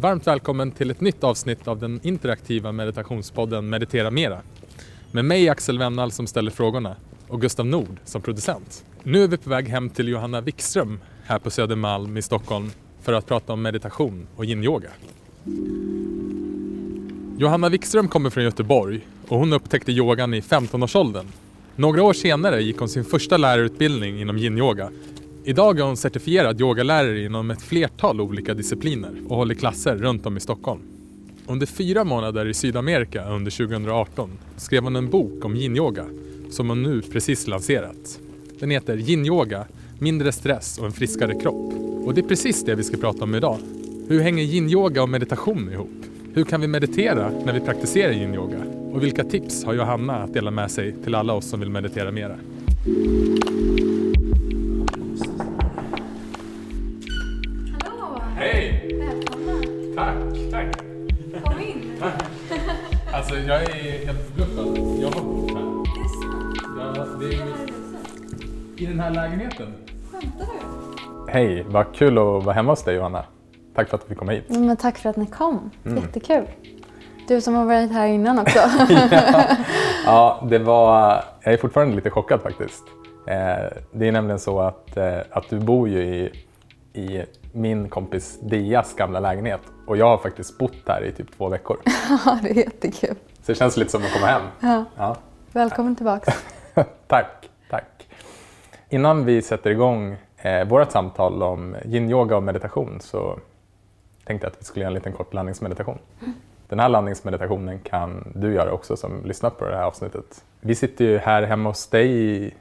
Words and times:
Varmt 0.00 0.26
välkommen 0.26 0.70
till 0.70 0.90
ett 0.90 1.00
nytt 1.00 1.24
avsnitt 1.24 1.68
av 1.68 1.78
den 1.78 2.00
interaktiva 2.02 2.72
meditationspodden 2.72 3.68
Meditera 3.68 4.10
Mera. 4.10 4.40
Med 5.12 5.24
mig 5.24 5.48
Axel 5.48 5.78
Wennall 5.78 6.10
som 6.10 6.26
ställer 6.26 6.50
frågorna 6.50 6.96
och 7.28 7.40
Gustav 7.40 7.66
Nord 7.66 7.96
som 8.04 8.22
producent. 8.22 8.84
Nu 9.02 9.24
är 9.24 9.28
vi 9.28 9.36
på 9.36 9.50
väg 9.50 9.68
hem 9.68 9.90
till 9.90 10.08
Johanna 10.08 10.40
Wikström 10.40 11.00
här 11.24 11.38
på 11.38 11.50
Södermalm 11.50 12.16
i 12.16 12.22
Stockholm 12.22 12.70
för 13.02 13.12
att 13.12 13.26
prata 13.26 13.52
om 13.52 13.62
meditation 13.62 14.26
och 14.36 14.44
yin-yoga. 14.44 14.90
Johanna 17.38 17.68
Wikström 17.68 18.08
kommer 18.08 18.30
från 18.30 18.44
Göteborg 18.44 19.00
och 19.28 19.38
hon 19.38 19.52
upptäckte 19.52 19.92
yogan 19.92 20.34
i 20.34 20.40
15-årsåldern. 20.40 21.26
Några 21.76 22.02
år 22.02 22.12
senare 22.12 22.62
gick 22.62 22.78
hon 22.78 22.88
sin 22.88 23.04
första 23.04 23.36
lärarutbildning 23.36 24.20
inom 24.20 24.38
yin-yoga. 24.38 24.90
Idag 25.48 25.78
är 25.78 25.82
hon 25.84 25.96
certifierad 25.96 26.60
yogalärare 26.60 27.24
inom 27.24 27.50
ett 27.50 27.62
flertal 27.62 28.20
olika 28.20 28.54
discipliner 28.54 29.10
och 29.28 29.36
håller 29.36 29.54
klasser 29.54 29.96
runt 29.96 30.26
om 30.26 30.36
i 30.36 30.40
Stockholm. 30.40 30.80
Under 31.46 31.66
fyra 31.66 32.04
månader 32.04 32.46
i 32.46 32.54
Sydamerika 32.54 33.24
under 33.24 33.50
2018 33.50 34.30
skrev 34.56 34.82
hon 34.82 34.96
en 34.96 35.10
bok 35.10 35.44
om 35.44 35.56
yin-yoga 35.56 36.04
som 36.50 36.68
hon 36.68 36.82
nu 36.82 37.02
precis 37.02 37.46
lanserat. 37.46 38.20
Den 38.60 38.70
heter 38.70 38.96
Yin-yoga, 38.96 39.64
mindre 39.98 40.32
stress 40.32 40.78
och 40.78 40.86
en 40.86 40.92
friskare 40.92 41.34
kropp. 41.40 41.72
Och 42.04 42.14
det 42.14 42.20
är 42.20 42.28
precis 42.28 42.64
det 42.64 42.74
vi 42.74 42.82
ska 42.82 42.96
prata 42.96 43.24
om 43.24 43.34
idag. 43.34 43.58
Hur 44.08 44.20
hänger 44.20 44.44
yin-yoga 44.44 45.02
och 45.02 45.08
meditation 45.08 45.72
ihop? 45.72 46.04
Hur 46.34 46.44
kan 46.44 46.60
vi 46.60 46.66
meditera 46.66 47.30
när 47.44 47.52
vi 47.52 47.60
praktiserar 47.60 48.12
yin-yoga? 48.12 48.62
Och 48.92 49.02
vilka 49.02 49.24
tips 49.24 49.64
har 49.64 49.74
Johanna 49.74 50.16
att 50.16 50.34
dela 50.34 50.50
med 50.50 50.70
sig 50.70 50.94
till 51.04 51.14
alla 51.14 51.32
oss 51.32 51.48
som 51.48 51.60
vill 51.60 51.70
meditera 51.70 52.10
mera? 52.10 52.36
Jag 63.46 63.62
är 63.62 64.06
helt 64.06 64.26
förbluffad. 64.26 64.78
Jag 65.00 65.10
har 65.10 65.22
bott 65.24 65.50
här. 65.50 65.84
Det 65.94 66.00
är 66.00 66.08
sant! 66.08 66.56
Ja, 66.96 67.06
det 67.20 67.26
är 67.34 67.78
i 68.82 68.86
den 68.86 69.00
här 69.00 69.10
lägenheten. 69.10 69.74
Skämtar 70.12 70.46
du? 70.46 71.32
Hej, 71.32 71.64
vad 71.68 71.94
kul 71.94 72.18
att 72.18 72.44
vara 72.44 72.52
hemma 72.52 72.72
hos 72.72 72.82
dig 72.82 72.96
Johanna. 72.96 73.24
Tack 73.74 73.88
för 73.88 73.96
att 73.96 74.02
du 74.02 74.08
fick 74.08 74.18
komma 74.18 74.32
hit. 74.32 74.44
Men 74.48 74.76
tack 74.76 74.98
för 74.98 75.10
att 75.10 75.16
ni 75.16 75.26
kom. 75.26 75.70
Mm. 75.84 76.02
Jättekul. 76.02 76.44
Du 77.28 77.40
som 77.40 77.54
har 77.54 77.64
varit 77.66 77.92
här 77.92 78.06
innan 78.06 78.38
också. 78.38 78.58
Ja, 80.06 80.46
det 80.50 80.58
var... 80.58 81.24
Jag 81.42 81.54
är 81.54 81.58
fortfarande 81.58 81.96
lite 81.96 82.10
chockad 82.10 82.40
faktiskt. 82.42 82.82
Eh, 83.26 83.78
Det 83.92 84.08
är 84.08 84.12
nämligen 84.12 84.38
så 84.38 84.60
att, 84.60 84.96
eh, 84.96 85.18
att 85.30 85.48
du 85.50 85.58
bor 85.58 85.88
ju 85.88 86.02
i, 86.02 86.32
i 86.92 87.24
min 87.52 87.88
kompis 87.88 88.38
Dias 88.42 88.94
gamla 88.94 89.20
lägenhet 89.20 89.60
och 89.86 89.96
jag 89.96 90.06
har 90.06 90.18
faktiskt 90.18 90.58
bott 90.58 90.82
här 90.86 91.04
i 91.04 91.12
typ 91.12 91.36
två 91.36 91.48
veckor. 91.48 91.78
ja, 92.24 92.38
det 92.42 92.50
är 92.50 92.54
jättekul. 92.54 93.14
Så 93.48 93.52
det 93.52 93.58
känns 93.58 93.76
lite 93.76 93.90
som 93.90 94.02
att 94.04 94.12
komma 94.12 94.26
hem. 94.26 94.42
Ja. 94.60 94.84
Ja. 94.96 95.16
Välkommen 95.52 95.96
tillbaka. 95.96 96.32
tack, 97.06 97.50
tack. 97.70 98.08
Innan 98.88 99.24
vi 99.24 99.42
sätter 99.42 99.70
igång 99.70 100.16
eh, 100.36 100.68
vårt 100.68 100.92
samtal 100.92 101.42
om 101.42 101.76
yin-yoga 101.84 102.36
och 102.36 102.42
meditation 102.42 103.00
så 103.00 103.38
tänkte 104.24 104.46
jag 104.46 104.52
att 104.52 104.60
vi 104.60 104.64
skulle 104.64 104.82
göra 104.82 104.90
en 104.90 104.94
liten 104.94 105.12
kort 105.12 105.34
landningsmeditation. 105.34 105.98
Den 106.68 106.80
här 106.80 106.88
landningsmeditationen 106.88 107.78
kan 107.78 108.32
du 108.34 108.54
göra 108.54 108.72
också 108.72 108.96
som 108.96 109.24
lyssnar 109.24 109.50
på 109.50 109.64
det 109.64 109.76
här 109.76 109.84
avsnittet. 109.84 110.44
Vi 110.60 110.74
sitter 110.74 111.04
ju 111.04 111.18
här 111.18 111.42
hemma 111.42 111.68
hos 111.68 111.86
dig 111.86 112.08
i, 112.08 112.54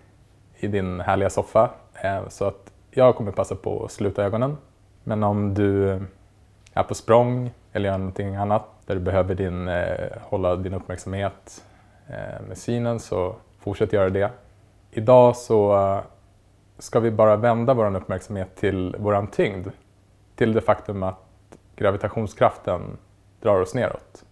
i 0.56 0.68
din 0.68 1.00
härliga 1.00 1.30
soffa 1.30 1.70
eh, 2.02 2.28
så 2.30 2.46
att 2.46 2.72
jag 2.92 3.16
kommer 3.16 3.32
passa 3.32 3.56
på 3.56 3.86
att 3.86 3.92
sluta 3.92 4.24
ögonen. 4.24 4.58
Men 5.04 5.24
om 5.24 5.54
du 5.54 5.90
är 6.74 6.84
på 6.84 6.96
språng 6.96 7.52
eller 7.74 7.90
gör 7.90 7.98
någonting 7.98 8.36
annat 8.36 8.77
där 8.88 8.96
du 8.96 9.02
behöver 9.02 9.36
din, 9.36 9.68
eh, 9.68 10.18
hålla 10.22 10.56
din 10.56 10.74
uppmärksamhet 10.74 11.66
eh, 12.08 12.42
med 12.48 12.58
synen 12.58 13.00
så 13.00 13.36
fortsätt 13.60 13.94
göra 13.94 14.10
det. 14.10 14.32
Idag 14.92 15.36
så 15.36 15.78
eh, 15.78 16.02
ska 16.78 17.00
vi 17.00 17.12
bara 17.12 17.36
vända 17.36 17.74
vår 17.74 17.96
uppmärksamhet 17.96 18.56
till 18.56 18.96
vår 19.00 19.28
tyngd. 19.32 19.68
Till 20.36 20.54
det 20.54 20.62
faktum 20.62 21.04
att 21.04 21.58
gravitationskraften 21.76 22.98
drar 23.42 23.62
oss 23.62 23.74
neråt. 23.74 24.26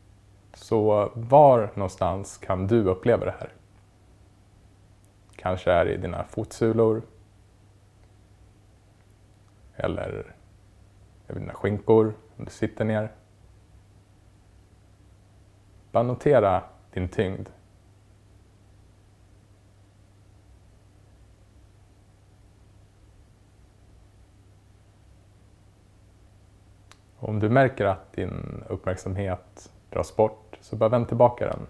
Så 0.53 1.11
var 1.13 1.69
någonstans 1.73 2.37
kan 2.37 2.67
du 2.67 2.83
uppleva 2.83 3.25
det 3.25 3.35
här? 3.39 3.49
Kanske 5.35 5.71
är 5.71 5.85
det 5.85 5.91
i 5.91 5.97
dina 5.97 6.23
fotsulor 6.23 7.01
eller 9.75 10.33
över 11.27 11.39
dina 11.39 11.53
skinkor 11.53 12.13
om 12.37 12.45
du 12.45 12.51
sitter 12.51 12.85
ner. 12.85 13.09
Bara 15.95 16.03
notera 16.03 16.63
din 16.93 17.07
tyngd. 17.09 17.49
Om 27.19 27.39
du 27.39 27.49
märker 27.49 27.85
att 27.85 28.13
din 28.13 28.63
uppmärksamhet 28.69 29.71
dras 29.89 30.15
bort 30.15 30.57
så 30.61 30.75
bara 30.75 30.89
vänd 30.89 31.07
tillbaka 31.07 31.45
den. 31.45 31.67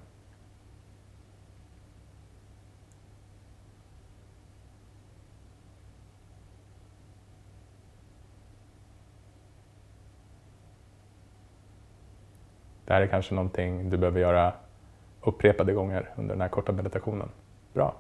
Det 12.86 12.94
här 12.94 13.02
är 13.02 13.08
kanske 13.08 13.36
någonting 13.36 13.90
du 13.90 13.98
behöver 13.98 14.20
göra 14.20 14.54
upprepade 15.22 15.74
gånger 15.74 16.10
under 16.16 16.34
den 16.34 16.42
här 16.42 16.50
korta 16.50 16.72
meditationen. 16.72 17.30
Bra. 17.74 17.96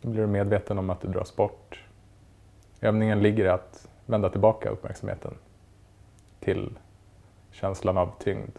Då 0.00 0.08
blir 0.08 0.20
du 0.20 0.26
medveten 0.26 0.78
om 0.78 0.90
att 0.90 1.00
du 1.00 1.08
dras 1.08 1.36
bort. 1.36 1.84
Övningen 2.80 3.22
ligger 3.22 3.44
i 3.44 3.48
att 3.48 3.88
vända 4.06 4.30
tillbaka 4.30 4.68
uppmärksamheten 4.68 5.34
till 6.40 6.78
känslan 7.50 7.98
av 7.98 8.12
tyngd. 8.18 8.58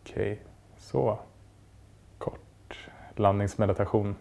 Okej, 0.00 0.42
så. 0.78 1.18
Landningsmeditation. 3.16 4.16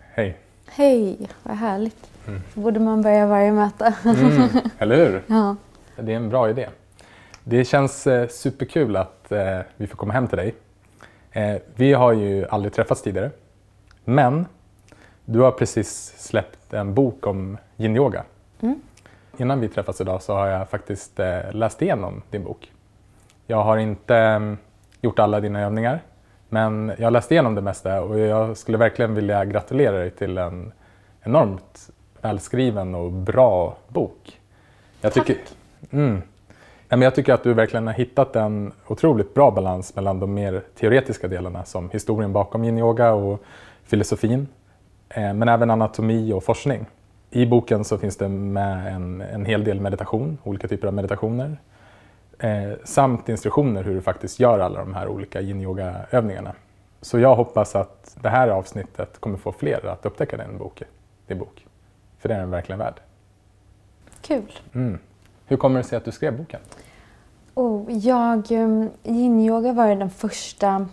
Hej. 0.00 0.38
Hej, 0.66 1.28
vad 1.42 1.56
härligt. 1.56 2.10
Mm. 2.28 2.40
Så 2.54 2.60
borde 2.60 2.80
man 2.80 3.02
börja 3.02 3.26
varje 3.26 3.52
möte. 3.52 3.94
Mm, 4.04 4.48
eller 4.78 4.96
hur? 4.96 5.22
ja. 5.34 5.56
Det 5.96 6.12
är 6.12 6.16
en 6.16 6.28
bra 6.28 6.50
idé. 6.50 6.68
Det 7.44 7.64
känns 7.64 8.06
eh, 8.06 8.28
superkul 8.28 8.96
att 8.96 9.32
eh, 9.32 9.60
vi 9.76 9.86
får 9.86 9.96
komma 9.96 10.12
hem 10.12 10.28
till 10.28 10.38
dig. 10.38 10.54
Eh, 11.32 11.56
vi 11.74 11.92
har 11.92 12.12
ju 12.12 12.46
aldrig 12.48 12.72
träffats 12.72 13.02
tidigare. 13.02 13.30
Men 14.04 14.46
du 15.24 15.40
har 15.40 15.52
precis 15.52 16.14
släppt 16.18 16.72
en 16.72 16.94
bok 16.94 17.26
om 17.26 17.58
yin-yoga. 17.76 18.24
Mm. 18.60 18.80
Innan 19.36 19.60
vi 19.60 19.68
träffas 19.68 20.00
idag 20.00 20.22
så 20.22 20.34
har 20.34 20.46
jag 20.46 20.68
faktiskt 20.68 21.20
läst 21.52 21.82
igenom 21.82 22.22
din 22.30 22.44
bok. 22.44 22.72
Jag 23.50 23.62
har 23.62 23.76
inte 23.76 24.16
eh, 24.16 24.54
gjort 25.00 25.18
alla 25.18 25.40
dina 25.40 25.60
övningar, 25.60 26.02
men 26.50 26.92
jag 26.98 27.06
har 27.06 27.10
läst 27.10 27.32
igenom 27.32 27.54
det 27.54 27.60
mesta 27.60 28.02
och 28.02 28.18
jag 28.18 28.56
skulle 28.56 28.78
verkligen 28.78 29.14
vilja 29.14 29.44
gratulera 29.44 29.98
dig 29.98 30.10
till 30.10 30.38
en 30.38 30.72
enormt 31.22 31.90
välskriven 32.20 32.94
och 32.94 33.12
bra 33.12 33.76
bok. 33.88 34.40
Jag 35.00 35.12
Tack. 35.12 35.26
tycker, 35.26 35.42
mm, 35.90 36.22
jag 36.88 37.14
tycker 37.14 37.32
att 37.32 37.42
du 37.42 37.54
verkligen 37.54 37.86
har 37.86 37.94
hittat 37.94 38.36
en 38.36 38.72
otroligt 38.86 39.34
bra 39.34 39.50
balans 39.50 39.96
mellan 39.96 40.20
de 40.20 40.34
mer 40.34 40.62
teoretiska 40.78 41.28
delarna 41.28 41.64
som 41.64 41.90
historien 41.90 42.32
bakom 42.32 42.64
yin-yoga 42.64 43.12
och 43.12 43.42
filosofin, 43.84 44.48
eh, 45.08 45.34
men 45.34 45.48
även 45.48 45.70
anatomi 45.70 46.32
och 46.32 46.44
forskning. 46.44 46.86
I 47.30 47.46
boken 47.46 47.84
så 47.84 47.98
finns 47.98 48.16
det 48.16 48.28
med 48.28 48.94
en, 48.94 49.20
en 49.20 49.44
hel 49.44 49.64
del 49.64 49.80
meditation, 49.80 50.38
olika 50.42 50.68
typer 50.68 50.88
av 50.88 50.94
meditationer, 50.94 51.56
eh, 52.40 52.72
samt 52.84 53.28
instruktioner 53.28 53.84
hur 53.84 53.94
du 53.94 54.00
faktiskt 54.00 54.40
gör 54.40 54.58
alla 54.58 54.78
de 54.78 54.94
här 54.94 55.08
olika 55.08 55.40
yin-yoga-övningarna. 55.40 56.52
Så 57.00 57.18
jag 57.18 57.36
hoppas 57.36 57.76
att 57.76 58.16
det 58.20 58.28
här 58.28 58.48
avsnittet 58.48 59.20
kommer 59.20 59.38
få 59.38 59.52
fler 59.52 59.86
att 59.86 60.06
upptäcka 60.06 60.36
din 60.36 60.58
bok. 60.58 60.82
Din 61.26 61.38
bok. 61.38 61.66
För 62.18 62.28
det 62.28 62.34
är 62.34 62.38
den 62.38 62.50
verkligen 62.50 62.78
värd. 62.78 63.00
Kul. 64.20 64.52
Mm. 64.74 64.98
Hur 65.46 65.56
kommer 65.56 65.78
det 65.78 65.84
sig 65.84 65.96
att 65.96 66.04
du 66.04 66.12
skrev 66.12 66.36
boken? 66.36 66.60
Oh, 67.54 67.92
jag, 67.92 68.50
um, 68.50 68.90
yin-yoga 69.02 69.72
var 69.72 69.94
den 69.94 70.10
första 70.10 70.88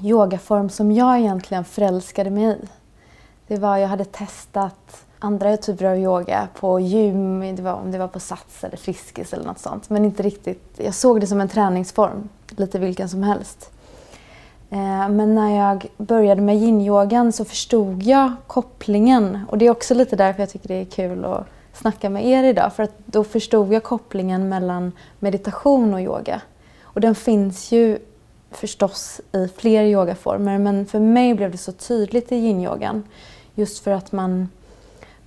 yogaform 0.00 0.68
som 0.68 0.92
jag 0.92 1.18
egentligen 1.18 1.64
förälskade 1.64 2.30
mig 2.30 2.44
i. 2.44 2.68
Det 3.46 3.56
var, 3.56 3.76
jag 3.76 3.88
hade 3.88 4.04
testat 4.04 5.06
andra 5.20 5.56
typer 5.56 5.84
av 5.84 5.98
yoga 5.98 6.48
på 6.54 6.80
gym, 6.80 7.56
det 7.56 7.62
var, 7.62 7.72
om 7.72 7.92
det 7.92 7.98
var 7.98 8.08
på 8.08 8.20
Sats 8.20 8.64
eller 8.64 8.76
Friskis 8.76 9.32
eller 9.32 9.44
något 9.44 9.58
sånt. 9.58 9.90
Men 9.90 10.04
inte 10.04 10.22
riktigt, 10.22 10.64
jag 10.76 10.94
såg 10.94 11.20
det 11.20 11.26
som 11.26 11.40
en 11.40 11.48
träningsform, 11.48 12.28
lite 12.48 12.78
vilken 12.78 13.08
som 13.08 13.22
helst. 13.22 13.70
Eh, 14.70 15.08
men 15.08 15.34
när 15.34 15.56
jag 15.56 15.86
började 15.96 16.42
med 16.42 16.56
yin-yogan 16.56 17.32
så 17.32 17.44
förstod 17.44 18.02
jag 18.02 18.32
kopplingen. 18.46 19.38
Och 19.48 19.58
det 19.58 19.66
är 19.66 19.70
också 19.70 19.94
lite 19.94 20.16
därför 20.16 20.42
jag 20.42 20.50
tycker 20.50 20.68
det 20.68 20.74
är 20.74 20.84
kul 20.84 21.24
att 21.24 21.46
snacka 21.72 22.10
med 22.10 22.26
er 22.26 22.44
idag. 22.44 22.72
För 22.72 22.82
att 22.82 22.98
då 23.06 23.24
förstod 23.24 23.72
jag 23.72 23.82
kopplingen 23.82 24.48
mellan 24.48 24.92
meditation 25.18 25.94
och 25.94 26.00
yoga. 26.00 26.40
Och 26.82 27.00
den 27.00 27.14
finns 27.14 27.72
ju 27.72 27.98
förstås 28.50 29.20
i 29.32 29.48
fler 29.56 29.84
yogaformer 29.84 30.58
men 30.58 30.86
för 30.86 31.00
mig 31.00 31.34
blev 31.34 31.50
det 31.50 31.58
så 31.58 31.72
tydligt 31.72 32.32
i 32.32 32.36
yin-yogan. 32.36 33.02
Just 33.54 33.84
för 33.84 33.90
att 33.90 34.12
man, 34.12 34.48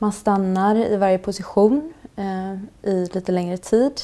man 0.04 0.12
stannar 0.12 0.76
i 0.76 0.98
varje 0.98 1.18
position 1.18 1.94
eh, 2.16 2.54
i 2.92 3.10
lite 3.14 3.32
längre 3.32 3.58
tid, 3.58 4.02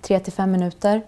tre 0.00 0.20
till 0.20 0.32
fem 0.32 0.50
minuter. 0.50 1.02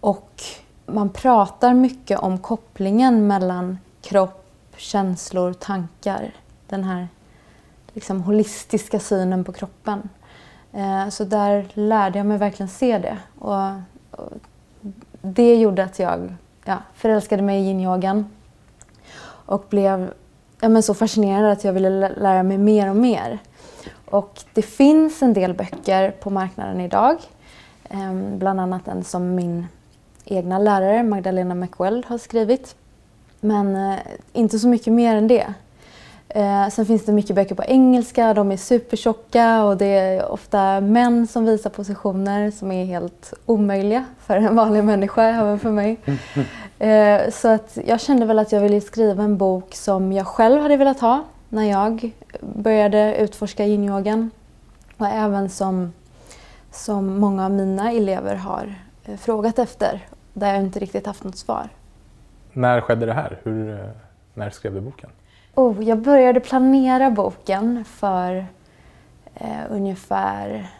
Och 0.00 0.42
man 0.86 1.10
pratar 1.10 1.74
mycket 1.74 2.18
om 2.18 2.38
kopplingen 2.38 3.26
mellan 3.26 3.78
kropp, 4.02 4.44
känslor, 4.76 5.52
tankar. 5.52 6.32
Den 6.68 6.84
här 6.84 7.08
liksom 7.92 8.22
holistiska 8.22 9.00
synen 9.00 9.44
på 9.44 9.52
kroppen. 9.52 10.08
Eh, 10.72 11.08
så 11.08 11.24
där 11.24 11.68
lärde 11.74 12.18
jag 12.18 12.26
mig 12.26 12.38
verkligen 12.38 12.68
se 12.68 12.98
det. 12.98 13.18
Och, 13.38 13.70
och 14.10 14.32
det 15.22 15.56
gjorde 15.56 15.84
att 15.84 15.98
jag 15.98 16.34
ja, 16.64 16.78
förälskade 16.94 17.42
mig 17.42 17.60
i 17.60 17.64
yin-yogan 17.64 18.24
och 19.24 19.64
blev 19.68 20.12
ja, 20.60 20.68
men 20.68 20.82
så 20.82 20.94
fascinerad 20.94 21.52
att 21.52 21.64
jag 21.64 21.72
ville 21.72 22.08
lära 22.08 22.42
mig 22.42 22.58
mer 22.58 22.90
och 22.90 22.96
mer. 22.96 23.38
Och 24.10 24.40
det 24.54 24.62
finns 24.62 25.22
en 25.22 25.32
del 25.32 25.54
böcker 25.54 26.10
på 26.10 26.30
marknaden 26.30 26.80
idag. 26.80 27.16
Ehm, 27.88 28.38
bland 28.38 28.60
annat 28.60 28.88
en 28.88 29.04
som 29.04 29.34
min 29.34 29.66
egna 30.24 30.58
lärare, 30.58 31.02
Magdalena 31.02 31.54
McWeld, 31.54 32.06
har 32.06 32.18
skrivit. 32.18 32.74
Men 33.40 33.76
eh, 33.76 33.98
inte 34.32 34.58
så 34.58 34.68
mycket 34.68 34.92
mer 34.92 35.16
än 35.16 35.28
det. 35.28 35.54
Eh, 36.28 36.68
sen 36.68 36.86
finns 36.86 37.04
det 37.04 37.12
mycket 37.12 37.36
böcker 37.36 37.54
på 37.54 37.64
engelska, 37.64 38.34
de 38.34 38.52
är 38.52 38.56
supertjocka 38.56 39.64
och 39.64 39.76
det 39.76 39.86
är 39.86 40.32
ofta 40.32 40.80
män 40.80 41.26
som 41.26 41.44
visar 41.44 41.70
positioner 41.70 42.50
som 42.50 42.72
är 42.72 42.84
helt 42.84 43.34
omöjliga 43.46 44.04
för 44.26 44.36
en 44.36 44.56
vanlig 44.56 44.84
människa, 44.84 45.22
även 45.22 45.58
för 45.58 45.70
mig. 45.70 45.98
Eh, 46.80 47.30
så 47.30 47.48
att 47.48 47.78
jag 47.84 48.00
kände 48.00 48.26
väl 48.26 48.38
att 48.38 48.52
jag 48.52 48.60
ville 48.60 48.80
skriva 48.80 49.22
en 49.22 49.36
bok 49.36 49.74
som 49.74 50.12
jag 50.12 50.26
själv 50.26 50.62
hade 50.62 50.76
velat 50.76 51.00
ha 51.00 51.24
när 51.48 51.64
jag 51.64 52.12
började 52.40 53.16
utforska 53.16 53.66
yin-yogan. 53.66 54.30
Och 54.96 55.06
även 55.06 55.48
som, 55.48 55.92
som 56.70 57.18
många 57.18 57.44
av 57.44 57.50
mina 57.50 57.92
elever 57.92 58.34
har 58.34 58.74
eh, 59.04 59.16
frågat 59.16 59.58
efter, 59.58 60.06
där 60.32 60.54
jag 60.54 60.62
inte 60.62 60.78
riktigt 60.78 61.06
haft 61.06 61.24
något 61.24 61.36
svar. 61.36 61.68
När 62.52 62.80
skedde 62.80 63.06
det 63.06 63.12
här? 63.12 63.38
Hur, 63.42 63.72
eh, 63.72 63.90
när 64.34 64.50
skrev 64.50 64.74
du 64.74 64.80
boken? 64.80 65.10
Oh, 65.54 65.84
jag 65.84 65.98
började 65.98 66.40
planera 66.40 67.10
boken 67.10 67.84
för 67.84 68.46
eh, 69.34 69.60
ungefär 69.70 70.70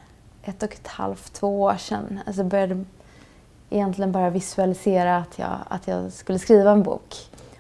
ett 0.43 0.63
och 0.63 0.73
ett 0.73 0.89
halvt, 0.89 1.33
två 1.33 1.63
år 1.63 1.77
sedan. 1.77 2.21
Alltså 2.27 2.45
började 2.45 2.85
egentligen 3.71 4.13
bara 4.13 4.31
visualisera 4.31 5.17
att 5.17 5.39
jag, 5.39 5.59
att 5.69 5.89
jag 5.89 6.13
skulle 6.13 6.39
skriva 6.39 6.71
en 6.71 6.83
bok. 6.83 7.17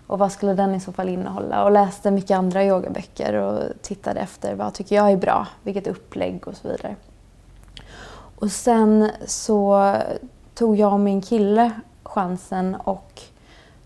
Och 0.06 0.18
vad 0.18 0.32
skulle 0.32 0.54
den 0.54 0.74
i 0.74 0.80
så 0.80 0.92
fall 0.92 1.08
innehålla? 1.08 1.64
Och 1.64 1.70
läste 1.70 2.10
mycket 2.10 2.36
andra 2.36 2.64
yogaböcker 2.64 3.34
och 3.34 3.62
tittade 3.82 4.20
efter 4.20 4.54
vad 4.54 4.74
tycker 4.74 4.96
jag 4.96 5.10
är 5.10 5.16
bra, 5.16 5.46
vilket 5.62 5.86
upplägg 5.86 6.48
och 6.48 6.56
så 6.56 6.68
vidare. 6.68 6.96
Och 8.36 8.52
sen 8.52 9.10
så 9.26 9.94
tog 10.54 10.76
jag 10.76 10.92
och 10.92 11.00
min 11.00 11.22
kille 11.22 11.72
chansen 12.02 12.74
och 12.74 13.22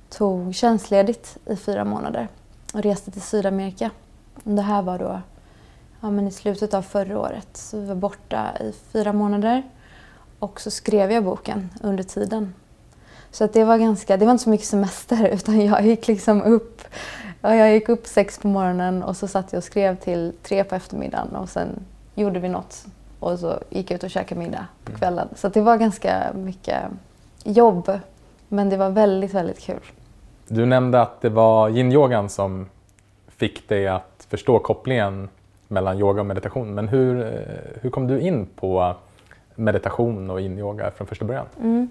tog 0.08 0.54
tjänstledigt 0.54 1.38
i 1.46 1.56
fyra 1.56 1.84
månader 1.84 2.28
och 2.74 2.82
reste 2.82 3.10
till 3.10 3.22
Sydamerika. 3.22 3.90
Det 4.42 4.62
här 4.62 4.82
var 4.82 4.98
då 4.98 5.20
ja, 6.00 6.10
men 6.10 6.28
i 6.28 6.30
slutet 6.30 6.74
av 6.74 6.82
förra 6.82 7.18
året. 7.20 7.56
Så 7.56 7.78
vi 7.80 7.86
var 7.86 7.94
borta 7.94 8.58
i 8.60 8.72
fyra 8.72 9.12
månader 9.12 9.62
och 10.38 10.60
så 10.60 10.70
skrev 10.70 11.12
jag 11.12 11.24
boken 11.24 11.70
under 11.82 12.04
tiden. 12.04 12.54
Så 13.30 13.44
att 13.44 13.52
det 13.52 13.64
var 13.64 13.78
ganska, 13.78 14.16
det 14.16 14.24
var 14.24 14.32
inte 14.32 14.44
så 14.44 14.50
mycket 14.50 14.66
semester 14.66 15.28
utan 15.32 15.60
jag 15.60 15.86
gick 15.86 16.08
liksom 16.08 16.42
upp, 16.42 16.82
ja, 17.40 17.54
jag 17.54 17.72
gick 17.72 17.88
upp 17.88 18.06
sex 18.06 18.38
på 18.38 18.48
morgonen 18.48 19.02
och 19.02 19.16
så 19.16 19.28
satt 19.28 19.52
jag 19.52 19.58
och 19.58 19.64
skrev 19.64 19.96
till 19.96 20.32
tre 20.42 20.64
på 20.64 20.74
eftermiddagen 20.74 21.36
och 21.36 21.48
sen 21.48 21.68
gjorde 22.14 22.40
vi 22.40 22.48
något 22.48 22.84
och 23.20 23.38
så 23.38 23.58
gick 23.70 23.90
jag 23.90 23.96
ut 23.96 24.02
och 24.02 24.10
käkade 24.10 24.40
middag 24.40 24.66
på 24.84 24.90
mm. 24.90 24.98
kvällen. 24.98 25.28
Så 25.36 25.48
det 25.48 25.60
var 25.60 25.76
ganska 25.76 26.32
mycket 26.34 26.82
jobb 27.44 28.00
men 28.48 28.68
det 28.68 28.76
var 28.76 28.90
väldigt, 28.90 29.34
väldigt 29.34 29.60
kul. 29.60 29.80
Du 30.48 30.66
nämnde 30.66 31.02
att 31.02 31.20
det 31.20 31.28
var 31.28 31.68
yin-yogan 31.68 32.28
som 32.28 32.66
fick 33.28 33.68
dig 33.68 33.88
att 33.88 34.26
förstå 34.30 34.58
kopplingen 34.58 35.28
mellan 35.68 35.98
yoga 35.98 36.20
och 36.20 36.26
meditation. 36.26 36.74
Men 36.74 36.88
hur, 36.88 37.20
eh, 37.20 37.80
hur 37.80 37.90
kom 37.90 38.06
du 38.06 38.20
in 38.20 38.46
på 38.46 38.94
meditation 39.54 40.30
och 40.30 40.40
yin-yoga 40.40 40.90
från 40.90 41.06
första 41.06 41.24
början? 41.24 41.46
Mm. 41.60 41.88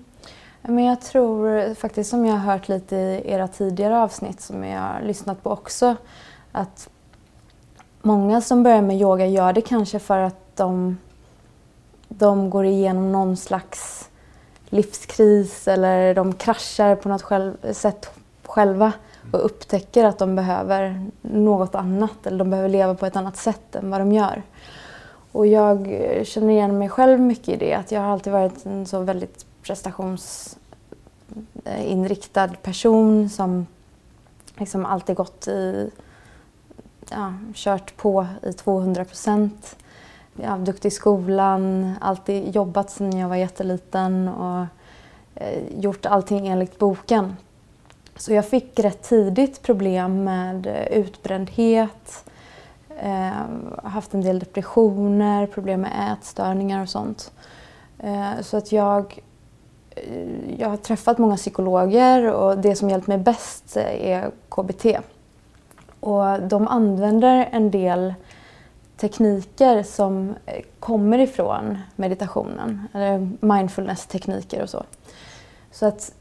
Men 0.61 0.83
jag 0.85 1.01
tror 1.01 1.73
faktiskt, 1.73 2.09
som 2.09 2.25
jag 2.25 2.33
har 2.33 2.53
hört 2.53 2.67
lite 2.67 2.95
i 2.95 3.21
era 3.25 3.47
tidigare 3.47 3.99
avsnitt 3.99 4.41
som 4.41 4.63
jag 4.63 4.81
har 4.81 5.01
lyssnat 5.01 5.43
på 5.43 5.51
också, 5.51 5.95
att 6.51 6.89
många 8.01 8.41
som 8.41 8.63
börjar 8.63 8.81
med 8.81 8.97
yoga 9.01 9.25
gör 9.25 9.53
det 9.53 9.61
kanske 9.61 9.99
för 9.99 10.19
att 10.19 10.55
de, 10.55 10.97
de 12.07 12.49
går 12.49 12.65
igenom 12.65 13.11
någon 13.11 13.37
slags 13.37 14.09
livskris 14.69 15.67
eller 15.67 16.15
de 16.15 16.33
kraschar 16.33 16.95
på 16.95 17.09
något 17.09 17.21
själv, 17.21 17.73
sätt 17.73 18.09
själva 18.45 18.91
och 19.31 19.45
upptäcker 19.45 20.03
att 20.03 20.19
de 20.19 20.35
behöver 20.35 21.05
något 21.21 21.75
annat 21.75 22.27
eller 22.27 22.37
de 22.37 22.49
behöver 22.49 22.69
leva 22.69 22.95
på 22.95 23.05
ett 23.05 23.15
annat 23.15 23.37
sätt 23.37 23.75
än 23.75 23.89
vad 23.89 24.01
de 24.01 24.11
gör. 24.11 24.41
Och 25.33 25.47
jag 25.47 25.87
känner 26.23 26.49
igen 26.49 26.77
mig 26.77 26.89
själv 26.89 27.19
mycket 27.19 27.49
i 27.49 27.57
det, 27.57 27.73
att 27.73 27.91
jag 27.91 28.01
har 28.01 28.07
alltid 28.07 28.33
varit 28.33 28.65
en 28.65 28.85
så 28.85 28.99
väldigt 28.99 29.45
prestationsinriktad 29.61 32.47
person 32.47 33.29
som 33.29 33.67
liksom 34.57 34.85
alltid 34.85 35.15
gått 35.15 35.47
i, 35.47 35.91
ja, 37.09 37.33
kört 37.53 37.97
på 37.97 38.27
i 38.43 38.53
200 38.53 39.05
procent. 39.05 39.75
Ja, 40.41 40.57
duktig 40.57 40.87
i 40.87 40.91
skolan, 40.91 41.93
alltid 42.01 42.55
jobbat 42.55 42.89
sedan 42.89 43.17
jag 43.17 43.29
var 43.29 43.35
jätteliten 43.35 44.27
och 44.27 44.65
eh, 45.35 45.79
gjort 45.79 46.05
allting 46.05 46.47
enligt 46.47 46.79
boken. 46.79 47.35
Så 48.15 48.33
jag 48.33 48.45
fick 48.45 48.79
rätt 48.79 49.03
tidigt 49.03 49.61
problem 49.61 50.23
med 50.23 50.67
eh, 50.67 50.97
utbrändhet, 50.97 52.23
eh, 52.25 52.32
Eh, 53.03 53.31
haft 53.83 54.13
en 54.13 54.21
del 54.21 54.39
depressioner, 54.39 55.47
problem 55.47 55.81
med 55.81 56.13
ätstörningar 56.13 56.81
och 56.81 56.89
sånt. 56.89 57.31
Eh, 57.99 58.41
så 58.41 58.57
att 58.57 58.71
jag, 58.71 59.19
eh, 59.89 60.59
jag 60.59 60.69
har 60.69 60.77
träffat 60.77 61.17
många 61.17 61.37
psykologer 61.37 62.31
och 62.31 62.57
det 62.57 62.75
som 62.75 62.89
hjälpt 62.89 63.07
mig 63.07 63.17
bäst 63.17 63.77
är 63.77 64.31
KBT. 64.49 64.99
Och 65.99 66.41
de 66.41 66.67
använder 66.67 67.49
en 67.51 67.71
del 67.71 68.13
tekniker 68.97 69.83
som 69.83 70.35
kommer 70.79 71.19
ifrån 71.19 71.77
meditationen, 71.95 72.87
eller 72.93 73.29
mindfulness-tekniker 73.39 74.61
och 74.63 74.69
så. 74.69 74.83
Så 75.71 75.85
att 75.85 76.13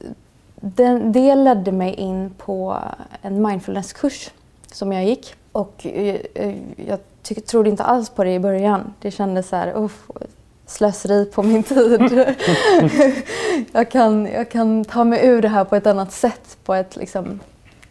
den, 0.57 1.13
det 1.13 1.35
ledde 1.35 1.73
mig 1.73 1.95
in 1.95 2.35
på 2.39 2.79
en 3.23 3.43
mindfulnesskurs 3.43 4.31
som 4.73 4.93
jag 4.93 5.05
gick. 5.05 5.37
Och 5.53 5.87
jag, 5.87 6.21
jag 6.77 6.99
tyck, 7.23 7.47
trodde 7.47 7.71
inte 7.71 7.83
alls 7.83 8.11
på 8.11 8.25
det 8.25 8.35
i 8.35 8.41
början. 8.41 8.95
Det 9.01 9.11
kändes 9.11 9.49
så 9.49 9.57
här, 9.57 9.73
uff, 9.77 10.11
slöseri 10.67 11.25
på 11.25 11.43
min 11.43 11.63
tid. 11.63 12.01
jag, 13.73 13.91
kan, 13.91 14.27
jag 14.27 14.51
kan 14.51 14.85
ta 14.85 15.05
mig 15.05 15.27
ur 15.27 15.43
det 15.43 15.49
här 15.49 15.65
på 15.65 15.77
ett 15.77 15.87
annat 15.87 16.13
sätt, 16.13 16.59
på 16.65 16.75
ett, 16.75 16.97
liksom, 16.97 17.41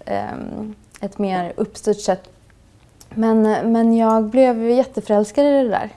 um, 0.06 0.76
ett 1.02 1.18
mer 1.20 1.54
uppstyrt 1.56 2.00
sätt. 2.00 2.30
Men, 3.10 3.42
men 3.72 3.98
jag 3.98 4.24
blev 4.24 4.70
jätteförälskad 4.70 5.46
i 5.46 5.64
det 5.64 5.70
där 5.70 5.90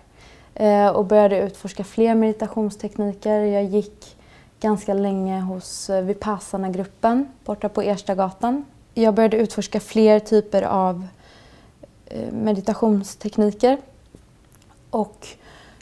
uh, 0.87 0.97
och 0.97 1.04
började 1.04 1.38
utforska 1.38 1.85
fler 1.85 2.14
meditationstekniker. 2.14 3.40
Jag 3.40 3.64
gick 3.64 4.16
ganska 4.64 4.94
länge 4.94 5.40
hos 5.40 5.90
eh, 5.90 6.04
Vipassana-gruppen 6.04 7.28
borta 7.44 7.68
på 7.68 7.83
Erstagatan. 7.83 8.64
Jag 8.94 9.14
började 9.14 9.37
utforska 9.37 9.80
fler 9.80 10.18
typer 10.18 10.62
av 10.62 10.97
eh, 10.97 11.24
Eh, 12.14 12.33
meditationstekniker. 12.33 13.78
Och 14.90 15.26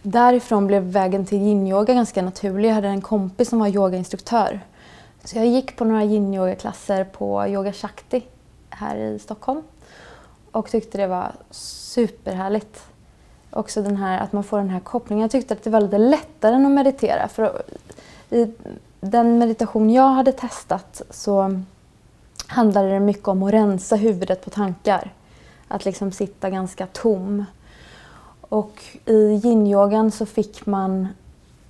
därifrån 0.03 0.67
blev 0.67 0.83
vägen 0.83 1.27
till 1.27 1.39
yin-yoga 1.39 1.95
ganska 1.95 2.23
naturlig. 2.23 2.69
Jag 2.69 2.75
hade 2.75 2.89
en 2.89 3.01
kompis 3.01 3.49
som 3.49 3.59
var 3.59 3.69
yogainstruktör. 3.69 4.61
Så 5.25 5.39
jag 5.39 5.47
gick 5.47 5.77
på 5.77 5.85
några 5.85 6.05
yin-yoga-klasser 6.05 7.05
på 7.05 7.47
Yoga 7.49 7.73
Shakti 7.73 8.23
här 8.71 8.97
i 8.97 9.19
Stockholm. 9.19 9.63
och 10.51 10.71
tyckte 10.71 10.99
det 10.99 11.07
var 11.07 11.33
superhärligt. 11.51 12.83
Också 13.51 13.83
den 13.83 13.97
här, 13.97 14.21
att 14.21 14.33
man 14.33 14.45
får 14.45 14.59
den 14.59 14.71
här 14.71 14.81
kopplingen. 14.81 15.23
Jag 15.23 15.31
tyckte 15.31 15.55
att 15.55 15.63
det 15.63 15.71
var 15.71 15.81
lite 15.81 15.99
lättare 15.99 16.55
än 16.55 16.67
att 16.67 16.73
meditera. 16.73 17.29
För 17.29 17.63
I 18.31 18.55
den 19.01 19.39
meditation 19.39 19.91
jag 19.91 20.09
hade 20.09 20.33
testat 20.33 21.03
så 21.11 21.63
handlade 22.47 22.91
det 22.91 23.01
mycket 23.01 23.29
om 23.29 23.43
att 23.43 23.53
rensa 23.53 23.97
huvudet 23.97 24.45
på 24.45 24.51
tankar. 24.51 25.13
Att 25.73 25.85
liksom 25.85 26.13
sitta 26.13 26.51
ganska 26.51 26.87
tom. 26.87 27.45
Och 28.41 28.83
i 29.05 29.41
yinyogan 29.45 30.11
så 30.11 30.27
fick 30.27 30.67
man 30.67 31.09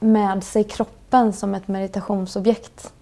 med 0.01 0.45
sig 0.45 0.65
kroppen 0.65 1.33
som 1.33 1.55
ett 1.55 1.69
meditationsobjekt. 1.69 2.93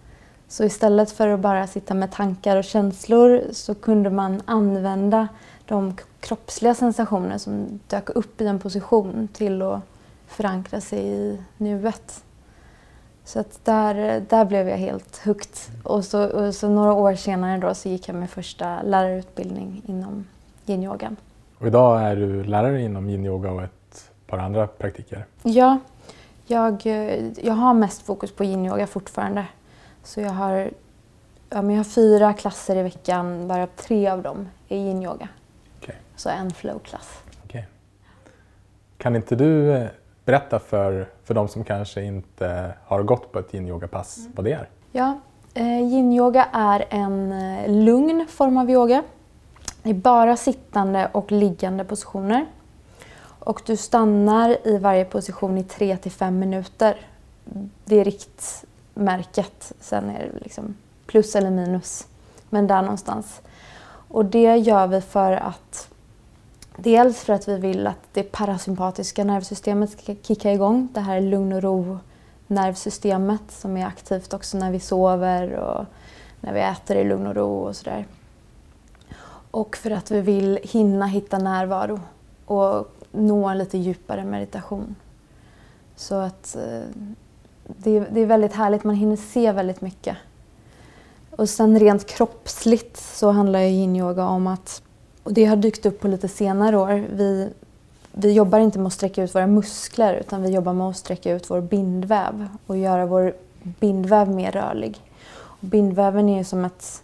Så 0.49 0.65
istället 0.65 1.11
för 1.11 1.29
att 1.29 1.41
bara 1.41 1.67
sitta 1.67 1.95
med 1.95 2.13
tankar 2.13 2.57
och 2.57 2.65
känslor 2.65 3.43
så 3.53 3.75
kunde 3.75 4.11
man 4.11 4.43
använda 4.45 5.29
de 5.67 5.97
kroppsliga 6.21 6.75
sensationer 6.75 7.39
som 7.39 7.81
dök 7.87 8.11
upp 8.11 8.41
i 8.41 8.47
en 8.47 8.59
position 8.59 9.29
till 9.33 9.63
att 9.63 9.81
förankra 10.27 10.81
sig 10.81 11.07
i 11.07 11.39
nuet. 11.57 12.25
Så 13.25 13.41
att 13.41 13.65
där, 13.65 14.21
där 14.29 14.45
blev 14.45 14.69
jag 14.69 14.77
helt 14.77 15.21
hooked. 15.25 15.57
Och 15.85 16.05
så, 16.05 16.25
och 16.25 16.55
så 16.55 16.69
några 16.69 16.93
år 16.93 17.15
senare 17.15 17.59
då 17.59 17.75
så 17.75 17.89
gick 17.89 18.09
jag 18.09 18.17
min 18.17 18.29
första 18.29 18.83
lärarutbildning 18.83 19.83
inom 19.87 20.25
yin-yoga. 20.71 21.17
Och 21.59 21.67
idag 21.67 22.03
är 22.03 22.17
du 22.17 22.45
lärare 22.45 22.83
inom 22.83 23.11
yin-yoga 23.11 23.51
och 23.51 23.63
ett 23.63 24.11
par 24.27 24.39
andra 24.39 24.67
praktiker? 24.67 25.27
Ja, 25.43 25.79
jag, 26.47 26.87
jag 27.43 27.55
har 27.55 27.75
mest 27.75 28.03
fokus 28.03 28.33
på 28.33 28.45
yin-yoga 28.45 28.87
fortfarande. 28.87 29.47
Så 30.03 30.21
jag 30.21 30.31
har, 30.31 30.71
ja, 31.51 31.63
men 31.63 31.71
jag 31.71 31.79
har 31.79 31.85
fyra 31.85 32.33
klasser 32.33 32.77
i 32.77 32.83
veckan, 32.83 33.49
bara 33.49 33.67
tre 33.67 34.09
av 34.09 34.23
dem 34.23 34.49
är 34.69 34.77
yin-yoga. 34.77 35.29
Okay. 35.83 35.95
Så 36.17 36.29
en 36.29 36.51
flow-klass. 36.51 37.19
Okay. 37.45 37.63
Kan 38.97 39.17
inte 39.17 39.37
du 39.37 39.73
eh, 39.73 39.89
berätta 40.25 40.59
för, 40.59 41.09
för 41.25 41.35
de 41.35 41.49
som 41.49 41.65
kanske 41.65 42.03
inte 42.03 42.75
har 42.85 43.03
gått 43.03 43.33
på 43.33 43.39
ett 43.39 43.55
yin-yoga-pass 43.55 44.19
mm. 44.19 44.33
vad 44.37 44.45
det 44.45 44.53
är? 44.53 44.69
Ja, 44.93 45.21
eh, 45.55 45.81
yin-yoga 45.81 46.49
är 46.53 46.85
en 46.91 47.33
eh, 47.33 47.71
lugn 47.71 48.27
form 48.29 48.57
av 48.57 48.71
yoga 48.71 49.03
i 49.83 49.95
bara 49.95 50.37
sittande 50.37 51.09
och 51.13 51.33
liggande 51.33 51.85
positioner. 51.85 52.47
Och 53.23 53.63
du 53.67 53.77
stannar 53.77 54.69
i 54.69 54.79
varje 54.79 55.05
position 55.05 55.59
i 55.59 55.65
3 55.65 55.97
till 55.97 56.13
5 56.13 56.39
minuter. 56.39 56.97
Det 57.85 58.01
är 58.01 58.05
riktmärket. 58.05 59.73
Sen 59.81 60.11
är 60.11 60.19
det 60.19 60.45
liksom 60.45 60.75
plus 61.07 61.37
eller 61.37 61.51
minus. 61.51 62.07
Men 62.49 62.67
där 62.67 62.83
någonstans. 62.83 63.41
Och 64.09 64.25
det 64.25 64.57
gör 64.57 64.87
vi 64.87 65.01
för 65.01 65.33
att 65.33 65.87
Dels 66.77 67.21
för 67.21 67.33
att 67.33 67.49
vi 67.49 67.57
vill 67.57 67.87
att 67.87 67.99
det 68.13 68.23
parasympatiska 68.23 69.25
nervsystemet 69.25 69.91
ska 69.91 70.15
kicka 70.23 70.53
igång. 70.53 70.89
Det 70.93 71.01
här 71.01 71.21
lugn 71.21 71.53
och 71.53 71.63
ro 71.63 71.99
nervsystemet 72.47 73.43
som 73.49 73.77
är 73.77 73.87
aktivt 73.87 74.35
också 74.35 74.59
när 74.59 74.71
vi 74.71 74.81
sover 74.81 75.53
och 75.53 75.85
när 76.41 76.53
vi 76.53 76.61
äter 76.61 76.97
i 76.97 77.05
lugn 77.05 77.27
och 77.27 77.35
ro 77.35 77.59
och 77.59 77.77
sådär. 77.77 78.07
Och 79.51 79.77
för 79.77 79.91
att 79.91 80.11
vi 80.11 80.21
vill 80.21 80.59
hinna 80.63 81.07
hitta 81.07 81.39
närvaro 81.39 82.01
och 82.45 82.95
nå 83.13 83.49
en 83.49 83.59
lite 83.59 83.79
djupare 83.79 84.25
meditation. 84.25 84.95
Så 85.97 86.15
att 86.15 86.57
eh, 86.57 86.83
det, 87.67 87.97
är, 87.97 88.09
det 88.11 88.21
är 88.21 88.27
väldigt 88.27 88.53
härligt, 88.53 88.85
man 88.85 88.95
hinner 88.95 89.17
se 89.17 89.53
väldigt 89.53 89.81
mycket. 89.81 90.17
Och 91.31 91.49
sen 91.49 91.79
rent 91.79 92.07
kroppsligt 92.07 92.97
så 92.97 93.31
handlar 93.31 93.61
yin-yoga 93.61 94.27
om 94.27 94.47
att, 94.47 94.83
och 95.23 95.33
det 95.33 95.45
har 95.45 95.57
dykt 95.57 95.87
upp 95.87 96.01
på 96.01 96.09
lite 96.09 96.29
senare 96.29 96.79
år, 96.79 97.07
vi, 97.13 97.49
vi 98.13 98.33
jobbar 98.33 98.59
inte 98.59 98.79
med 98.79 98.87
att 98.87 98.93
sträcka 98.93 99.23
ut 99.23 99.35
våra 99.35 99.47
muskler 99.47 100.15
utan 100.15 100.43
vi 100.43 100.51
jobbar 100.51 100.73
med 100.73 100.87
att 100.87 100.97
sträcka 100.97 101.33
ut 101.33 101.51
vår 101.51 101.61
bindväv 101.61 102.49
och 102.67 102.77
göra 102.77 103.07
vår 103.07 103.35
bindväv 103.63 104.31
mer 104.31 104.53
rörlig. 104.53 105.01
Och 105.33 105.67
bindväven 105.67 106.29
är 106.29 106.45
som 106.45 106.65
ett, 106.65 107.03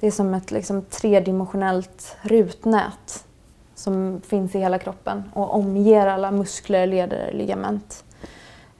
det 0.00 0.06
är 0.06 0.10
som 0.10 0.34
ett 0.34 0.50
liksom 0.50 0.82
tredimensionellt 0.82 2.16
rutnät 2.22 3.24
som 3.74 4.20
finns 4.26 4.54
i 4.54 4.58
hela 4.58 4.78
kroppen 4.78 5.24
och 5.32 5.54
omger 5.54 6.06
alla 6.06 6.30
muskler, 6.30 6.86
leder, 6.86 7.32
ligament. 7.32 8.04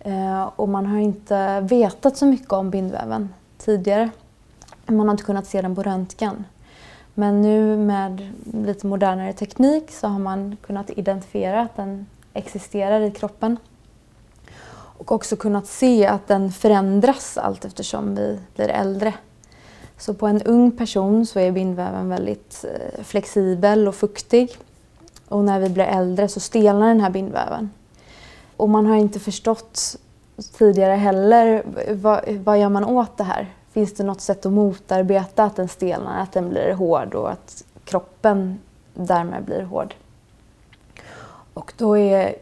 Eh, 0.00 0.42
och 0.56 0.68
man 0.68 0.86
har 0.86 0.98
inte 0.98 1.60
vetat 1.60 2.16
så 2.16 2.26
mycket 2.26 2.52
om 2.52 2.70
bindväven 2.70 3.34
tidigare. 3.58 4.10
Man 4.86 5.08
har 5.08 5.10
inte 5.10 5.24
kunnat 5.24 5.46
se 5.46 5.62
den 5.62 5.74
på 5.74 5.82
röntgen. 5.82 6.44
Men 7.14 7.42
nu 7.42 7.76
med 7.76 8.32
lite 8.52 8.86
modernare 8.86 9.32
teknik 9.32 9.90
så 9.90 10.08
har 10.08 10.18
man 10.18 10.56
kunnat 10.66 10.90
identifiera 10.90 11.60
att 11.60 11.76
den 11.76 12.06
existerar 12.32 13.00
i 13.00 13.10
kroppen. 13.10 13.56
Och 14.98 15.12
också 15.12 15.36
kunnat 15.36 15.66
se 15.66 16.06
att 16.06 16.28
den 16.28 16.52
förändras 16.52 17.38
allt 17.38 17.64
eftersom 17.64 18.14
vi 18.14 18.38
blir 18.54 18.68
äldre. 18.68 19.14
Så 19.98 20.14
på 20.14 20.26
en 20.26 20.42
ung 20.42 20.70
person 20.70 21.26
så 21.26 21.38
är 21.38 21.52
bindväven 21.52 22.08
väldigt 22.08 22.64
eh, 22.64 23.04
flexibel 23.04 23.88
och 23.88 23.94
fuktig. 23.94 24.58
Och 25.28 25.44
när 25.44 25.60
vi 25.60 25.68
blir 25.68 25.84
äldre 25.84 26.28
så 26.28 26.40
stelnar 26.40 26.88
den 26.88 27.00
här 27.00 27.10
bindväven. 27.10 27.70
Och 28.56 28.68
man 28.68 28.86
har 28.86 28.96
inte 28.96 29.20
förstått 29.20 29.96
tidigare 30.58 30.92
heller 30.92 31.62
vad, 31.94 32.28
vad 32.28 32.60
gör 32.60 32.68
man 32.68 32.84
åt 32.84 33.16
det 33.16 33.24
här? 33.24 33.54
Finns 33.72 33.94
det 33.94 34.04
något 34.04 34.20
sätt 34.20 34.46
att 34.46 34.52
motarbeta 34.52 35.44
att 35.44 35.56
den 35.56 35.68
stelnar, 35.68 36.22
att 36.22 36.32
den 36.32 36.48
blir 36.48 36.72
hård 36.72 37.14
och 37.14 37.30
att 37.30 37.64
kroppen 37.84 38.58
därmed 38.94 39.44
blir 39.44 39.62
hård? 39.62 39.94
Och 41.54 41.72
då 41.76 41.98
är 41.98 42.34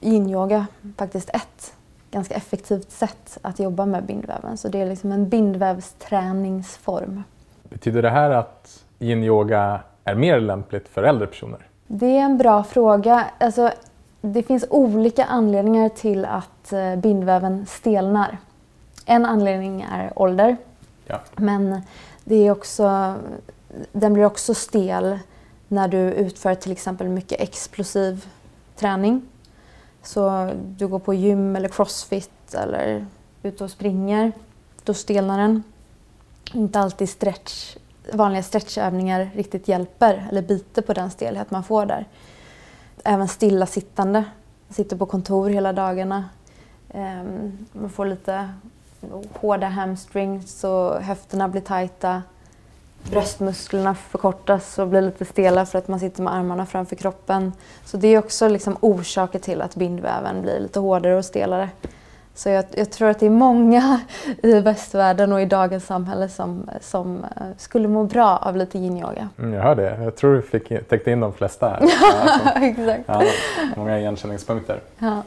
yin-yoga 0.00 0.66
faktiskt 0.96 1.30
ett 1.32 1.72
ganska 2.10 2.34
effektivt 2.34 2.90
sätt 2.90 3.38
att 3.42 3.58
jobba 3.58 3.86
med 3.86 4.04
bindväven. 4.04 4.56
Så 4.56 4.68
det 4.68 4.80
är 4.80 4.86
liksom 4.86 5.12
en 5.12 5.28
bindvävsträningsform. 5.28 7.22
Betyder 7.62 8.02
det 8.02 8.10
här 8.10 8.30
att 8.30 8.84
yin-yoga 8.98 9.80
är 10.04 10.14
mer 10.14 10.40
lämpligt 10.40 10.88
för 10.88 11.02
äldre 11.02 11.26
personer? 11.26 11.66
Det 11.86 12.06
är 12.06 12.20
en 12.20 12.38
bra 12.38 12.64
fråga. 12.64 13.26
Alltså, 13.38 13.70
det 14.20 14.42
finns 14.42 14.64
olika 14.70 15.24
anledningar 15.24 15.88
till 15.88 16.24
att 16.24 16.72
eh, 16.72 16.96
bindväven 16.96 17.66
stelnar. 17.66 18.38
En 19.06 19.26
anledning 19.26 19.86
är 19.92 20.12
ålder. 20.16 20.56
Ja. 21.06 21.20
Men 21.36 21.82
det 22.24 22.46
är 22.46 22.50
också, 22.50 23.14
den 23.92 24.12
blir 24.12 24.24
också 24.24 24.54
stel 24.54 25.18
när 25.68 25.88
du 25.88 25.98
utför 25.98 26.54
till 26.54 26.72
exempel 26.72 27.08
mycket 27.08 27.40
explosiv 27.40 28.26
träning. 28.76 29.22
Så 30.02 30.50
du 30.54 30.88
går 30.88 30.98
på 30.98 31.14
gym 31.14 31.56
eller 31.56 31.68
crossfit 31.68 32.54
eller 32.54 33.06
ute 33.42 33.64
och 33.64 33.70
springer. 33.70 34.32
Då 34.84 34.94
stelnar 34.94 35.38
den. 35.38 35.62
Inte 36.54 36.80
alltid 36.80 37.08
stretch 37.08 37.76
vanliga 38.12 38.42
stretchövningar 38.42 39.30
riktigt 39.34 39.68
hjälper 39.68 40.26
eller 40.30 40.42
biter 40.42 40.82
på 40.82 40.92
den 40.92 41.10
stelhet 41.10 41.50
man 41.50 41.64
får 41.64 41.86
där. 41.86 42.06
Även 43.04 43.28
stillasittande. 43.28 44.24
Sitter 44.68 44.96
på 44.96 45.06
kontor 45.06 45.50
hela 45.50 45.72
dagarna. 45.72 46.24
Ehm, 46.88 47.66
man 47.72 47.90
får 47.90 48.06
lite 48.06 48.50
hårda 49.32 49.66
hamstrings 49.66 50.64
och 50.64 51.02
höfterna 51.02 51.48
blir 51.48 51.60
tajta. 51.60 52.22
Bröstmusklerna 53.10 53.94
förkortas 53.94 54.78
och 54.78 54.88
blir 54.88 55.00
lite 55.00 55.24
stela 55.24 55.66
för 55.66 55.78
att 55.78 55.88
man 55.88 56.00
sitter 56.00 56.22
med 56.22 56.34
armarna 56.34 56.66
framför 56.66 56.96
kroppen. 56.96 57.52
Så 57.84 57.96
det 57.96 58.08
är 58.08 58.18
också 58.18 58.48
liksom 58.48 58.76
orsaker 58.80 59.38
till 59.38 59.62
att 59.62 59.76
bindväven 59.76 60.42
blir 60.42 60.60
lite 60.60 60.80
hårdare 60.80 61.16
och 61.16 61.24
stelare. 61.24 61.68
Så 62.34 62.48
jag, 62.48 62.64
jag, 62.74 62.92
tror 62.92 63.08
att 63.08 63.20
det 63.20 63.26
är 63.26 63.30
många 63.30 64.00
i 64.42 64.60
västvärlden 64.60 65.32
och 65.32 65.40
i 65.40 65.44
dagens 65.44 65.86
samhälle 65.86 66.28
som, 66.28 66.70
som 66.80 67.24
eh, 67.36 67.42
skulle 67.58 67.88
må 67.88 68.04
bra 68.04 68.36
av 68.36 68.56
lite 68.56 68.78
yin-yoga. 68.78 69.28
Mm, 69.38 69.52
jag 69.52 69.62
hör 69.62 69.74
det. 69.74 69.98
Jag 70.02 70.16
tror 70.16 70.34
du 70.34 70.42
fick, 70.42 70.88
täckte 70.88 71.10
in 71.10 71.20
de 71.20 71.32
flesta 71.32 71.68
här. 71.68 71.80
ja, 72.02 72.66
exakt. 72.66 73.04
Ja, 73.06 73.22
många 73.76 73.98
igenkänningspunkter. 73.98 74.80
Ja. 74.98 75.22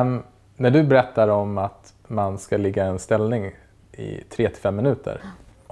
Um, 0.00 0.22
när 0.56 0.70
du 0.70 0.82
berättar 0.82 1.28
om 1.28 1.58
att 1.58 1.92
man 2.08 2.38
ska 2.38 2.56
ligga 2.56 2.84
i 2.84 2.88
en 2.88 2.98
ställning 2.98 3.52
i 3.92 4.20
3-5 4.36 4.70
minuter. 4.70 5.20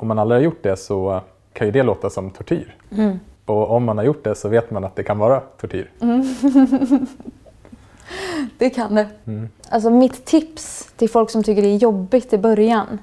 Om 0.00 0.08
man 0.08 0.18
aldrig 0.18 0.38
har 0.38 0.44
gjort 0.44 0.62
det 0.62 0.76
så 0.76 1.20
kan 1.52 1.66
ju 1.66 1.70
det 1.70 1.82
låta 1.82 2.10
som 2.10 2.30
tortyr. 2.30 2.76
Mm. 2.90 3.20
Och 3.44 3.70
om 3.70 3.84
man 3.84 3.98
har 3.98 4.04
gjort 4.04 4.24
det 4.24 4.34
så 4.34 4.48
vet 4.48 4.70
man 4.70 4.84
att 4.84 4.96
det 4.96 5.02
kan 5.02 5.18
vara 5.18 5.40
tortyr. 5.40 5.90
Mm. 6.00 6.26
det 8.58 8.70
kan 8.70 8.94
det. 8.94 9.06
Mm. 9.24 9.48
Alltså 9.68 9.90
mitt 9.90 10.24
tips 10.24 10.92
till 10.96 11.10
folk 11.10 11.30
som 11.30 11.42
tycker 11.42 11.62
det 11.62 11.68
är 11.68 11.76
jobbigt 11.76 12.32
i 12.32 12.38
början, 12.38 12.98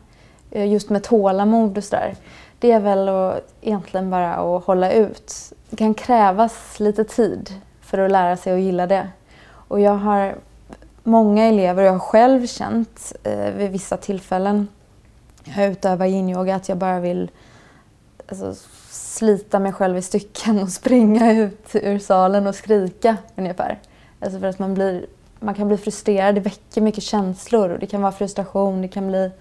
eh, 0.52 0.72
just 0.72 0.90
med 0.90 1.04
tålamod 1.04 1.78
och 1.78 1.84
sådär, 1.84 2.16
det 2.60 2.72
är 2.72 2.80
väl 2.80 3.10
att 3.10 3.54
egentligen 3.62 4.10
bara 4.10 4.34
att 4.34 4.64
hålla 4.64 4.92
ut. 4.92 5.54
Det 5.70 5.76
kan 5.76 5.94
krävas 5.94 6.80
lite 6.80 7.04
tid 7.04 7.54
för 7.82 7.98
att 7.98 8.12
lära 8.12 8.38
sig 8.38 8.54
att 8.54 8.60
gilla 8.60 8.88
det. 8.88 9.08
Och 9.50 9.80
jag 9.80 9.92
har 9.96 10.36
många 11.04 11.44
elever, 11.44 11.82
och 11.82 11.88
jag 11.88 11.94
har 11.94 12.00
själv 12.00 12.48
känt 12.48 13.14
eh, 13.24 13.52
vid 13.54 13.72
vissa 13.72 13.98
tillfällen 13.98 14.68
jag 15.56 15.72
utövar 15.72 16.06
yin-yoga 16.06 16.56
att 16.56 16.70
jag 16.70 16.78
bara 16.78 17.00
vill 17.00 17.32
alltså, 18.28 18.54
slita 18.90 19.60
mig 19.60 19.74
själv 19.74 19.98
i 19.98 20.02
stycken 20.02 20.60
och 20.60 20.70
springa 20.70 21.34
ut 21.34 21.70
ur 21.74 22.00
salen 22.00 22.48
och 22.48 22.56
skrika 22.56 23.18
ungefär. 23.36 23.80
Alltså 24.20 24.40
för 24.40 24.48
att 24.48 24.60
man, 24.60 24.74
blir, 24.74 25.06
man 25.40 25.54
kan 25.54 25.68
bli 25.68 25.78
frustrerad, 25.78 26.36
det 26.36 26.42
väcker 26.42 26.82
mycket 26.82 27.04
känslor. 27.04 27.78
Det 27.80 27.88
kan 27.88 28.02
vara 28.02 28.12
frustration, 28.12 28.82
det 28.82 28.88
kan, 28.88 29.08
bli, 29.08 29.32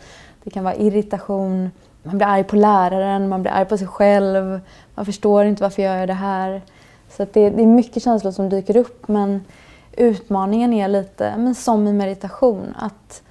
det 0.44 0.50
kan 0.50 0.64
vara 0.64 0.74
irritation. 0.74 1.70
Man 2.02 2.18
blir 2.18 2.26
arg 2.26 2.44
på 2.44 2.56
läraren, 2.56 3.28
man 3.28 3.42
blir 3.42 3.52
arg 3.52 3.64
på 3.64 3.78
sig 3.78 3.86
själv. 3.86 4.60
Man 4.94 5.06
förstår 5.06 5.44
inte 5.44 5.62
varför 5.62 5.82
jag 5.82 5.98
gör 5.98 6.06
det 6.06 6.12
här. 6.12 6.62
Så 7.10 7.26
det, 7.32 7.50
det, 7.50 7.62
är 7.62 7.66
mycket 7.66 8.02
känslor 8.02 8.32
som 8.32 8.48
dyker 8.48 8.76
upp 8.76 9.08
men 9.08 9.44
utmaningen 9.92 10.72
är 10.72 10.88
lite 10.88 11.34
men 11.36 11.54
som 11.54 11.86
i 11.86 11.92
meditation. 11.92 12.74
Att 12.78 13.22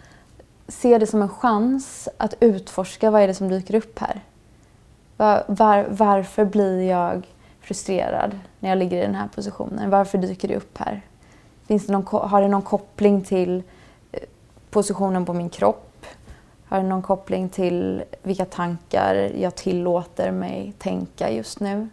se 0.67 0.97
det 0.97 1.07
som 1.07 1.21
en 1.21 1.29
chans 1.29 2.09
att 2.17 2.33
utforska 2.39 3.11
vad 3.11 3.21
är 3.21 3.27
det 3.27 3.33
som 3.33 3.49
dyker 3.49 3.75
upp 3.75 3.99
här. 3.99 4.21
Var, 5.17 5.43
var, 5.47 5.87
varför 5.89 6.45
blir 6.45 6.81
jag 6.81 7.27
frustrerad 7.61 8.39
när 8.59 8.69
jag 8.69 8.77
ligger 8.77 8.97
i 8.97 9.01
den 9.01 9.15
här 9.15 9.27
positionen? 9.35 9.89
Varför 9.89 10.17
dyker 10.17 10.47
det 10.47 10.55
upp 10.55 10.77
här? 10.77 11.01
Finns 11.67 11.87
det 11.87 11.93
någon, 11.93 12.29
har 12.29 12.41
det 12.41 12.47
någon 12.47 12.61
koppling 12.61 13.21
till 13.21 13.63
eh, 14.11 14.19
positionen 14.69 15.25
på 15.25 15.33
min 15.33 15.49
kropp? 15.49 16.05
Har 16.67 16.77
det 16.77 16.87
någon 16.87 17.01
koppling 17.01 17.49
till 17.49 18.03
vilka 18.23 18.45
tankar 18.45 19.31
jag 19.37 19.55
tillåter 19.55 20.31
mig 20.31 20.73
tänka 20.77 21.31
just 21.31 21.59
nu? 21.59 21.89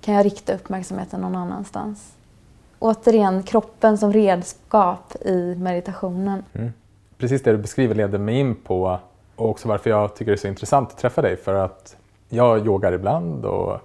Kan 0.00 0.14
jag 0.14 0.26
rikta 0.26 0.54
uppmärksamheten 0.54 1.20
någon 1.20 1.36
annanstans? 1.36 2.12
Återigen, 2.78 3.42
kroppen 3.42 3.98
som 3.98 4.12
redskap 4.12 5.16
i 5.20 5.54
meditationen. 5.54 6.44
Mm. 6.52 6.72
Precis 7.18 7.42
det 7.42 7.52
du 7.52 7.58
beskriver 7.58 7.94
leder 7.94 8.18
mig 8.18 8.38
in 8.38 8.54
på 8.54 9.00
och 9.36 9.48
också 9.48 9.68
varför 9.68 9.90
jag 9.90 10.16
tycker 10.16 10.32
det 10.32 10.34
är 10.34 10.40
så 10.40 10.48
intressant 10.48 10.90
att 10.90 10.98
träffa 10.98 11.22
dig. 11.22 11.36
För 11.36 11.54
att 11.54 11.96
jag 12.28 12.66
yogar 12.66 12.92
ibland 12.92 13.44
och 13.44 13.80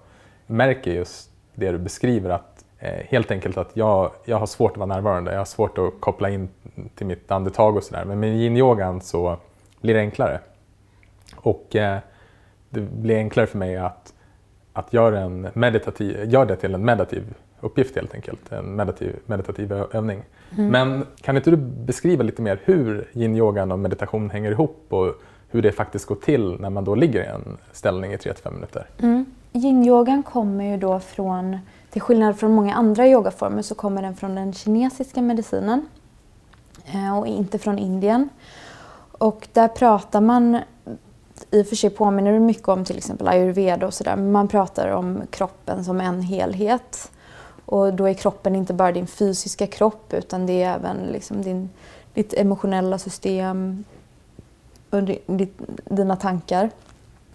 märker 0.48 0.92
just 0.92 1.30
det 1.56 1.72
du 1.72 1.78
beskriver 1.78 2.30
att 2.30 2.66
eh, 2.80 3.06
helt 3.06 3.32
enkelt 3.32 3.58
att 3.58 3.72
jag, 3.74 4.12
jag 4.26 4.38
har 4.38 4.46
svårt 4.46 4.72
att 4.72 4.78
vara 4.78 4.88
närvarande. 4.88 5.32
Jag 5.32 5.40
har 5.40 5.46
svårt 5.46 5.78
att 5.78 5.94
koppla 6.00 6.30
in 6.30 6.50
till 6.96 7.08
mitt 7.08 7.32
andetag 7.32 7.76
och 7.78 7.84
sådär. 7.84 8.06
Men 8.06 8.20
med 8.20 8.30
yin-yogan 8.36 9.00
så 9.02 9.38
blir 9.82 9.94
det 9.94 10.00
enklare. 10.00 10.40
Och 11.36 11.76
eh, 11.76 11.98
det 12.70 12.82
blir 12.82 13.18
enklare 13.18 13.48
för 13.48 13.58
mig 13.58 13.78
att, 13.78 14.14
att 14.74 14.94
göra, 14.94 15.20
en 15.20 15.48
meditativ, 15.54 16.26
göra 16.26 16.46
det 16.46 16.56
till 16.56 16.74
en 16.74 16.86
meditativ 16.86 17.34
uppgift 17.64 17.96
helt 17.96 18.14
enkelt. 18.14 18.52
En 18.52 18.76
meditativ, 18.76 19.16
meditativ 19.26 19.72
övning. 19.72 20.24
Mm. 20.58 20.70
Men 20.70 21.06
kan 21.22 21.38
inte 21.38 21.52
du 21.52 21.58
beskriva 21.58 22.24
lite 22.24 22.42
mer 22.42 22.60
hur 22.64 23.10
yin-yogan 23.14 23.72
och 23.72 23.80
meditation 23.80 24.30
hänger 24.30 24.52
ihop 24.52 24.86
och 24.90 25.22
hur 25.50 25.62
det 25.62 25.72
faktiskt 25.72 26.06
går 26.06 26.16
till 26.16 26.58
när 26.60 26.70
man 26.70 26.84
då 26.84 26.96
ligger 26.96 27.24
i 27.24 27.26
en 27.26 27.58
ställning 27.72 28.14
i 28.14 28.18
3-5 28.18 28.52
minuter. 28.52 28.88
Mm. 29.00 29.26
Yin-yogan 29.54 30.24
kommer 30.24 30.64
ju 30.72 30.78
då 30.78 31.00
från, 31.00 31.58
till 31.90 32.02
skillnad 32.02 32.40
från 32.40 32.52
många 32.52 32.74
andra 32.74 33.08
yogaformer, 33.08 33.62
så 33.62 33.76
kommer 33.76 34.02
den 34.02 34.16
från 34.16 34.36
den 34.36 34.54
kinesiska 34.54 35.22
medicinen 35.22 35.88
eh, 36.86 37.20
och 37.20 37.28
inte 37.28 37.60
från 37.60 37.80
Indien. 37.80 38.30
Och 39.12 39.48
där 39.54 39.68
pratar 39.68 40.22
man, 40.22 40.60
i 41.52 41.62
och 41.62 41.68
för 41.68 41.76
sig 41.76 41.90
påminner 41.90 42.34
det 42.34 42.40
mycket 42.40 42.68
om 42.68 42.86
till 42.86 42.98
exempel 42.98 43.28
ayurveda 43.28 43.88
och 43.88 43.94
sådär, 43.94 44.16
men 44.16 44.32
man 44.32 44.48
pratar 44.48 44.88
om 44.88 45.22
kroppen 45.30 45.84
som 45.84 46.02
en 46.02 46.22
helhet. 46.22 47.12
Och 47.66 47.94
då 47.94 48.06
är 48.06 48.14
kroppen 48.14 48.56
inte 48.56 48.74
bara 48.74 48.92
din 48.92 49.08
fysiska 49.08 49.68
kropp 49.68 50.14
utan 50.14 50.46
det 50.46 50.64
är 50.64 50.76
även 50.76 50.98
liksom 50.98 51.42
din, 51.42 51.70
ditt 52.14 52.34
emotionella 52.34 52.98
system, 52.98 53.84
och 54.90 55.04
dina 55.86 56.16
tankar. 56.16 56.70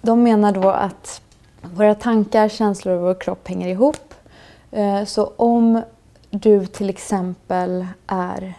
De 0.01 0.23
menar 0.23 0.53
då 0.53 0.71
att 0.71 1.21
våra 1.63 1.95
tankar, 1.95 2.49
känslor 2.49 2.95
och 2.95 3.03
vår 3.03 3.21
kropp 3.21 3.49
hänger 3.49 3.69
ihop. 3.69 4.15
Eh, 4.71 5.05
så 5.05 5.33
om 5.37 5.83
du 6.31 6.67
till 6.67 6.91
exempel 6.91 7.87
är 8.07 8.55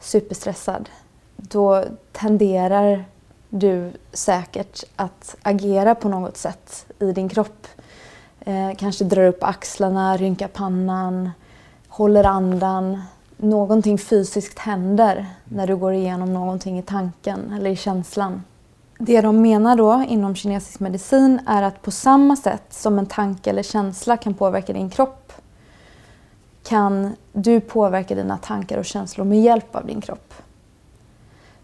superstressad, 0.00 0.88
då 1.36 1.84
tenderar 2.12 3.04
du 3.48 3.92
säkert 4.12 4.84
att 4.96 5.36
agera 5.42 5.94
på 5.94 6.08
något 6.08 6.36
sätt 6.36 6.86
i 6.98 7.12
din 7.12 7.28
kropp. 7.28 7.66
Eh, 8.48 8.76
kanske 8.76 9.04
drar 9.04 9.26
upp 9.26 9.44
axlarna, 9.44 10.16
rynkar 10.16 10.48
pannan, 10.48 11.30
håller 11.88 12.24
andan, 12.24 13.02
någonting 13.36 13.98
fysiskt 13.98 14.58
händer 14.58 15.26
när 15.44 15.66
du 15.66 15.76
går 15.76 15.92
igenom 15.92 16.34
någonting 16.34 16.78
i 16.78 16.82
tanken 16.82 17.52
eller 17.52 17.70
i 17.70 17.76
känslan. 17.76 18.42
Det 18.98 19.20
de 19.20 19.42
menar 19.42 19.76
då 19.76 20.04
inom 20.08 20.34
kinesisk 20.34 20.80
medicin 20.80 21.40
är 21.46 21.62
att 21.62 21.82
på 21.82 21.90
samma 21.90 22.36
sätt 22.36 22.64
som 22.70 22.98
en 22.98 23.06
tanke 23.06 23.50
eller 23.50 23.62
känsla 23.62 24.16
kan 24.16 24.34
påverka 24.34 24.72
din 24.72 24.90
kropp 24.90 25.32
kan 26.62 27.16
du 27.32 27.60
påverka 27.60 28.14
dina 28.14 28.38
tankar 28.38 28.78
och 28.78 28.84
känslor 28.84 29.24
med 29.24 29.42
hjälp 29.42 29.76
av 29.76 29.86
din 29.86 30.00
kropp. 30.00 30.34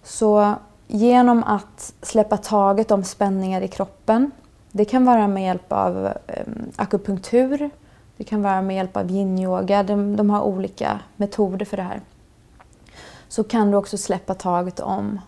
Så 0.02 0.54
genom 0.86 1.44
att 1.44 1.94
släppa 2.02 2.36
taget 2.36 2.90
om 2.90 3.04
spänningar 3.04 3.60
i 3.60 3.68
kroppen, 3.68 4.30
det 4.72 4.84
kan 4.84 5.04
vara 5.04 5.28
med 5.28 5.44
hjälp 5.44 5.72
av 5.72 6.06
eh, 6.06 6.46
akupunktur, 6.76 7.70
det 8.16 8.24
kan 8.24 8.42
vara 8.42 8.62
med 8.62 8.76
hjälp 8.76 8.96
av 8.96 9.10
yin-yoga. 9.10 9.82
De, 9.82 10.16
de, 10.16 10.30
har 10.30 10.40
olika 10.42 11.00
metoder 11.16 11.64
för 11.64 11.76
det 11.76 11.82
här. 11.82 12.00
Så 13.28 13.44
kan 13.44 13.70
du 13.70 13.76
också 13.76 13.98
släppa 13.98 14.34
taget 14.34 14.80
om 14.80 15.20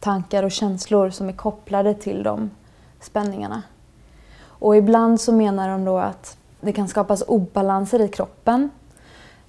tankar 0.00 0.42
och 0.42 0.52
känslor 0.52 1.10
som 1.10 1.28
är 1.28 1.32
kopplade 1.32 1.94
till 1.94 2.22
de 2.22 2.50
spänningarna. 3.00 3.62
Och 4.42 4.76
ibland 4.76 5.20
så 5.20 5.32
menar 5.32 5.68
de 5.68 5.84
då 5.84 5.98
att 5.98 6.36
det 6.60 6.72
kan 6.72 6.88
skapas 6.88 7.22
obalanser 7.28 8.00
i 8.00 8.08
kroppen 8.08 8.70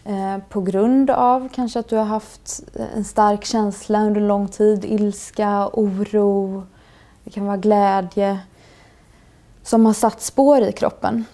eh, 0.03 0.37
på 0.49 0.61
grund 0.61 1.09
av 1.09 1.49
kanske 1.53 1.79
att 1.79 1.89
du 1.89 1.95
har 1.95 2.05
haft 2.05 2.63
en 2.95 3.05
stark 3.05 3.45
känsla 3.45 4.01
under 4.01 4.21
lång 4.21 4.47
tid, 4.47 4.85
ilska, 4.85 5.69
oro, 5.73 6.63
det 7.23 7.29
kan 7.29 7.45
vara 7.45 7.57
glädje 7.57 8.39
som 9.67 9.85
har 9.85 9.93
satt 9.93 10.21
spår 10.21 10.61
i 10.61 10.71
kroppen 10.71 11.25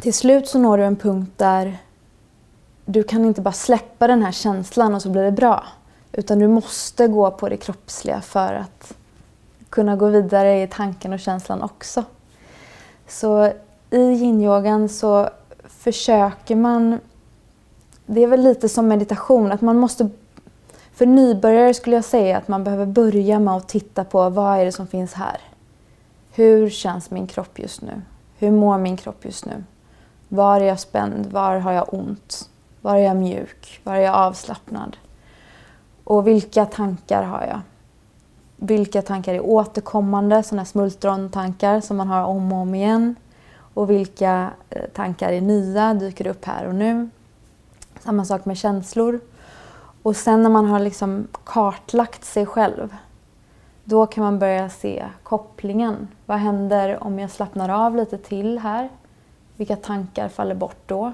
till 0.00 0.14
slut 0.14 0.48
så 0.48 0.58
når 0.58 0.78
du 0.78 0.84
en 0.84 0.96
punkt 0.96 1.32
där 1.36 1.78
du 2.84 3.02
kan 3.02 3.24
inte 3.24 3.40
bara 3.40 3.52
släppa 3.52 4.06
den 4.06 4.22
här 4.22 4.32
känslan 4.32 4.94
och 4.94 5.02
så 5.02 5.10
blir 5.10 5.22
det 5.22 5.32
bra. 5.32 5.64
Utan 6.12 6.38
du 6.38 6.48
måste 6.48 7.08
gå 7.08 7.30
på 7.30 7.48
det 7.48 7.56
kroppsliga 7.56 8.20
för 8.20 8.54
att 8.54 8.94
kunna 9.70 9.96
gå 9.96 10.06
vidare 10.06 10.62
i 10.62 10.68
tanken 10.68 11.12
och 11.12 11.20
känslan 11.20 11.62
också. 11.62 12.04
Så 13.08 13.46
i 13.90 14.00
yinyogan 14.00 14.88
så 14.88 15.28
försöker 15.64 16.56
man... 16.56 16.98
Det 18.06 18.22
är 18.22 18.26
väl 18.26 18.42
lite 18.42 18.68
som 18.68 18.88
meditation, 18.88 19.52
att 19.52 19.60
man 19.60 19.76
måste... 19.76 20.08
För 20.94 21.06
nybörjare 21.06 21.74
skulle 21.74 21.96
jag 21.96 22.04
säga 22.04 22.38
att 22.38 22.48
man 22.48 22.64
behöver 22.64 22.86
börja 22.86 23.38
med 23.38 23.54
att 23.54 23.68
titta 23.68 24.04
på 24.04 24.30
vad 24.30 24.58
är 24.58 24.64
det 24.64 24.72
som 24.72 24.86
finns 24.86 25.12
här? 25.12 25.51
Hur 26.34 26.70
känns 26.70 27.10
min 27.10 27.26
kropp 27.26 27.58
just 27.58 27.82
nu? 27.82 28.02
Hur 28.38 28.50
mår 28.50 28.78
min 28.78 28.96
kropp 28.96 29.24
just 29.24 29.46
nu? 29.46 29.64
Var 30.28 30.60
är 30.60 30.64
jag 30.64 30.80
spänd? 30.80 31.26
Var 31.26 31.58
har 31.58 31.72
jag 31.72 31.94
ont? 31.94 32.50
Var 32.80 32.94
är 32.94 32.98
jag 32.98 33.16
mjuk? 33.16 33.80
Var 33.84 33.94
är 33.94 34.00
jag 34.00 34.14
avslappnad? 34.14 34.96
Och 36.04 36.26
vilka 36.26 36.66
tankar 36.66 37.22
har 37.22 37.46
jag? 37.46 37.60
Vilka 38.56 39.02
tankar 39.02 39.34
är 39.34 39.40
återkommande, 39.40 40.42
sådana 40.42 40.64
smultrontankar 40.64 41.80
som 41.80 41.96
man 41.96 42.08
har 42.08 42.24
om 42.24 42.52
och 42.52 42.58
om 42.58 42.74
igen? 42.74 43.16
Och 43.74 43.90
vilka 43.90 44.50
eh, 44.70 44.82
tankar 44.94 45.32
är 45.32 45.40
nya, 45.40 45.94
dyker 45.94 46.26
upp 46.26 46.44
här 46.44 46.66
och 46.66 46.74
nu? 46.74 47.08
Samma 48.00 48.24
sak 48.24 48.44
med 48.44 48.58
känslor. 48.58 49.20
Och 50.02 50.16
sen 50.16 50.42
när 50.42 50.50
man 50.50 50.66
har 50.66 50.80
liksom 50.80 51.28
kartlagt 51.44 52.24
sig 52.24 52.46
själv, 52.46 52.96
då 53.84 54.06
kan 54.06 54.24
man 54.24 54.38
börja 54.38 54.68
se 54.68 55.04
kopplingen. 55.22 56.08
Vad 56.26 56.38
händer 56.38 57.04
om 57.04 57.18
jag 57.18 57.30
slappnar 57.30 57.68
av 57.68 57.96
lite 57.96 58.18
till 58.18 58.58
här? 58.58 58.88
Vilka 59.56 59.76
tankar 59.76 60.28
faller 60.28 60.54
bort 60.54 60.82
då? 60.86 61.12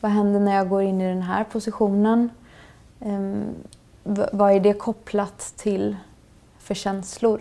Vad 0.00 0.10
händer 0.10 0.40
när 0.40 0.54
jag 0.54 0.68
går 0.68 0.82
in 0.82 1.00
i 1.00 1.08
den 1.08 1.22
här 1.22 1.44
positionen? 1.44 2.30
Um, 3.00 3.44
vad 4.32 4.52
är 4.52 4.60
det 4.60 4.72
kopplat 4.72 5.52
till 5.56 5.96
för 6.58 6.74
känslor? 6.74 7.40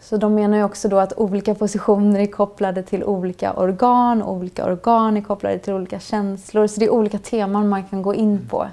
Så 0.00 0.16
de 0.16 0.34
menar 0.34 0.56
ju 0.56 0.64
också 0.64 0.88
då 0.88 0.98
att 0.98 1.12
olika 1.18 1.54
positioner 1.54 2.20
är 2.20 2.26
kopplade 2.26 2.82
till 2.82 3.04
olika 3.04 3.52
organ, 3.52 4.22
olika 4.22 4.66
organ 4.66 5.16
är 5.16 5.20
kopplade 5.20 5.58
till 5.58 5.72
olika 5.72 6.00
känslor. 6.00 6.66
Så 6.66 6.80
det 6.80 6.86
är 6.86 6.90
olika 6.90 7.18
teman 7.18 7.68
man 7.68 7.84
kan 7.84 8.02
gå 8.02 8.14
in 8.14 8.46
på 8.50 8.66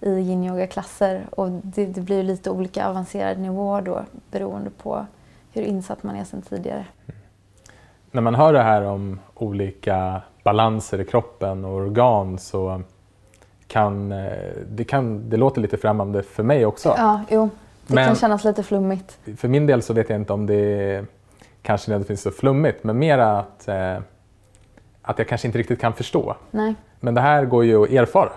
i 0.00 0.10
yin-yoga-klasser 0.10 1.26
och 1.30 1.50
det, 1.50 1.86
det 1.86 2.00
blir 2.00 2.22
lite 2.22 2.50
olika 2.50 2.86
avancerad 2.86 3.38
nivå 3.38 3.80
då 3.80 4.04
beroende 4.30 4.70
på 4.70 5.06
hur 5.52 5.62
insatt 5.62 6.02
man 6.02 6.16
är 6.16 6.24
sedan 6.24 6.42
tidigare. 6.42 6.84
När 8.10 8.22
man 8.22 8.34
hör 8.34 8.52
det 8.52 8.62
här 8.62 8.82
om 8.82 9.20
olika 9.34 10.22
balanser 10.42 11.00
i 11.00 11.04
kroppen 11.04 11.64
och 11.64 11.72
organ 11.72 12.38
så 12.38 12.82
kan 13.66 14.12
eh, 14.12 14.32
det, 14.68 14.84
kan, 14.84 15.30
det 15.30 15.36
låter 15.36 15.60
lite 15.60 15.76
främmande 15.76 16.22
för 16.22 16.42
mig 16.42 16.66
också. 16.66 16.94
Ja, 16.96 17.20
jo. 17.30 17.50
Det 17.86 17.94
Men 17.94 18.06
kan 18.06 18.16
kännas 18.16 18.44
lite 18.44 18.62
flummigt. 18.62 19.18
För 19.36 19.48
min 19.48 19.66
del 19.66 19.82
så 19.82 19.92
vet 19.92 20.10
jag 20.10 20.20
inte 20.20 20.32
om 20.32 20.46
det 20.46 21.04
kanske 21.62 21.98
det 21.98 22.04
finns 22.04 22.22
så 22.22 22.30
flummigt, 22.30 22.84
men 22.84 22.98
mera 22.98 23.38
att, 23.38 23.68
eh, 23.68 23.96
att 25.02 25.18
jag 25.18 25.28
kanske 25.28 25.48
inte 25.48 25.58
riktigt 25.58 25.80
kan 25.80 25.92
förstå. 25.92 26.36
Nej. 26.50 26.74
Men 27.00 27.14
det 27.14 27.20
här 27.20 27.44
går 27.44 27.64
ju 27.64 27.82
att 27.82 27.90
erfara 27.90 28.32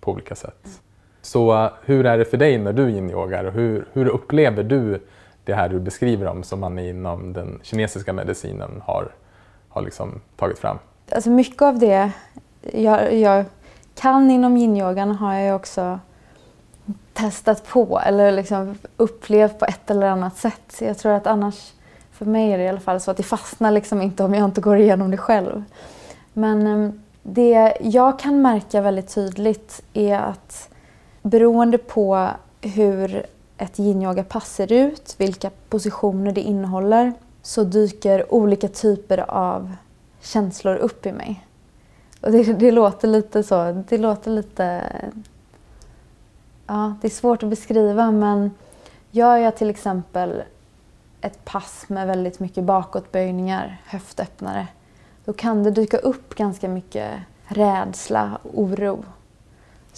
på 0.00 0.12
olika 0.12 0.34
sätt. 0.34 0.80
Så 1.22 1.64
eh, 1.64 1.70
hur 1.84 2.06
är 2.06 2.18
det 2.18 2.24
för 2.24 2.36
dig 2.36 2.58
när 2.58 2.72
du 2.72 2.90
yin-yogar 2.90 3.44
och 3.44 3.52
hur, 3.52 3.88
hur 3.92 4.08
upplever 4.08 4.62
du 4.62 5.00
det 5.44 5.54
här 5.54 5.68
du 5.68 5.80
beskriver 5.80 6.26
om 6.26 6.42
som 6.42 6.60
man 6.60 6.78
inom 6.78 7.32
den 7.32 7.60
kinesiska 7.62 8.12
medicinen 8.12 8.82
har, 8.84 9.08
har 9.68 9.82
liksom 9.82 10.20
tagit 10.36 10.58
fram? 10.58 10.78
Alltså 11.12 11.30
mycket 11.30 11.62
av 11.62 11.78
det 11.78 12.10
jag, 12.72 13.14
jag 13.14 13.44
kan 13.94 14.30
inom 14.30 14.56
yin-yogan 14.56 15.10
har 15.10 15.34
jag 15.34 15.56
också 15.56 15.98
testat 17.12 17.68
på 17.68 18.00
eller 18.00 18.32
liksom 18.32 18.78
upplevt 18.96 19.58
på 19.58 19.64
ett 19.64 19.90
eller 19.90 20.06
annat 20.06 20.36
sätt. 20.36 20.76
Jag 20.80 20.98
tror 20.98 21.12
att 21.12 21.26
annars, 21.26 21.72
för 22.12 22.24
mig 22.24 22.52
är 22.52 22.58
det 22.58 22.64
i 22.64 22.68
alla 22.68 22.80
fall 22.80 23.00
så 23.00 23.10
att 23.10 23.16
det 23.16 23.22
fastnar 23.22 23.70
liksom 23.70 24.02
inte 24.02 24.24
om 24.24 24.34
jag 24.34 24.44
inte 24.44 24.60
går 24.60 24.78
igenom 24.78 25.10
det 25.10 25.16
själv. 25.16 25.64
Men 26.32 26.66
ehm, 26.66 27.02
det 27.22 27.76
jag 27.80 28.18
kan 28.18 28.42
märka 28.42 28.80
väldigt 28.80 29.14
tydligt 29.14 29.82
är 29.92 30.18
att 30.18 30.68
beroende 31.28 31.78
på 31.78 32.28
hur 32.60 33.26
ett 33.58 33.78
yin-yoga-pass 33.78 34.54
ser 34.54 34.72
ut, 34.72 35.14
vilka 35.18 35.50
positioner 35.68 36.32
det 36.32 36.40
innehåller, 36.40 37.12
så 37.42 37.64
dyker 37.64 38.34
olika 38.34 38.68
typer 38.68 39.30
av 39.30 39.74
känslor 40.20 40.76
upp 40.76 41.06
i 41.06 41.12
mig. 41.12 41.46
Och 42.20 42.32
det, 42.32 42.52
det 42.52 42.70
låter 42.70 43.08
lite 43.08 43.42
så, 43.42 43.84
det 43.88 43.98
låter 43.98 44.30
lite... 44.30 44.82
Ja, 46.66 46.94
det 47.00 47.08
är 47.08 47.10
svårt 47.10 47.42
att 47.42 47.48
beskriva 47.50 48.10
men 48.10 48.50
gör 49.10 49.36
jag 49.36 49.56
till 49.56 49.70
exempel 49.70 50.42
ett 51.20 51.44
pass 51.44 51.84
med 51.88 52.06
väldigt 52.06 52.40
mycket 52.40 52.64
bakåtböjningar, 52.64 53.82
höftöppnare, 53.84 54.66
då 55.24 55.32
kan 55.32 55.62
det 55.62 55.70
dyka 55.70 55.98
upp 55.98 56.34
ganska 56.34 56.68
mycket 56.68 57.10
rädsla, 57.44 58.38
oro. 58.54 59.04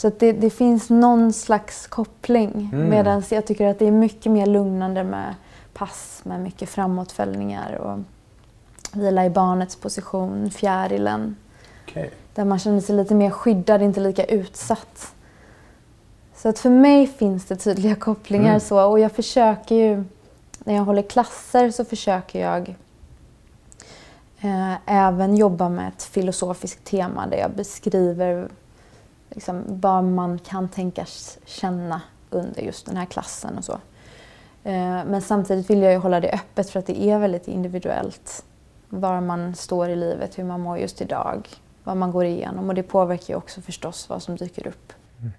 Så 0.01 0.09
att 0.09 0.19
det, 0.19 0.33
det 0.33 0.51
finns 0.51 0.91
någon 0.91 1.33
slags 1.33 1.87
koppling. 1.87 2.71
Mm. 2.73 2.89
Medan 2.89 3.23
jag 3.31 3.47
tycker 3.47 3.67
att 3.67 3.79
det 3.79 3.87
är 3.87 3.91
mycket 3.91 4.33
mer 4.33 4.47
lugnande 4.47 5.05
med 5.05 5.35
pass 5.73 6.21
med 6.23 6.41
mycket 6.41 6.69
framåtfällningar 6.69 7.75
och 7.75 7.99
vila 8.93 9.27
i 9.27 9.31
barnets 9.31 9.77
position, 9.77 10.51
fjärilen. 10.51 11.37
Okay. 11.89 12.09
Där 12.35 12.45
man 12.45 12.59
känner 12.59 12.81
sig 12.81 12.97
lite 12.97 13.15
mer 13.15 13.31
skyddad, 13.31 13.83
inte 13.83 14.01
lika 14.01 14.25
utsatt. 14.25 15.15
Så 16.37 16.49
att 16.49 16.59
för 16.59 16.71
mig 16.71 17.07
finns 17.07 17.45
det 17.45 17.57
tydliga 17.57 17.95
kopplingar 17.95 18.49
mm. 18.49 18.61
så 18.61 18.85
och 18.85 19.01
jag 19.01 19.13
försöker 19.13 19.75
ju, 19.75 20.05
när 20.65 20.75
jag 20.75 20.85
håller 20.85 21.03
klasser 21.03 21.71
så 21.71 21.85
försöker 21.85 22.41
jag 22.41 22.75
eh, 24.41 24.75
även 24.87 25.37
jobba 25.37 25.69
med 25.69 25.89
ett 25.89 26.03
filosofiskt 26.03 26.85
tema 26.85 27.27
där 27.27 27.37
jag 27.37 27.51
beskriver 27.51 28.49
liksom, 29.31 29.64
vad 29.66 30.05
man 30.05 30.38
kan 30.38 30.69
tänkas 30.69 31.38
känna 31.45 32.03
under 32.31 32.62
just 32.62 32.87
den 32.87 32.97
här 32.97 33.07
klassen 33.07 33.59
och 33.59 33.64
så. 33.64 33.73
Eh, 34.64 35.05
men 35.07 35.23
samtidigt 35.23 35.71
vill 35.71 35.83
jag 35.83 35.93
ju 35.93 35.99
hålla 35.99 36.21
det 36.21 36.31
öppet 36.31 36.71
för 36.71 36.79
att 36.79 36.87
det 36.87 37.03
är 37.03 37.19
väldigt 37.19 37.49
individuellt 37.49 38.45
var 38.90 39.21
man 39.21 39.55
står 39.55 39.88
i 39.88 39.97
livet, 39.97 40.38
hur 40.38 40.45
man 40.45 40.61
mår 40.61 40.79
just 40.79 41.01
idag, 41.01 41.49
vad 41.85 41.97
man 41.97 42.12
går 42.12 42.25
igenom 42.25 42.69
och 42.69 42.75
det 42.75 42.83
påverkar 42.83 43.35
ju 43.35 43.35
också 43.35 43.61
förstås 43.61 44.09
vad 44.09 44.23
som 44.23 44.37
dyker 44.37 44.66
upp. 44.66 44.93
Mm. 45.21 45.33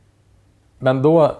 Men 0.80 1.02
då, 1.02 1.28
till 1.28 1.36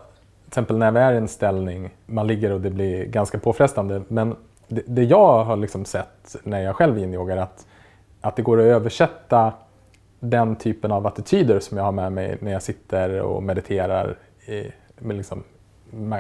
exempel 0.48 0.78
när 0.78 0.92
vi 0.92 1.00
är 1.00 1.14
i 1.14 1.18
en 1.18 1.28
ställning, 1.28 1.90
man 2.06 2.28
ligger 2.28 2.52
och 2.52 2.62
det 2.62 2.70
blir 2.70 3.06
ganska 3.06 3.40
påfrestande, 3.40 4.02
men 4.08 4.36
det, 4.68 4.82
det 4.88 5.04
jag 5.04 5.44
har 5.44 5.58
liksom 5.58 5.86
sett 5.86 6.36
när 6.44 6.62
jag 6.62 6.76
själv 6.76 6.98
är 6.98 7.04
inyogar 7.04 7.38
att, 7.38 7.66
att 8.22 8.36
det 8.36 8.42
går 8.42 8.60
att 8.60 8.66
översätta 8.66 9.54
den 10.24 10.56
typen 10.56 10.92
av 10.92 11.08
attityder 11.08 11.60
som 11.60 11.78
jag 11.78 11.84
har 11.84 11.92
med 11.92 12.12
mig 12.12 12.38
när 12.40 12.52
jag 12.52 12.64
sitter 12.64 13.22
och 13.22 13.44
mediterar 13.44 14.18
i 14.48 14.72
med 15.00 15.18
liksom, 15.18 15.44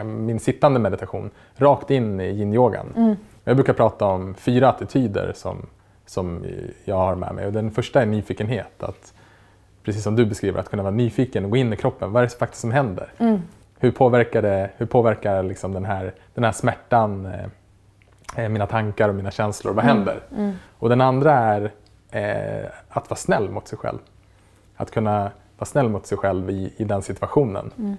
min 0.04 0.40
sittande 0.40 0.80
meditation 0.80 1.30
rakt 1.56 1.92
in 1.92 2.20
i 2.20 2.24
yin-yogan. 2.24 2.86
Mm. 2.96 3.16
Jag 3.44 3.56
brukar 3.56 3.74
prata 3.74 4.06
om 4.06 4.34
fyra 4.36 4.70
attityder 4.70 5.34
som 5.36 5.68
som 6.12 6.46
jag 6.86 6.96
har 6.96 7.16
med 7.16 7.36
mig. 7.36 7.46
Och 7.46 7.54
den 7.54 7.72
första 7.72 8.02
är 8.02 8.06
nyfikenhet. 8.06 8.84
Att, 8.84 9.14
precis 9.84 10.04
som 10.04 10.16
du 10.16 10.26
beskriver, 10.26 10.60
att 10.60 10.70
kunna 10.70 10.84
vara 10.84 10.94
nyfiken 10.94 11.46
och 11.46 11.52
gå 11.52 11.58
in 11.58 11.74
i 11.74 11.76
kroppen. 11.76 12.12
Vad 12.12 12.24
är 12.24 12.28
det 12.28 12.34
faktiskt 12.34 12.62
som 12.62 12.72
händer? 12.72 13.14
Mm. 13.18 13.42
Hur 13.80 13.92
påverkar, 13.92 14.42
det, 14.42 14.70
hur 14.78 14.86
påverkar 14.86 15.44
liksom 15.44 15.74
den, 15.74 15.86
här, 15.86 16.14
den 16.34 16.44
här 16.44 16.52
smärtan 16.52 17.32
eh, 18.36 18.50
mina 18.50 18.68
tankar 18.68 19.10
och 19.10 19.16
mina 19.16 19.32
känslor? 19.32 19.74
Vad 19.74 19.86
mm. 19.86 19.98
händer? 19.98 20.20
Mm. 20.38 20.54
Och 20.80 20.90
den 20.90 21.02
andra 21.02 21.34
är 21.34 21.72
eh, 22.12 22.66
att 22.90 23.10
vara 23.10 23.18
snäll 23.18 23.50
mot 23.50 23.68
sig 23.68 23.78
själv. 23.78 24.00
Att 24.76 24.92
kunna 24.92 25.32
vara 25.58 25.66
snäll 25.66 25.90
mot 25.90 26.06
sig 26.06 26.18
själv 26.18 26.50
i, 26.50 26.74
i 26.78 26.84
den 26.84 27.02
situationen. 27.02 27.72
Mm. 27.78 27.98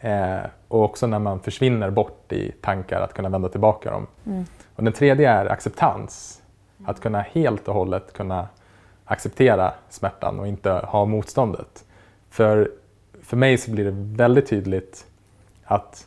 Eh, 0.00 0.46
och 0.68 0.84
också 0.84 1.06
när 1.06 1.18
man 1.18 1.40
försvinner 1.40 1.90
bort 1.90 2.32
i 2.32 2.52
tankar, 2.60 3.00
att 3.00 3.14
kunna 3.14 3.28
vända 3.28 3.48
tillbaka 3.48 3.90
dem. 3.90 4.06
Mm. 4.26 4.44
Och 4.76 4.84
den 4.84 4.92
tredje 4.92 5.30
är 5.30 5.46
acceptans. 5.46 6.42
Att 6.84 7.00
kunna 7.00 7.20
helt 7.20 7.68
och 7.68 7.74
hållet 7.74 8.12
kunna 8.12 8.48
acceptera 9.04 9.72
smärtan 9.88 10.40
och 10.40 10.48
inte 10.48 10.70
ha 10.70 11.04
motståndet. 11.04 11.84
För, 12.30 12.70
för 13.22 13.36
mig 13.36 13.58
så 13.58 13.70
blir 13.70 13.84
det 13.84 14.16
väldigt 14.16 14.46
tydligt 14.46 15.06
att 15.64 16.06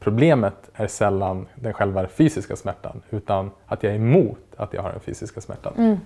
problemet 0.00 0.70
är 0.74 0.86
sällan 0.86 1.46
den 1.54 1.72
själva 1.72 2.06
fysiska 2.06 2.56
smärtan 2.56 3.02
utan 3.10 3.50
att 3.66 3.82
jag 3.82 3.92
är 3.92 3.96
emot 3.96 4.38
att 4.56 4.72
jag 4.72 4.82
har 4.82 4.90
den 4.90 5.00
fysiska 5.00 5.40
smärtan. 5.40 5.72
Mm. 5.76 5.98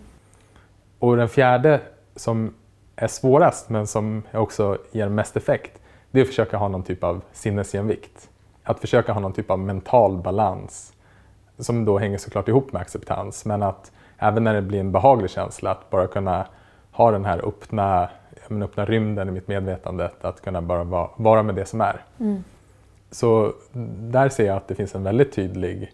Och 0.99 1.17
den 1.17 1.29
fjärde 1.29 1.81
som 2.17 2.55
är 2.97 3.09
svårast 3.09 3.69
men 3.69 3.87
som 3.87 4.23
också 4.33 4.79
ger 4.93 5.09
mest 5.09 5.37
effekt 5.37 5.81
det 6.11 6.21
är 6.21 6.23
att 6.23 6.29
försöka 6.29 6.57
ha 6.57 6.69
någon 6.69 6.83
typ 6.83 7.05
av 7.05 7.21
sinnesjämvikt. 7.33 8.31
Att 8.63 8.81
försöka 8.81 9.13
ha 9.13 9.21
någon 9.21 9.33
typ 9.33 9.51
av 9.51 9.59
mental 9.59 10.17
balans 10.17 10.93
som 11.59 11.85
då 11.85 11.99
hänger 11.99 12.19
såklart 12.19 12.49
ihop 12.49 12.73
med 12.73 12.83
acceptans 12.83 13.45
men 13.45 13.63
att 13.63 13.93
även 14.19 14.45
när 14.45 14.55
det 14.55 14.63
blir 14.63 14.81
en 14.81 14.93
behaglig 14.93 15.31
känsla, 15.31 15.71
att 15.71 15.91
bara 15.91 16.07
kunna 16.07 16.47
ha 16.93 17.11
den 17.11 17.25
här 17.25 17.49
öppna, 17.49 18.09
men, 18.49 18.63
öppna 18.63 18.85
rymden 18.85 19.29
i 19.29 19.31
mitt 19.31 19.49
medvetande, 19.49 20.11
att 20.21 20.41
kunna 20.41 20.63
bara 20.63 20.85
vara, 20.85 21.11
vara 21.17 21.43
med 21.43 21.55
det 21.55 21.65
som 21.65 21.81
är. 21.81 22.05
Mm. 22.21 22.45
Så 23.11 23.53
där 23.99 24.29
ser 24.29 24.47
jag 24.47 24.57
att 24.57 24.69
det 24.69 24.75
finns 24.75 24.95
en 24.95 25.03
väldigt 25.03 25.33
tydlig 25.33 25.93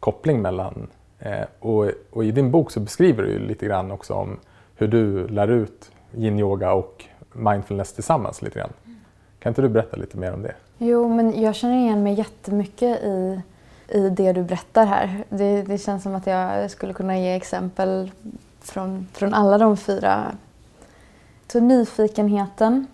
koppling 0.00 0.42
mellan, 0.42 0.86
eh, 1.20 1.44
och, 1.58 1.90
och, 2.10 2.24
i 2.24 2.30
din 2.30 2.50
bok 2.50 2.70
så 2.70 2.80
beskriver 2.80 3.22
du 3.22 3.38
lite 3.38 3.66
grann 3.66 3.90
också 3.90 4.14
om 4.14 4.38
hur 4.76 4.88
du 4.88 5.28
lär 5.28 5.48
ut 5.48 5.90
yin-yoga 6.14 6.72
och 6.72 7.04
mindfulness 7.32 7.92
tillsammans 7.92 8.42
lite 8.42 8.58
grann. 8.58 8.72
Kan 9.38 9.50
inte 9.50 9.62
du 9.62 9.68
berätta 9.68 9.96
lite 9.96 10.16
mer 10.16 10.32
om 10.32 10.42
det? 10.42 10.54
Jo, 10.78 11.08
men 11.08 11.42
jag 11.42 11.54
känner 11.54 11.76
igen 11.76 12.02
mig 12.02 12.14
jättemycket 12.14 13.02
i 13.02 13.40
i 13.90 14.10
det 14.10 14.32
du 14.32 14.42
berättar 14.42 14.86
här. 14.86 15.24
Det, 15.28 15.62
det, 15.62 15.78
känns 15.78 16.02
som 16.02 16.14
att 16.14 16.26
jag 16.26 16.70
skulle 16.70 16.92
kunna 16.92 17.18
ge 17.18 17.34
exempel 17.34 18.10
från, 18.60 19.08
från 19.12 19.34
alla 19.34 19.58
de 19.58 19.76
fyra. 19.76 20.32
Så 21.52 21.60
nyfikenheten, 21.60 22.86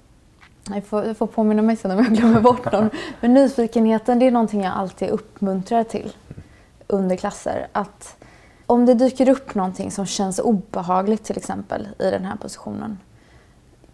jag 0.75 0.85
får, 0.85 1.05
jag 1.05 1.17
får 1.17 1.27
påminna 1.27 1.62
mig 1.62 1.77
sen 1.77 1.91
om 1.91 1.99
jag 1.99 2.15
glömmer 2.15 2.41
bort 2.41 2.73
någon. 2.73 2.91
Men 3.21 3.35
nyfikenheten 3.35 4.19
det 4.19 4.27
är 4.27 4.31
någonting 4.31 4.62
jag 4.62 4.73
alltid 4.75 5.09
uppmuntrar 5.09 5.85
till 5.85 6.12
under 6.87 7.16
klasser. 7.16 7.68
Att 7.72 8.16
om 8.66 8.87
det 8.87 8.94
dyker 8.94 9.29
upp 9.29 9.55
någonting 9.55 9.90
som 9.90 10.07
känns 10.07 10.38
obehagligt 10.38 11.25
till 11.25 11.37
exempel 11.37 11.88
i 11.99 12.11
den 12.11 12.25
här 12.25 12.37
positionen. 12.37 12.99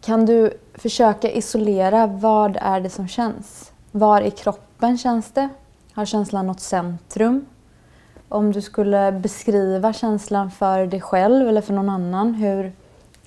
Kan 0.00 0.26
du 0.26 0.52
försöka 0.74 1.30
isolera 1.30 2.06
vad 2.06 2.56
är 2.60 2.80
det 2.80 2.90
som 2.90 3.08
känns? 3.08 3.72
Var 3.90 4.20
i 4.20 4.30
kroppen 4.30 4.98
känns 4.98 5.30
det? 5.32 5.48
Har 5.92 6.04
känslan 6.04 6.46
något 6.46 6.60
centrum? 6.60 7.46
Om 8.28 8.52
du 8.52 8.60
skulle 8.60 9.12
beskriva 9.12 9.92
känslan 9.92 10.50
för 10.50 10.86
dig 10.86 11.00
själv 11.00 11.48
eller 11.48 11.60
för 11.60 11.72
någon 11.72 11.88
annan, 11.88 12.34
hur, 12.34 12.72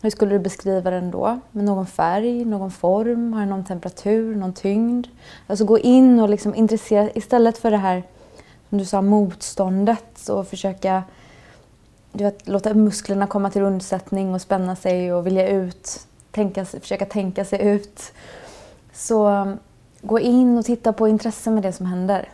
hur 0.01 0.09
skulle 0.09 0.31
du 0.31 0.39
beskriva 0.39 0.89
den 0.89 1.11
då? 1.11 1.39
Med 1.51 1.65
någon 1.65 1.85
färg, 1.85 2.45
någon 2.45 2.71
form, 2.71 3.33
har 3.33 3.39
den 3.39 3.49
någon 3.49 3.63
temperatur, 3.63 4.35
någon 4.35 4.53
tyngd? 4.53 5.07
Alltså 5.47 5.65
gå 5.65 5.79
in 5.79 6.19
och 6.19 6.29
liksom 6.29 6.55
intressera, 6.55 7.09
istället 7.13 7.57
för 7.57 7.71
det 7.71 7.77
här 7.77 8.03
som 8.69 8.77
du 8.77 8.85
sa, 8.85 9.01
motståndet 9.01 10.29
och 10.29 10.47
försöka 10.47 11.03
du 12.11 12.23
vet, 12.23 12.47
låta 12.47 12.73
musklerna 12.73 13.27
komma 13.27 13.49
till 13.49 13.61
undsättning 13.61 14.33
och 14.33 14.41
spänna 14.41 14.75
sig 14.75 15.13
och 15.13 15.27
vilja 15.27 15.49
ut, 15.49 16.07
tänka, 16.31 16.65
försöka 16.65 17.05
tänka 17.05 17.45
sig 17.45 17.61
ut. 17.61 18.13
Så 18.93 19.47
gå 20.01 20.19
in 20.19 20.57
och 20.57 20.65
titta 20.65 20.93
på 20.93 21.07
intresse 21.07 21.51
med 21.51 21.63
det 21.63 21.71
som 21.71 21.85
händer 21.85 22.29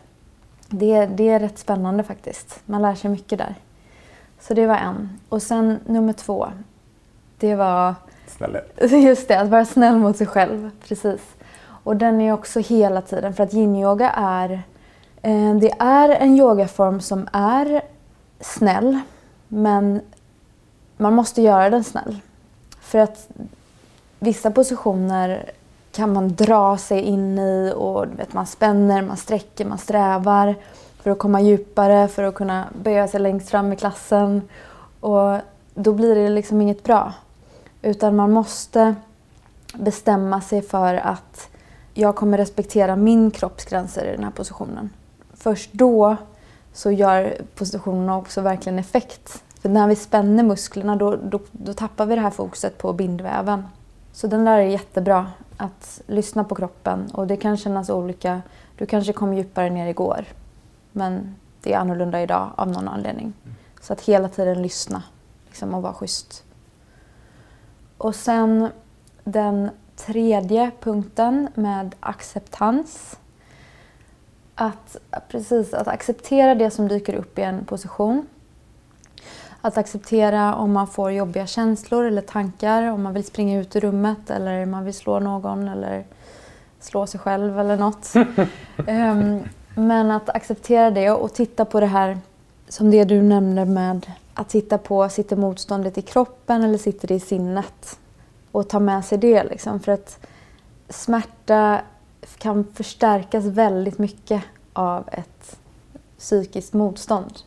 det, 0.72 1.06
det 1.06 1.28
är 1.28 1.40
rätt 1.40 1.58
spännande 1.58 2.04
faktiskt. 2.04 2.60
Man 2.66 2.82
lär 2.82 2.94
sig 2.94 3.10
mycket 3.10 3.38
där. 3.38 3.54
Så 4.40 4.54
det 4.54 4.66
var 4.66 4.76
en. 4.76 5.18
Och 5.28 5.42
sen 5.42 5.78
nummer 5.86 6.12
två. 6.12 6.48
Det 7.38 7.54
var... 7.54 7.94
Snällhet. 8.26 8.76
Just 8.90 9.28
det, 9.28 9.40
att 9.40 9.48
vara 9.48 9.64
snäll 9.64 9.96
mot 9.96 10.16
sig 10.16 10.26
själv. 10.26 10.70
Precis. 10.88 11.20
Och 11.64 11.96
den 11.96 12.20
är 12.20 12.32
också 12.32 12.60
hela 12.60 13.02
tiden. 13.02 13.34
För 13.34 13.44
att 13.44 13.52
yin-yoga 13.52 14.10
är... 14.10 14.62
Eh, 15.22 15.54
det 15.54 15.72
är 15.78 16.08
en 16.08 16.38
yogaform 16.38 17.00
som 17.00 17.28
är 17.32 17.82
snäll. 18.40 19.00
Men 19.48 20.00
man 20.96 21.14
måste 21.14 21.42
göra 21.42 21.70
den 21.70 21.84
snäll. 21.84 22.20
För 22.80 22.98
att 22.98 23.28
vissa 24.18 24.50
positioner 24.50 25.50
kan 25.92 26.12
man 26.12 26.34
dra 26.34 26.76
sig 26.76 27.00
in 27.00 27.38
i 27.38 27.72
och 27.76 28.06
vet, 28.18 28.32
man 28.32 28.46
spänner, 28.46 29.02
man 29.02 29.16
sträcker, 29.16 29.64
man 29.64 29.78
strävar 29.78 30.54
för 31.02 31.10
att 31.10 31.18
komma 31.18 31.40
djupare, 31.40 32.08
för 32.08 32.22
att 32.22 32.34
kunna 32.34 32.66
böja 32.82 33.08
sig 33.08 33.20
längst 33.20 33.48
fram 33.48 33.72
i 33.72 33.76
klassen. 33.76 34.42
Och 35.00 35.38
då 35.74 35.92
blir 35.92 36.14
det 36.14 36.28
liksom 36.28 36.60
inget 36.60 36.82
bra. 36.82 37.12
Utan 37.82 38.16
man 38.16 38.30
måste 38.32 38.94
bestämma 39.74 40.40
sig 40.40 40.62
för 40.62 40.94
att 40.94 41.48
jag 41.94 42.16
kommer 42.16 42.38
respektera 42.38 42.96
min 42.96 43.30
kroppsgränser 43.30 44.04
i 44.04 44.12
den 44.12 44.24
här 44.24 44.30
positionen. 44.30 44.90
Först 45.42 45.72
då 45.72 46.16
så 46.72 46.90
gör 46.90 47.36
positionerna 47.54 48.16
också 48.16 48.40
verkligen 48.40 48.78
effekt. 48.78 49.42
För 49.60 49.68
när 49.68 49.88
vi 49.88 49.96
spänner 49.96 50.42
musklerna 50.42 50.96
då, 50.96 51.16
då, 51.16 51.40
då 51.52 51.74
tappar 51.74 52.06
vi 52.06 52.14
det 52.14 52.20
här 52.20 52.30
fokuset 52.30 52.78
på 52.78 52.92
bindväven. 52.92 53.64
Så 54.12 54.26
den 54.26 54.44
där 54.44 54.58
är 54.58 54.62
jättebra, 54.62 55.30
att 55.56 56.00
lyssna 56.06 56.44
på 56.44 56.54
kroppen. 56.54 57.10
Och 57.14 57.26
det 57.26 57.36
kan 57.36 57.56
kännas 57.56 57.90
olika. 57.90 58.42
Du 58.76 58.86
kanske 58.86 59.12
kom 59.12 59.34
djupare 59.34 59.70
ner 59.70 59.86
igår. 59.86 60.24
Men 60.92 61.34
det 61.62 61.72
är 61.72 61.78
annorlunda 61.78 62.22
idag 62.22 62.50
av 62.56 62.68
någon 62.68 62.88
anledning. 62.88 63.32
Så 63.80 63.92
att 63.92 64.00
hela 64.00 64.28
tiden 64.28 64.62
lyssna 64.62 65.02
liksom, 65.46 65.74
och 65.74 65.82
vara 65.82 65.94
schysst. 65.94 66.44
Och 67.98 68.14
sen 68.14 68.68
den 69.24 69.70
tredje 69.96 70.70
punkten 70.80 71.48
med 71.54 71.94
acceptans. 72.00 73.18
Att, 74.54 74.96
precis, 75.28 75.74
att 75.74 75.88
acceptera 75.88 76.54
det 76.54 76.70
som 76.70 76.88
dyker 76.88 77.14
upp 77.14 77.38
i 77.38 77.42
en 77.42 77.64
position. 77.64 78.26
Att 79.60 79.78
acceptera 79.78 80.54
om 80.54 80.72
man 80.72 80.86
får 80.86 81.12
jobbiga 81.12 81.46
känslor 81.46 82.04
eller 82.04 82.22
tankar, 82.22 82.82
om 82.82 83.02
man 83.02 83.14
vill 83.14 83.24
springa 83.24 83.60
ut 83.60 83.76
ur 83.76 83.80
rummet 83.80 84.30
eller 84.30 84.66
man 84.66 84.84
vill 84.84 84.94
slå 84.94 85.20
någon 85.20 85.68
eller 85.68 86.04
slå 86.80 87.06
sig 87.06 87.20
själv 87.20 87.60
eller 87.60 87.76
något. 87.76 88.12
um, 88.88 89.40
men 89.74 90.10
att 90.10 90.28
acceptera 90.28 90.90
det 90.90 91.10
och 91.10 91.34
titta 91.34 91.64
på 91.64 91.80
det 91.80 91.86
här 91.86 92.18
som 92.68 92.90
det 92.90 93.04
du 93.04 93.22
nämnde 93.22 93.64
med 93.64 94.06
att 94.34 94.48
titta 94.48 94.78
på, 94.78 95.08
sitter 95.08 95.36
motståndet 95.36 95.98
i 95.98 96.02
kroppen 96.02 96.62
eller 96.62 96.78
sitter 96.78 97.08
det 97.08 97.14
i 97.14 97.20
sinnet? 97.20 97.98
Och 98.52 98.68
ta 98.68 98.80
med 98.80 99.04
sig 99.04 99.18
det 99.18 99.44
liksom. 99.44 99.80
För 99.80 99.92
att 99.92 100.26
smärta 100.88 101.80
kan 102.38 102.64
förstärkas 102.74 103.44
väldigt 103.44 103.98
mycket 103.98 104.44
av 104.72 105.08
ett 105.12 105.58
psykiskt 106.18 106.72
motstånd. 106.72 107.38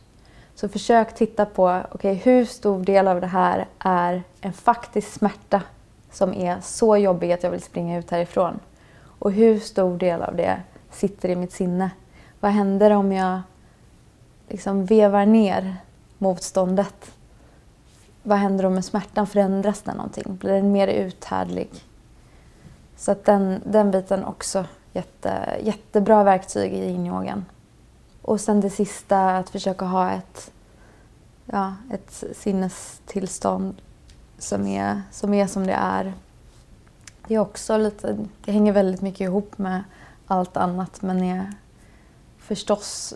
Så 0.54 0.68
försök 0.68 1.14
titta 1.14 1.46
på 1.46 1.82
okay, 1.92 2.14
hur 2.14 2.44
stor 2.44 2.84
del 2.84 3.08
av 3.08 3.20
det 3.20 3.26
här 3.26 3.66
är 3.78 4.22
en 4.40 4.52
faktisk 4.52 5.12
smärta 5.12 5.62
som 6.12 6.34
är 6.34 6.60
så 6.60 6.96
jobbig 6.96 7.32
att 7.32 7.42
jag 7.42 7.50
vill 7.50 7.62
springa 7.62 7.98
ut 7.98 8.10
härifrån. 8.10 8.60
Och 9.18 9.32
hur 9.32 9.58
stor 9.58 9.98
del 9.98 10.22
av 10.22 10.36
det 10.36 10.60
sitter 10.90 11.28
i 11.28 11.36
mitt 11.36 11.52
sinne. 11.52 11.90
Vad 12.40 12.50
händer 12.50 12.90
om 12.90 13.12
jag 13.12 13.40
liksom 14.48 14.84
vevar 14.84 15.26
ner 15.26 15.76
motståndet? 16.18 17.12
Vad 18.22 18.38
händer 18.38 18.66
om 18.66 18.82
smärtan 18.82 19.26
förändras 19.26 19.82
den 19.82 19.96
någonting? 19.96 20.36
Blir 20.36 20.52
den 20.52 20.72
mer 20.72 20.88
uthärdlig? 20.88 21.70
Så 22.96 23.12
att 23.12 23.24
den, 23.24 23.62
den 23.64 23.90
biten 23.90 24.24
också 24.24 24.64
jätte, 24.92 25.58
jättebra 25.62 26.24
verktyg 26.24 26.72
i 26.72 26.84
yin 26.84 27.44
Och 28.22 28.40
sen 28.40 28.60
det 28.60 28.70
sista, 28.70 29.36
att 29.36 29.50
försöka 29.50 29.84
ha 29.84 30.10
ett, 30.10 30.50
ja, 31.44 31.74
ett 31.92 32.24
sinnestillstånd 32.36 33.74
som 34.38 34.66
är, 34.66 35.02
som 35.10 35.34
är 35.34 35.46
som 35.46 35.66
det 35.66 35.72
är. 35.72 36.12
Det 37.28 37.34
är 37.34 37.38
också 37.38 37.76
lite, 37.76 38.18
det 38.44 38.52
hänger 38.52 38.72
väldigt 38.72 39.00
mycket 39.00 39.20
ihop 39.20 39.58
med 39.58 39.84
allt 40.26 40.56
annat 40.56 41.02
men 41.02 41.22
är 41.22 41.52
förstås 42.38 43.14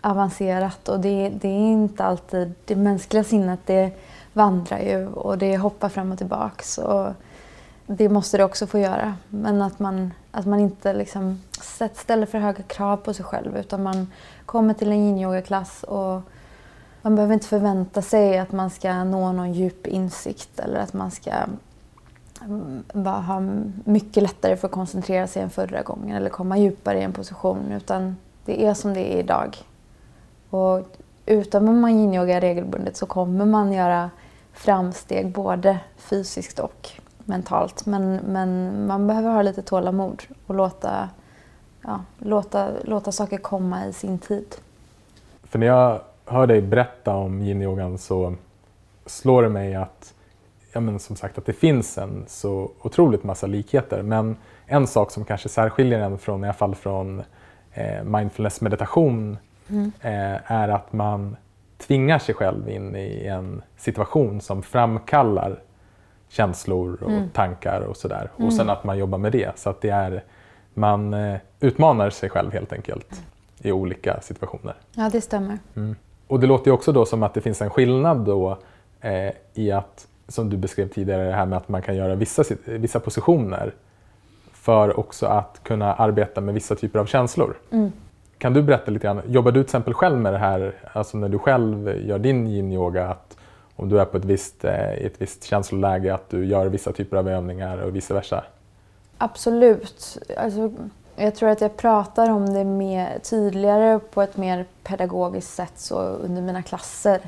avancerat 0.00 0.88
och 0.88 1.00
det, 1.00 1.28
det 1.28 1.48
är 1.48 1.72
inte 1.72 2.04
alltid, 2.04 2.52
det 2.64 2.76
mänskliga 2.76 3.24
sinnet 3.24 3.60
det 3.66 3.92
vandrar 4.32 4.78
ju 4.78 5.06
och 5.06 5.38
det 5.38 5.56
hoppar 5.56 5.88
fram 5.88 6.12
och 6.12 6.18
tillbaks. 6.18 6.78
Och 6.78 7.12
det 7.96 8.08
måste 8.08 8.36
det 8.36 8.44
också 8.44 8.66
få 8.66 8.78
göra. 8.78 9.14
Men 9.28 9.62
att 9.62 9.78
man, 9.78 10.12
att 10.30 10.46
man 10.46 10.60
inte 10.60 10.92
liksom 10.92 11.42
ställer 11.94 12.26
för 12.26 12.38
höga 12.38 12.62
krav 12.62 12.96
på 12.96 13.14
sig 13.14 13.24
själv 13.24 13.56
utan 13.56 13.82
man 13.82 14.12
kommer 14.46 14.74
till 14.74 14.92
en 14.92 14.98
yin-yoga-klass 14.98 15.82
och 15.82 16.22
man 17.02 17.16
behöver 17.16 17.34
inte 17.34 17.46
förvänta 17.46 18.02
sig 18.02 18.38
att 18.38 18.52
man 18.52 18.70
ska 18.70 19.04
nå 19.04 19.32
någon 19.32 19.52
djup 19.52 19.86
insikt 19.86 20.60
eller 20.60 20.80
att 20.80 20.92
man 20.92 21.10
ska 21.10 21.30
mm, 22.44 22.84
bara 22.92 23.20
ha 23.20 23.40
mycket 23.84 24.22
lättare 24.22 24.56
för 24.56 24.68
att 24.68 24.72
koncentrera 24.72 25.26
sig 25.26 25.42
än 25.42 25.50
förra 25.50 25.82
gången 25.82 26.16
eller 26.16 26.30
komma 26.30 26.58
djupare 26.58 26.98
i 26.98 27.02
en 27.02 27.12
position 27.12 27.72
utan 27.72 28.16
det 28.44 28.66
är 28.66 28.74
som 28.74 28.94
det 28.94 29.14
är 29.14 29.18
idag. 29.18 29.56
Och 30.50 30.96
utövar 31.26 31.72
man 31.72 31.90
yin-yoga 31.90 32.40
regelbundet 32.40 32.96
så 32.96 33.06
kommer 33.06 33.44
man 33.44 33.72
göra 33.72 34.10
framsteg 34.52 35.32
både 35.32 35.78
fysiskt 35.96 36.58
och 36.58 36.90
mentalt. 37.30 37.86
Men, 37.86 38.14
men 38.16 38.70
man 38.86 39.06
behöver 39.06 39.30
ha 39.30 39.42
lite 39.42 39.62
tålamod 39.62 40.22
och 40.46 40.54
låta, 40.54 41.08
ja, 41.82 42.00
låta, 42.18 42.68
låta 42.84 43.12
saker 43.12 43.38
komma 43.38 43.86
i 43.86 43.92
sin 43.92 44.18
tid. 44.18 44.56
För 45.42 45.58
när 45.58 45.66
jag 45.66 46.00
hör 46.24 46.46
dig 46.46 46.62
berätta 46.62 47.14
om 47.14 47.42
yin-yogan 47.42 47.98
så 47.98 48.34
slår 49.06 49.42
det 49.42 49.48
mig 49.48 49.74
att, 49.74 50.14
ja 50.72 50.80
men 50.80 50.98
som 50.98 51.16
sagt, 51.16 51.38
att 51.38 51.46
det 51.46 51.52
finns 51.52 51.98
en 51.98 52.24
så 52.28 52.70
otroligt 52.82 53.24
massa 53.24 53.46
likheter. 53.46 54.02
Men 54.02 54.36
en 54.66 54.86
sak 54.86 55.10
som 55.10 55.24
kanske 55.24 55.48
särskiljer 55.48 55.98
den 55.98 56.18
från, 56.18 56.44
i 56.44 56.46
alla 56.46 56.54
fall 56.54 56.74
från 56.74 57.22
eh, 57.72 58.04
mindfulness 58.04 58.60
meditation 58.60 59.38
mm. 59.68 59.92
eh, 60.00 60.52
är 60.52 60.68
att 60.68 60.92
man 60.92 61.36
tvingar 61.78 62.18
sig 62.18 62.34
själv 62.34 62.68
in 62.68 62.96
i 62.96 63.26
en 63.26 63.62
situation 63.76 64.40
som 64.40 64.62
framkallar 64.62 65.60
känslor 66.30 66.98
och 67.02 67.10
mm. 67.10 67.30
tankar 67.30 67.80
och 67.80 67.96
sådär. 67.96 68.30
Mm. 68.36 68.46
Och 68.46 68.52
sen 68.52 68.70
att 68.70 68.84
man 68.84 68.98
jobbar 68.98 69.18
med 69.18 69.32
det. 69.32 69.58
Så 69.58 69.70
att 69.70 69.80
det 69.80 69.90
är, 69.90 70.24
man 70.74 71.14
eh, 71.14 71.36
utmanar 71.60 72.10
sig 72.10 72.30
själv 72.30 72.52
helt 72.52 72.72
enkelt 72.72 73.22
i 73.58 73.72
olika 73.72 74.20
situationer. 74.20 74.74
Ja, 74.94 75.10
det 75.12 75.20
stämmer. 75.20 75.58
Mm. 75.76 75.96
Och 76.26 76.40
det 76.40 76.46
låter 76.46 76.70
också 76.70 76.92
då 76.92 77.06
som 77.06 77.22
att 77.22 77.34
det 77.34 77.40
finns 77.40 77.62
en 77.62 77.70
skillnad 77.70 78.18
då 78.18 78.58
eh, 79.00 79.32
i 79.54 79.72
att, 79.72 80.06
som 80.28 80.50
du 80.50 80.56
beskrev 80.56 80.88
tidigare, 80.88 81.24
det 81.24 81.32
här 81.32 81.46
med 81.46 81.56
att 81.56 81.68
man 81.68 81.82
kan 81.82 81.96
göra 81.96 82.14
vissa, 82.14 82.44
vissa 82.64 83.00
positioner 83.00 83.74
för 84.52 85.00
också 85.00 85.26
att 85.26 85.60
kunna 85.62 85.94
arbeta 85.94 86.40
med 86.40 86.54
vissa 86.54 86.74
typer 86.74 86.98
av 86.98 87.06
känslor. 87.06 87.54
Mm. 87.70 87.92
Kan 88.38 88.52
du 88.52 88.62
berätta 88.62 88.90
lite 88.90 89.06
grann, 89.06 89.22
jobbar 89.26 89.52
du 89.52 89.60
till 89.62 89.66
exempel 89.66 89.94
själv 89.94 90.18
med 90.18 90.32
det 90.32 90.38
här, 90.38 90.74
alltså 90.92 91.18
när 91.18 91.28
du 91.28 91.38
själv 91.38 92.06
gör 92.06 92.18
din 92.18 92.46
yin-yoga, 92.46 93.08
att 93.08 93.36
om 93.80 93.88
du 93.88 94.00
är 94.00 94.04
på 94.04 94.16
ett 94.16 94.24
visst, 94.24 94.64
eh, 94.64 94.94
i 94.94 95.06
ett 95.06 95.22
visst 95.22 95.44
känsloläge, 95.44 96.14
att 96.14 96.30
du 96.30 96.46
gör 96.46 96.66
vissa 96.66 96.92
typer 96.92 97.16
av 97.16 97.28
övningar 97.28 97.78
och 97.78 97.96
vice 97.96 98.14
versa? 98.14 98.44
Absolut. 99.18 100.18
Alltså, 100.36 100.72
jag 101.16 101.34
tror 101.34 101.48
att 101.48 101.60
jag 101.60 101.76
pratar 101.76 102.30
om 102.30 102.54
det 102.54 102.64
mer, 102.64 103.18
tydligare 103.18 103.98
på 103.98 104.22
ett 104.22 104.36
mer 104.36 104.64
pedagogiskt 104.82 105.54
sätt 105.54 105.72
så 105.76 105.98
under 105.98 106.42
mina 106.42 106.62
klasser. 106.62 107.20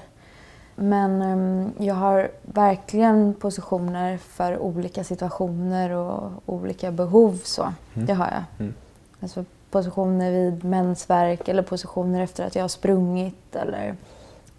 Men 0.74 1.22
um, 1.22 1.72
jag 1.78 1.94
har 1.94 2.30
verkligen 2.42 3.34
positioner 3.34 4.16
för 4.18 4.58
olika 4.58 5.04
situationer 5.04 5.90
och 5.90 6.30
olika 6.46 6.90
behov. 6.90 7.40
Så. 7.44 7.62
Mm. 7.94 8.06
Det 8.06 8.14
har 8.14 8.26
jag. 8.26 8.44
Mm. 8.58 8.74
Alltså, 9.20 9.44
positioner 9.70 10.30
vid 10.30 10.64
mensvärk 10.64 11.48
eller 11.48 11.62
positioner 11.62 12.20
efter 12.22 12.46
att 12.46 12.54
jag 12.54 12.62
har 12.62 12.68
sprungit 12.68 13.56
eller 13.56 13.94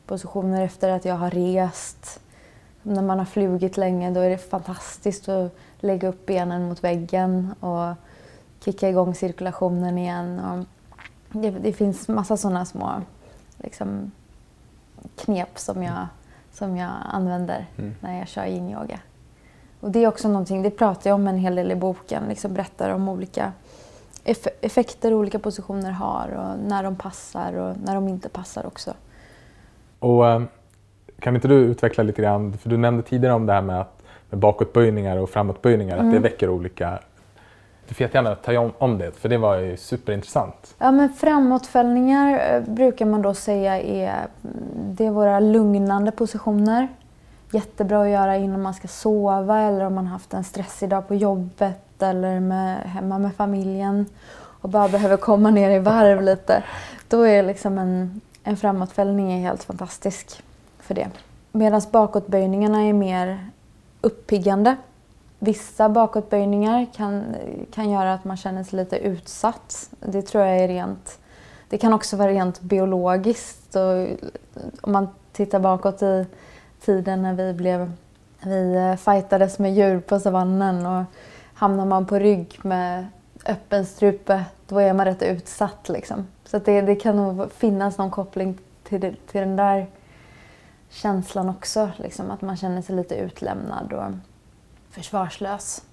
positioner 0.05 0.61
efter 0.61 0.89
att 0.89 1.05
jag 1.05 1.15
har 1.15 1.31
rest. 1.31 2.19
När 2.81 3.01
man 3.01 3.19
har 3.19 3.25
flugit 3.25 3.77
länge 3.77 4.11
då 4.11 4.19
är 4.19 4.29
det 4.29 4.37
fantastiskt 4.37 5.29
att 5.29 5.55
lägga 5.79 6.07
upp 6.07 6.25
benen 6.25 6.69
mot 6.69 6.83
väggen 6.83 7.53
och 7.59 7.95
kicka 8.65 8.89
igång 8.89 9.15
cirkulationen 9.15 9.97
igen. 9.97 10.39
Och 10.39 10.65
det, 11.41 11.49
det 11.49 11.73
finns 11.73 12.07
massa 12.07 12.37
sådana 12.37 12.65
små 12.65 13.01
liksom, 13.57 14.11
knep 15.15 15.59
som 15.59 15.83
jag, 15.83 16.07
som 16.51 16.77
jag 16.77 16.91
använder 17.11 17.65
mm. 17.77 17.95
när 17.99 18.19
jag 18.19 18.27
kör 18.27 18.45
yin-yoga. 18.45 18.99
Och 19.79 19.91
det 19.91 20.03
är 20.03 20.07
också 20.07 20.27
någonting, 20.27 20.61
det 20.61 20.69
pratar 20.69 21.09
jag 21.09 21.15
om 21.15 21.27
en 21.27 21.37
hel 21.37 21.55
del 21.55 21.71
i 21.71 21.75
boken, 21.75 22.23
liksom 22.29 22.53
berättar 22.53 22.89
om 22.89 23.09
olika 23.09 23.51
effekter 24.61 25.13
olika 25.13 25.39
positioner 25.39 25.91
har 25.91 26.29
och 26.29 26.59
när 26.69 26.83
de 26.83 26.95
passar 26.95 27.53
och 27.53 27.77
när 27.77 27.95
de 27.95 28.07
inte 28.07 28.29
passar 28.29 28.65
också. 28.65 28.93
Och 30.03 30.27
eh, 30.27 30.41
Kan 31.19 31.35
inte 31.35 31.47
du 31.47 31.55
utveckla 31.55 32.03
lite 32.03 32.21
grann, 32.21 32.53
för 32.57 32.69
du 32.69 32.77
nämnde 32.77 33.03
tidigare 33.03 33.35
om 33.35 33.45
det 33.45 33.53
här 33.53 33.61
med, 33.61 33.81
att, 33.81 34.01
med 34.29 34.39
bakåtböjningar 34.39 35.17
och 35.17 35.29
framåtböjningar, 35.29 35.93
mm. 35.93 36.05
att 36.05 36.11
det 36.11 36.17
mm. 36.17 36.23
väcker 36.31 36.49
olika 36.49 36.99
Du 37.87 37.93
får 37.93 38.01
jättegärna 38.03 38.35
ta 38.35 38.59
om, 38.59 38.71
om 38.77 38.97
det, 38.97 39.11
för 39.11 39.29
det 39.29 39.37
var 39.37 39.57
ju 39.57 39.77
superintressant. 39.77 40.75
Ja, 40.79 40.91
men 40.91 41.09
framåtfällningar 41.09 42.55
eh, 42.55 42.61
brukar 42.61 43.05
man 43.05 43.21
då 43.21 43.33
säga 43.33 43.81
är, 43.81 44.07
mm, 44.09 44.25
det 44.75 45.05
är 45.05 45.11
våra 45.11 45.39
lugnande 45.39 46.11
positioner. 46.11 46.87
Jättebra 47.51 48.03
att 48.03 48.09
göra 48.09 48.37
innan 48.37 48.61
man 48.61 48.73
ska 48.73 48.87
sova 48.87 49.61
eller 49.61 49.85
om 49.85 49.93
man 49.95 50.07
haft 50.07 50.33
en 50.33 50.43
stressig 50.43 50.89
dag 50.89 51.07
på 51.07 51.15
jobbet 51.15 52.01
eller 52.01 52.39
med, 52.39 52.77
hemma 52.77 53.19
med 53.19 53.35
familjen 53.35 54.05
och 54.61 54.69
bara 54.69 54.89
behöver 54.89 55.17
komma 55.17 55.51
ner 55.51 55.69
i 55.69 55.79
varv 55.79 56.21
lite. 56.21 56.63
Då 57.07 57.27
är 57.27 57.43
liksom 57.43 57.77
en, 57.77 58.21
en 58.43 58.57
framåtfällning 58.57 59.31
är 59.31 59.39
helt 59.39 59.63
fantastisk 59.63 60.43
för 60.79 60.93
det. 60.93 61.09
Medan 61.51 61.81
bakåtböjningarna 61.91 62.81
är 62.81 62.93
mer 62.93 63.49
uppiggande. 64.01 64.75
Vissa 65.39 65.89
bakåtböjningar 65.89 66.87
kan, 66.95 67.23
kan 67.73 67.89
göra 67.89 68.13
att 68.13 68.25
man 68.25 68.37
känner 68.37 68.63
sig 68.63 68.79
lite 68.79 68.97
utsatt. 68.97 69.89
Det 69.99 70.21
tror 70.21 70.43
jag 70.43 70.59
är 70.59 70.67
rent... 70.67 71.19
Det 71.69 71.77
kan 71.77 71.93
också 71.93 72.17
vara 72.17 72.31
rent 72.31 72.61
biologiskt. 72.61 73.75
Och 73.75 74.07
om 74.81 74.91
man 74.91 75.07
tittar 75.31 75.59
bakåt 75.59 76.01
i 76.01 76.25
tiden 76.85 77.21
när 77.21 77.33
vi 77.33 77.53
blev... 77.53 77.91
Vi 78.43 78.75
eh, 78.75 78.95
fightades 78.95 79.59
med 79.59 79.73
djur 79.73 79.99
på 79.99 80.19
savannen 80.19 80.85
och 80.85 81.03
hamnar 81.53 81.85
man 81.85 82.05
på 82.05 82.19
rygg 82.19 82.59
med 82.61 83.07
öppen 83.45 83.85
strupe, 83.85 84.45
då 84.67 84.79
är 84.79 84.93
man 84.93 85.05
rätt 85.05 85.21
utsatt. 85.21 85.89
Liksom. 85.89 86.27
Så 86.45 86.59
det, 86.59 86.81
det 86.81 86.95
kan 86.95 87.15
nog 87.15 87.51
finnas 87.51 87.97
någon 87.97 88.11
koppling 88.11 88.57
till, 88.83 89.01
det, 89.01 89.15
till 89.27 89.41
den 89.41 89.55
där 89.55 89.87
känslan 90.89 91.49
också. 91.49 91.89
Liksom, 91.97 92.31
att 92.31 92.41
man 92.41 92.57
känner 92.57 92.81
sig 92.81 92.95
lite 92.95 93.15
utlämnad 93.15 93.93
och 93.93 94.11
försvarslös. 94.91 95.83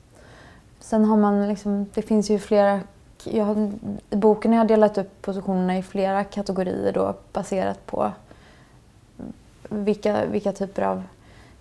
Sen 0.81 1.05
har 1.05 1.17
man 1.17 1.49
liksom, 1.49 1.87
det 1.95 2.03
finns 2.03 2.31
ju 2.31 2.39
flera, 2.39 2.81
jag 3.25 3.45
har, 3.45 3.73
i 4.11 4.17
boken 4.17 4.53
har 4.53 4.59
jag 4.59 4.69
delat 4.69 4.99
upp 4.99 5.23
positionerna 5.23 5.79
i 5.79 5.83
flera 5.83 6.25
kategorier 6.25 6.93
då 6.93 7.15
baserat 7.33 7.87
på 7.87 8.13
vilka, 9.69 10.27
vilka 10.27 10.53
typer 10.53 10.83
av 10.83 11.03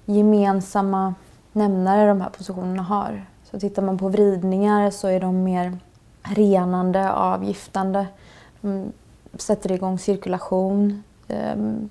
gemensamma 0.06 1.14
nämnare 1.52 2.08
de 2.08 2.22
här 2.22 2.30
positionerna 2.30 2.84
har. 2.84 3.26
Så 3.52 3.60
tittar 3.60 3.82
man 3.82 3.98
på 3.98 4.10
vridningar 4.10 4.92
så 4.92 5.08
är 5.08 5.20
de 5.20 5.44
mer 5.44 5.78
renande, 6.22 7.12
avgiftande. 7.12 8.08
De 8.62 8.92
sätter 9.34 9.72
igång 9.72 10.00
cirkulation 10.00 11.04
ehm, 11.28 11.90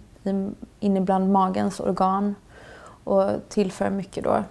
inne 0.81 1.01
bland 1.01 1.33
magens 1.33 1.81
organ 1.81 2.35
och 3.05 3.31
tillför 3.49 3.90
mycket 3.90 4.25
då 4.25 4.42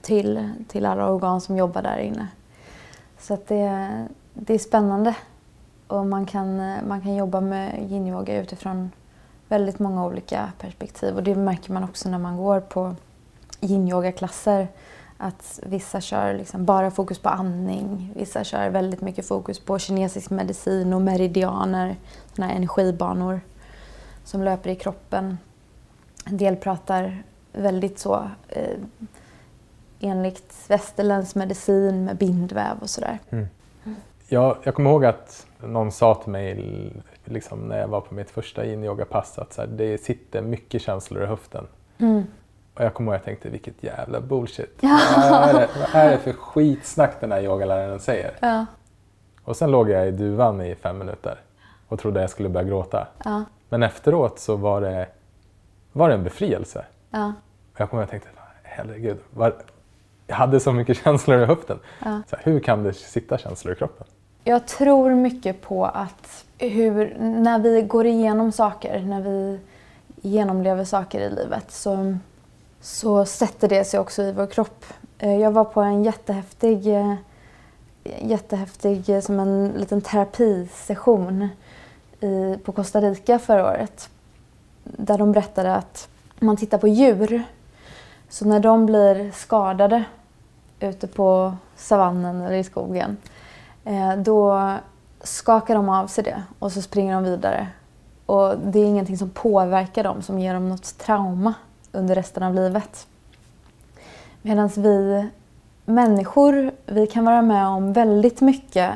till, 0.00 0.50
till 0.68 0.86
alla 0.86 1.12
organ 1.12 1.40
som 1.40 1.56
jobbar 1.56 1.82
där 1.82 1.98
inne. 1.98 2.28
Så 3.18 3.34
att 3.34 3.46
det, 3.46 3.88
det 4.34 4.54
är 4.54 4.58
spännande 4.58 5.14
och 5.86 6.06
man 6.06 6.26
kan, 6.26 6.56
man 6.88 7.00
kan 7.00 7.14
jobba 7.14 7.40
med 7.40 7.90
yin-yoga 7.90 8.40
utifrån 8.40 8.90
väldigt 9.48 9.78
många 9.78 10.06
olika 10.06 10.52
perspektiv 10.58 11.16
och 11.16 11.22
det 11.22 11.34
märker 11.34 11.72
man 11.72 11.84
också 11.84 12.08
när 12.08 12.18
man 12.18 12.36
går 12.36 12.60
på 12.60 12.94
yin-yoga-klasser 13.60 14.68
att 15.22 15.60
vissa 15.62 16.00
kör 16.00 16.34
liksom 16.34 16.64
bara 16.64 16.90
fokus 16.90 17.18
på 17.18 17.28
andning, 17.28 18.12
vissa 18.16 18.44
kör 18.44 18.70
väldigt 18.70 19.00
mycket 19.00 19.26
fokus 19.26 19.58
på 19.58 19.78
kinesisk 19.78 20.30
medicin 20.30 20.92
och 20.92 21.02
meridianer, 21.02 21.96
såna 22.34 22.46
här 22.46 22.54
energibanor 22.54 23.40
som 24.24 24.42
löper 24.42 24.70
i 24.70 24.76
kroppen. 24.76 25.38
En 26.24 26.36
del 26.36 26.56
pratar 26.56 27.22
väldigt 27.52 27.98
så 27.98 28.30
eh, 28.48 28.78
enligt 30.00 30.54
västerländsk 30.68 31.34
medicin 31.34 32.04
med 32.04 32.16
bindväv 32.16 32.78
och 32.80 32.90
sådär. 32.90 33.18
Mm. 33.30 33.46
Jag, 34.28 34.56
jag 34.62 34.74
kommer 34.74 34.90
ihåg 34.90 35.04
att 35.04 35.46
någon 35.58 35.92
sa 35.92 36.14
till 36.14 36.32
mig 36.32 36.92
liksom, 37.24 37.58
när 37.58 37.78
jag 37.78 37.88
var 37.88 38.00
på 38.00 38.14
mitt 38.14 38.30
första 38.30 38.64
yin-yoga-pass 38.64 39.38
att 39.38 39.52
så 39.52 39.60
här, 39.60 39.68
det 39.68 39.98
sitter 39.98 40.42
mycket 40.42 40.82
känslor 40.82 41.22
i 41.22 41.26
höften. 41.26 41.66
Mm. 41.98 42.22
Och 42.80 42.86
jag 42.86 42.94
kommer 42.94 43.12
ihåg 43.12 43.16
att 43.16 43.20
jag 43.20 43.24
tänkte 43.24 43.48
vilket 43.48 43.82
jävla 43.82 44.20
bullshit. 44.20 44.78
Ja. 44.80 45.00
Vad, 45.30 45.48
är 45.48 45.52
det, 45.54 45.68
vad 45.92 46.02
är 46.02 46.10
det 46.10 46.18
för 46.18 46.32
skitsnack 46.32 47.20
den 47.20 47.32
här 47.32 47.42
yogaläraren 47.42 48.00
säger? 48.00 48.36
Ja. 48.40 48.66
Och 49.44 49.56
sen 49.56 49.70
låg 49.70 49.90
jag 49.90 50.08
i 50.08 50.10
duvan 50.10 50.60
i 50.60 50.74
fem 50.74 50.98
minuter 50.98 51.38
och 51.88 51.98
trodde 51.98 52.20
jag 52.20 52.30
skulle 52.30 52.48
börja 52.48 52.68
gråta. 52.68 53.08
Ja. 53.24 53.44
Men 53.68 53.82
efteråt 53.82 54.38
så 54.38 54.56
var 54.56 54.80
det, 54.80 55.06
var 55.92 56.08
det 56.08 56.14
en 56.14 56.24
befrielse. 56.24 56.84
Ja. 57.10 57.32
Och 57.74 57.80
jag 57.80 57.90
kommer 57.90 58.02
ihåg 58.02 58.08
att 58.08 58.12
jag 58.12 58.22
tänkte, 58.22 58.42
herregud, 58.62 59.18
var, 59.30 59.54
jag 60.26 60.36
hade 60.36 60.60
så 60.60 60.72
mycket 60.72 60.96
känslor 61.04 61.42
i 61.42 61.44
höften. 61.44 61.78
Ja. 62.04 62.22
Så 62.30 62.36
hur 62.42 62.60
kan 62.60 62.82
det 62.82 62.92
sitta 62.92 63.38
känslor 63.38 63.74
i 63.74 63.76
kroppen? 63.76 64.06
Jag 64.44 64.66
tror 64.66 65.14
mycket 65.14 65.62
på 65.62 65.86
att 65.86 66.44
hur, 66.58 67.16
när 67.18 67.58
vi 67.58 67.82
går 67.82 68.06
igenom 68.06 68.52
saker, 68.52 69.00
när 69.00 69.20
vi 69.20 69.60
genomlever 70.22 70.84
saker 70.84 71.20
i 71.20 71.30
livet 71.30 71.70
så, 71.70 72.18
så 72.80 73.24
sätter 73.24 73.68
det 73.68 73.84
sig 73.84 74.00
också 74.00 74.22
i 74.22 74.32
vår 74.32 74.46
kropp. 74.46 74.84
Eh, 75.18 75.36
jag 75.36 75.50
var 75.50 75.64
på 75.64 75.80
en 75.80 76.04
jättehäftig, 76.04 76.86
eh, 76.86 77.14
jättehäftig 78.04 79.08
eh, 79.08 79.20
som 79.20 79.40
en 79.40 79.68
liten 79.68 80.00
terapisession 80.00 81.48
i, 82.20 82.56
på 82.64 82.72
Costa 82.72 83.00
Rica 83.00 83.38
förra 83.38 83.64
året. 83.64 84.08
Där 84.84 85.18
de 85.18 85.32
berättade 85.32 85.74
att 85.74 86.08
om 86.40 86.46
man 86.46 86.56
tittar 86.56 86.78
på 86.78 86.88
djur, 86.88 87.42
så 88.28 88.44
när 88.44 88.60
de 88.60 88.86
blir 88.86 89.30
skadade 89.30 90.04
ute 90.80 91.06
på 91.06 91.54
savannen 91.76 92.40
eller 92.40 92.56
i 92.56 92.64
skogen, 92.64 93.16
då 94.18 94.74
skakar 95.22 95.74
de 95.74 95.88
av 95.88 96.06
sig 96.06 96.24
det 96.24 96.42
och 96.58 96.72
så 96.72 96.82
springer 96.82 97.14
de 97.14 97.24
vidare. 97.24 97.68
Och 98.26 98.58
det 98.58 98.78
är 98.78 98.84
ingenting 98.84 99.18
som 99.18 99.30
påverkar 99.30 100.04
dem, 100.04 100.22
som 100.22 100.38
ger 100.38 100.54
dem 100.54 100.68
något 100.68 100.98
trauma 100.98 101.54
under 101.92 102.14
resten 102.14 102.42
av 102.42 102.54
livet. 102.54 103.06
Medan 104.42 104.68
vi 104.76 105.28
människor, 105.84 106.70
vi 106.86 107.06
kan 107.06 107.24
vara 107.24 107.42
med 107.42 107.66
om 107.66 107.92
väldigt 107.92 108.40
mycket. 108.40 108.90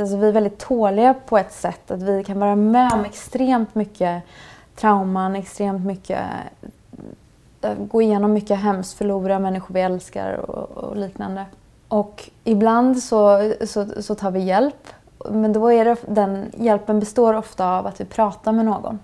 Alltså 0.00 0.16
vi 0.16 0.28
är 0.28 0.32
väldigt 0.32 0.58
tåliga 0.58 1.14
på 1.14 1.38
ett 1.38 1.52
sätt. 1.52 1.90
Att 1.90 2.02
vi 2.02 2.24
kan 2.24 2.40
vara 2.40 2.56
med 2.56 2.92
om 2.92 3.04
extremt 3.04 3.74
mycket 3.74 4.22
trauman, 4.76 5.36
extremt 5.36 5.86
mycket 5.86 6.20
eh, 7.62 7.74
gå 7.78 8.02
igenom 8.02 8.32
mycket 8.32 8.58
hemskt, 8.58 8.98
förlora 8.98 9.38
människor 9.38 9.74
vi 9.74 9.80
älskar 9.80 10.32
och, 10.32 10.70
och 10.70 10.96
liknande. 10.96 11.44
Och 11.88 12.30
ibland 12.44 13.02
så, 13.02 13.52
så, 13.66 14.02
så, 14.02 14.14
tar 14.14 14.30
vi 14.30 14.40
hjälp, 14.40 14.88
men 15.30 15.52
då 15.52 15.72
är 15.72 15.84
det, 15.84 15.96
den 16.06 16.52
hjälpen 16.56 17.00
består 17.00 17.34
ofta 17.34 17.78
av 17.78 17.86
att 17.86 18.00
vi 18.00 18.04
pratar 18.04 18.52
med 18.52 18.64
någon. 18.64 18.98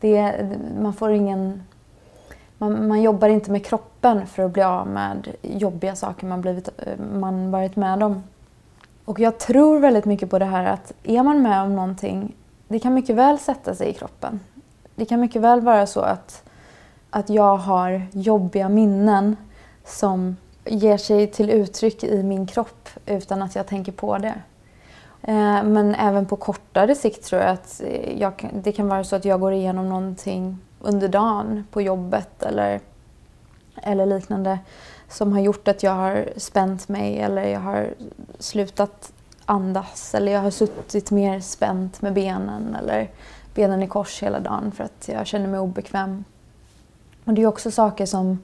Det, 0.00 0.48
man 0.80 0.92
får 0.92 1.10
ingen... 1.10 1.62
Man, 2.60 2.88
man, 2.88 3.02
jobbar 3.02 3.28
inte 3.28 3.50
med 3.50 3.66
kroppen 3.66 4.26
för 4.26 4.42
att 4.42 4.50
bli 4.50 4.62
av 4.62 4.86
med 4.86 5.28
jobbiga 5.42 5.96
saker 5.96 6.26
man, 6.26 6.40
blivit, 6.40 6.68
man 7.12 7.50
varit 7.50 7.76
med 7.76 8.02
om. 8.02 8.22
Och 9.04 9.20
jag 9.20 9.38
tror 9.38 9.78
väldigt 9.78 10.04
mycket 10.04 10.30
på 10.30 10.38
det 10.38 10.44
här 10.44 10.64
att 10.64 10.92
är 11.02 11.22
man 11.22 11.42
med 11.42 11.62
om 11.62 11.76
någonting, 11.76 12.34
det 12.68 12.78
kan 12.78 12.94
mycket 12.94 13.16
väl 13.16 13.38
sätta 13.38 13.74
sig 13.74 13.88
i 13.88 13.92
kroppen. 13.92 14.40
Det 14.94 15.04
kan 15.04 15.20
mycket 15.20 15.42
väl 15.42 15.60
vara 15.60 15.86
så 15.86 16.00
att 16.00 16.50
att 17.10 17.30
jag 17.30 17.56
har 17.56 18.02
jobbiga 18.12 18.68
minnen 18.68 19.36
som 19.84 20.36
ger 20.64 20.96
sig 20.96 21.26
till 21.26 21.50
uttryck 21.50 22.04
i 22.04 22.22
min 22.22 22.46
kropp 22.46 22.88
utan 23.06 23.42
att 23.42 23.54
jag 23.54 23.66
tänker 23.66 23.92
på 23.92 24.18
det. 24.18 24.34
Eh, 25.22 25.62
men 25.62 25.94
även 25.94 26.26
på 26.26 26.36
kortare 26.36 26.94
sikt 26.94 27.24
tror 27.24 27.42
jag 27.42 27.50
att 27.50 27.82
jag, 28.16 28.50
det 28.52 28.72
kan 28.72 28.88
vara 28.88 29.04
så 29.04 29.16
att 29.16 29.24
jag 29.24 29.40
går 29.40 29.52
igenom 29.52 29.88
någonting 29.88 30.58
under 30.80 31.08
dagen 31.08 31.64
på 31.70 31.82
jobbet 31.82 32.42
eller, 32.42 32.80
eller 33.82 34.06
liknande 34.06 34.58
som 35.08 35.32
har 35.32 35.40
gjort 35.40 35.68
att 35.68 35.82
jag 35.82 35.92
har 35.92 36.28
spänt 36.36 36.88
mig 36.88 37.20
eller 37.20 37.44
jag 37.44 37.60
har 37.60 37.94
slutat 38.38 39.12
andas 39.44 40.14
eller 40.14 40.32
jag 40.32 40.40
har 40.40 40.50
suttit 40.50 41.10
mer 41.10 41.40
spänt 41.40 42.02
med 42.02 42.12
benen 42.12 42.76
eller 42.82 43.10
benen 43.54 43.82
i 43.82 43.86
kors 43.86 44.22
hela 44.22 44.40
dagen 44.40 44.72
för 44.72 44.84
att 44.84 45.08
jag 45.12 45.26
känner 45.26 45.46
mig 45.46 45.60
obekväm. 45.60 46.24
Och 47.24 47.34
det 47.34 47.42
är 47.42 47.46
också 47.46 47.70
saker 47.70 48.06
som 48.06 48.38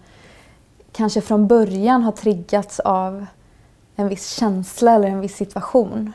kanske 0.92 1.20
från 1.20 1.46
början 1.46 2.03
har 2.03 2.12
triggats 2.12 2.81
av 2.81 3.27
en 3.96 4.09
viss 4.09 4.31
känsla 4.31 4.92
eller 4.92 5.09
en 5.09 5.20
viss 5.20 5.37
situation. 5.37 6.12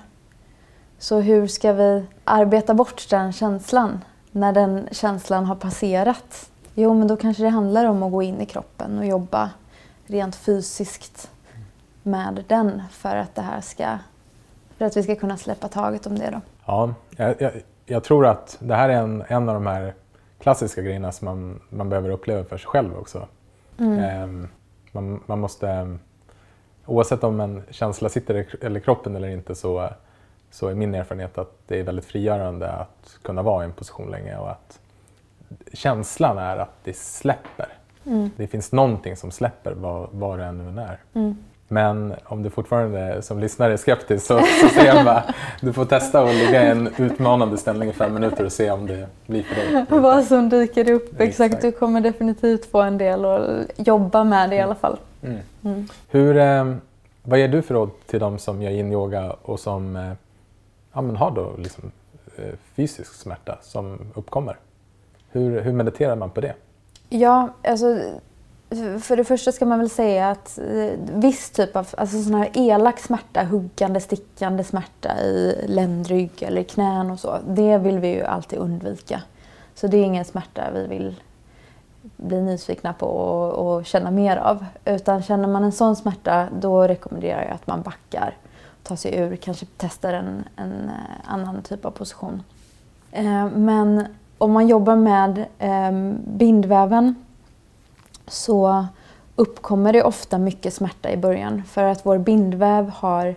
Så 1.00 1.20
hur 1.20 1.48
ska 1.48 1.74
vi 1.74 2.06
arbeta 2.24 2.74
bort 2.74 3.10
den 3.10 3.34
känslan 3.34 4.00
när 4.32 4.54
den 4.54 4.88
känslan 4.92 5.46
har 5.46 5.56
passerat? 5.56 6.52
Jo, 6.74 6.94
men 6.94 7.08
då 7.08 7.18
kanske 7.18 7.44
det 7.44 7.50
handlar 7.50 7.86
om 7.86 8.04
att 8.04 8.12
gå 8.12 8.24
in 8.24 8.42
i 8.42 8.46
kroppen 8.46 8.98
och 8.98 9.06
jobba 9.06 9.50
rent 10.06 10.36
fysiskt 10.36 11.32
med 12.04 12.44
den 12.48 12.82
för 12.92 13.16
att 13.16 13.36
det 13.36 13.42
här 13.42 13.62
ska 13.62 13.98
för 14.78 14.86
att 14.86 14.98
vi 14.98 15.04
ska 15.04 15.16
kunna 15.16 15.38
släppa 15.38 15.68
taget 15.68 16.08
om 16.08 16.20
det. 16.20 16.30
Då. 16.32 16.42
Ja, 16.66 16.94
jag, 17.18 17.42
jag, 17.42 17.52
jag 17.86 18.04
tror 18.04 18.26
att 18.26 18.58
det 18.60 18.76
här 18.76 18.90
är 18.90 18.94
en, 18.94 19.24
en 19.28 19.50
av 19.50 19.56
de 19.56 19.68
här 19.68 19.94
klassiska 20.40 20.82
grejerna 20.82 21.12
som 21.12 21.26
man, 21.26 21.62
man 21.70 21.90
behöver 21.90 22.10
uppleva 22.10 22.44
för 22.44 22.58
sig 22.58 22.68
själv 22.68 22.98
också. 22.98 23.28
Mm. 23.78 24.24
Um, 24.24 24.48
man, 24.92 25.24
man, 25.26 25.40
måste, 25.40 25.98
oavsett 26.86 27.24
om 27.24 27.40
en 27.40 27.64
känsla 27.70 28.10
sitter 28.10 28.36
i 28.36 28.66
eller 28.66 28.80
kroppen 28.80 29.16
eller 29.16 29.28
inte 29.28 29.56
så, 29.56 29.90
så 30.52 30.68
är 30.68 30.76
min 30.76 30.96
erfarenhet 30.96 31.38
att 31.38 31.54
det 31.68 31.80
är 31.80 31.84
väldigt 31.84 32.06
frigörande 32.06 32.72
att 32.72 33.18
kunna 33.22 33.42
vara 33.42 33.64
i 33.64 33.66
en 33.66 33.74
position 33.74 34.12
länge 34.12 34.38
och 34.38 34.52
att 34.52 34.80
känslan 35.74 36.38
är 36.38 36.58
att 36.58 36.76
det 36.84 36.98
släpper. 36.98 37.68
Mm. 38.06 38.32
Det 38.36 38.48
finns 38.48 38.72
någonting 38.72 39.16
som 39.16 39.32
släpper 39.32 39.72
vad, 39.72 40.10
vad 40.12 40.40
det 40.40 40.46
än 40.46 40.78
är. 40.78 40.98
Mm. 41.14 41.38
Men 41.68 42.14
om 42.24 42.44
du 42.44 42.50
fortfarande 42.50 43.22
som 43.22 43.40
lyssnare 43.40 43.74
är 43.74 43.78
skeptisk 43.78 44.26
så, 44.26 44.40
så 44.62 44.68
säger 44.68 44.96
jag 44.96 45.06
bara 45.06 45.24
du 45.62 45.74
får 45.74 45.86
testa 45.86 46.24
att 46.24 46.36
ligga 46.36 46.64
i 46.64 46.70
en 46.70 46.90
utmanande 46.98 47.58
ställning 47.58 47.90
i 47.90 47.94
fem 47.94 48.14
minuter 48.14 48.46
och 48.46 48.52
se 48.52 48.72
om 48.72 48.88
det 48.88 49.08
blir 49.26 49.44
för 49.44 49.56
dig. 49.56 49.86
Vad 50.02 50.24
som 50.24 50.50
dyker 50.50 50.92
upp, 50.92 51.22
exakt. 51.22 51.62
Du 51.62 51.72
kommer 51.72 52.02
definitivt 52.02 52.66
få 52.66 52.82
en 52.82 52.98
del 52.98 53.26
att 53.26 53.48
jobba 53.76 54.24
med 54.24 54.50
det 54.50 54.56
i 54.56 54.60
alla 54.60 54.76
fall. 54.76 54.98
Mm. 55.24 55.40
Mm. 55.64 55.88
Hur, 56.10 56.38
eh, 56.38 56.76
vad 57.24 57.40
ger 57.40 57.48
du 57.48 57.62
för 57.62 57.74
råd 57.74 57.90
till 58.06 58.20
de 58.20 58.40
som 58.40 58.62
gör 58.62 58.72
yin-yoga 58.72 59.36
och 59.42 59.60
som 59.60 59.96
eh, 59.96 60.12
ja, 60.94 61.02
men 61.02 61.16
har 61.16 61.32
då 61.32 61.56
liksom, 61.58 61.92
eh, 62.36 62.54
fysisk 62.76 63.14
smärta 63.14 63.58
som 63.62 64.00
uppkommer? 64.14 64.58
Hur, 65.32 65.62
hur 65.62 65.74
mediterar 65.74 66.16
man 66.16 66.30
på 66.30 66.42
det? 66.42 66.54
Ja, 67.10 67.50
alltså 67.64 68.00
för 69.02 69.18
det 69.18 69.24
första 69.24 69.52
ska 69.52 69.66
man 69.66 69.80
väl 69.80 69.90
säga 69.90 70.30
att 70.30 70.60
eh, 70.60 71.00
viss 71.14 71.50
typ 71.50 71.76
av 71.76 71.88
alltså 71.98 72.24
sån 72.24 72.36
här 72.36 72.50
elak 72.54 73.00
smärta, 73.00 73.44
huggande, 73.44 74.00
stickande 74.00 74.64
smärta 74.64 75.20
i 75.22 75.66
ländrygg 75.68 76.32
eller 76.44 76.64
knän 76.64 77.12
och 77.12 77.20
så, 77.20 77.38
det 77.48 77.78
vill 77.78 78.00
vi 78.00 78.08
ju 78.08 78.24
alltid 78.24 78.60
undvika. 78.60 79.22
Så 79.76 79.88
det 79.88 79.98
är 79.98 80.04
ingen 80.04 80.26
smärta 80.26 80.72
vi 80.74 80.88
vill 80.88 81.16
bli 82.02 82.42
nyfikna 82.42 82.94
på 82.94 83.06
och, 83.06 83.76
och 83.76 83.86
känna 83.86 84.12
mer 84.12 84.38
av. 84.38 84.66
Utan 84.86 85.24
känner 85.24 85.48
man 85.48 85.64
en 85.64 85.72
sån 85.72 85.96
smärta, 85.96 86.48
då 86.60 86.88
rekommenderar 86.88 87.42
jag 87.42 87.52
att 87.52 87.68
man 87.68 87.82
backar, 87.82 88.38
ta 88.84 88.96
sig 88.98 89.16
ur, 89.16 89.36
kanske 89.36 89.66
testar 89.78 90.14
en, 90.14 90.44
en 90.56 90.90
eh, 90.90 91.32
annan 91.34 91.62
typ 91.62 91.86
av 91.86 91.92
position. 91.92 92.44
Eh, 93.12 93.50
men 93.50 94.06
om 94.38 94.52
man 94.52 94.68
jobbar 94.68 94.96
med 94.96 95.46
ehm, 95.60 96.18
bindväven 96.26 97.16
så 98.28 98.86
uppkommer 99.36 99.94
det 99.94 100.04
ofta 100.04 100.38
mycket 100.38 100.74
smärta 100.74 101.12
i 101.12 101.18
början 101.18 101.64
för 101.64 101.84
att 101.84 102.06
vår 102.06 102.18
bindväv 102.18 102.90
har 102.90 103.36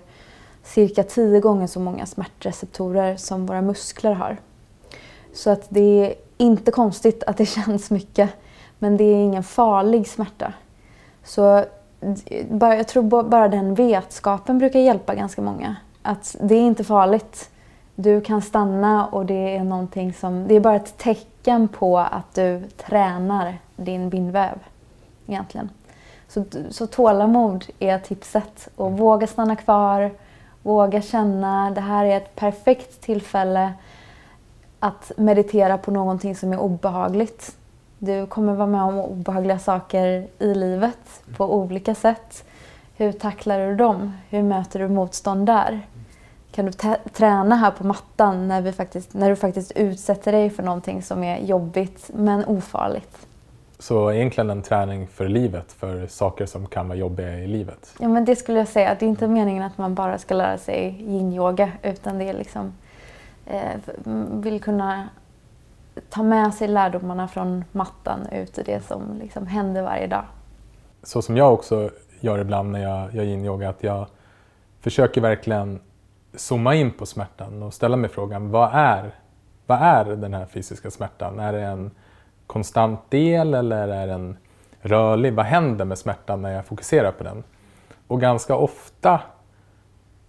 cirka 0.63 1.03
tio 1.03 1.41
gånger 1.41 1.67
så 1.67 1.81
många 1.81 2.07
smärtreceptorer 2.07 3.17
som 3.17 3.47
våra 3.47 3.63
muskler 3.63 4.13
har. 4.13 4.37
Så 5.35 5.51
att 5.51 5.67
det 5.69 5.81
är 5.81 6.15
inte 6.37 6.71
konstigt 6.71 7.23
att 7.27 7.37
det 7.37 7.47
känns 7.67 7.91
mycket 7.91 8.31
men 8.79 8.97
det 8.97 9.05
är 9.05 9.25
ingen 9.25 9.43
farlig 9.43 10.09
smärta. 10.09 10.53
Så 11.25 11.65
jag 12.61 12.89
tror 12.89 13.23
bara 13.23 13.49
den 13.49 13.75
vetskapen 13.75 14.59
brukar 14.59 14.81
hjälpa 14.81 15.15
ganska 15.15 15.43
många. 15.43 15.77
Att 16.03 16.37
det 16.41 16.55
är 16.55 16.61
inte 16.61 16.85
farligt. 16.85 17.51
Du 17.95 18.21
kan 18.21 18.43
stanna 18.43 19.07
och 19.07 19.27
det 19.27 19.57
är 19.57 19.65
någonting 19.65 20.13
som, 20.13 20.49
det 20.49 20.55
är 20.55 20.61
bara 20.61 20.77
ett 20.77 20.99
tecken 20.99 21.69
på 21.69 21.99
att 21.99 22.35
du 22.35 22.63
tränar 22.77 23.59
din 23.77 24.09
bindväv 24.11 24.59
egentligen. 25.27 25.71
Så, 26.29 26.45
så 26.71 26.87
tålamod 26.87 27.65
är 27.79 27.99
tipset. 27.99 28.69
Och 28.77 28.93
våga 28.93 29.27
stanna 29.27 29.57
kvar, 29.57 30.11
våga 30.63 31.03
känna. 31.03 31.71
Det 31.71 31.81
här 31.81 32.05
är 32.05 32.17
ett 32.17 32.35
perfekt 32.37 33.01
tillfälle 33.01 33.73
att 34.81 35.13
meditera 35.17 35.79
på 35.79 35.91
någonting 35.91 36.37
som 36.37 36.53
är 36.53 36.59
obehagligt. 36.59 37.57
Du 38.05 38.27
kommer 38.27 38.55
vara 38.55 38.67
med 38.67 38.83
om 38.83 38.99
obehagliga 38.99 39.59
saker 39.59 40.29
i 40.39 40.55
livet 40.55 41.23
på 41.37 41.55
olika 41.55 41.95
sätt. 41.95 42.45
Hur 42.97 43.13
tacklar 43.13 43.59
du 43.59 43.77
dem? 43.77 44.13
Hur 44.29 44.43
möter 44.43 44.79
du 44.79 44.89
motstånd 44.89 45.47
där? 45.47 45.81
Kan 46.53 46.67
du 46.67 46.73
träna 47.13 47.57
här 47.57 47.71
på 47.71 47.87
mattan 47.87 48.49
när, 48.49 48.61
vi 48.61 48.73
faktiskt, 48.73 49.15
när 49.15 49.31
du 49.31 49.37
faktiskt 49.37 49.73
utsätter 49.73 50.33
dig 50.33 50.51
för 50.51 50.63
någonting 50.63 51.03
som 51.03 51.25
är 51.25 51.39
jobbigt 51.39 52.11
men 52.15 52.45
ofarligt? 52.45 53.27
Så 53.79 54.13
egentligen 54.13 54.51
en 54.51 54.63
träning 54.63 55.07
för 55.07 55.29
livet, 55.29 55.73
för 55.73 56.07
saker 56.07 56.47
som 56.47 56.67
kan 56.67 56.89
vara 56.89 56.99
jobbiga 56.99 57.39
i 57.39 57.47
livet? 57.47 57.95
Ja, 57.99 58.09
men 58.09 58.25
det 58.25 58.37
skulle 58.37 58.59
jag 58.59 58.69
säga. 58.69 58.97
Det 58.99 59.07
är 59.07 59.11
inte 59.11 59.29
meningen 59.29 59.63
att 59.63 59.79
man 59.79 59.95
bara 59.95 60.19
ska 60.19 60.35
lära 60.35 60.59
sig 60.59 60.97
yin-yoga 61.01 61.73
utan 61.83 62.19
det 62.19 62.25
är 62.25 62.35
liksom 62.35 62.73
eh, 63.47 63.73
vill 64.33 64.61
kunna 64.61 65.09
ta 66.11 66.23
med 66.23 66.55
sig 66.55 66.69
lärdomarna 66.69 67.29
från 67.29 67.65
mattan 67.73 68.27
ut 68.33 68.59
i 68.59 68.63
det 68.63 68.81
som 68.81 69.19
liksom 69.19 69.47
händer 69.47 69.83
varje 69.83 70.07
dag. 70.07 70.25
Så 71.03 71.23
som 71.23 71.37
jag 71.37 71.53
också 71.53 71.91
gör 72.21 72.39
ibland 72.39 72.71
när 72.71 72.83
jag 72.83 73.15
gör 73.15 73.25
yin-yoga, 73.25 73.69
att 73.69 73.83
jag 73.83 74.07
försöker 74.81 75.21
verkligen 75.21 75.81
zooma 76.35 76.75
in 76.75 76.91
på 76.91 77.07
smärtan 77.07 77.63
och 77.63 77.75
ställa 77.75 77.97
mig 77.97 78.11
frågan, 78.11 78.51
vad 78.51 78.71
är, 78.75 79.15
vad 79.67 79.79
är 79.79 80.05
den 80.05 80.35
här 80.35 80.47
fysiska 80.47 80.91
smärtan? 80.91 81.41
Är 81.41 81.53
det 81.53 81.63
en 81.63 81.91
konstant 82.47 83.11
del 83.11 83.55
eller 83.55 83.89
är 83.89 84.07
den 84.07 84.37
rörlig? 84.81 85.35
Vad 85.35 85.47
händer 85.47 85.85
med 85.85 85.99
smärtan 85.99 86.43
när 86.43 86.51
jag 86.51 86.67
fokuserar 86.67 87.13
på 87.13 87.25
den? 87.25 87.45
Och 88.07 88.21
ganska 88.21 88.57
ofta, 88.57 89.21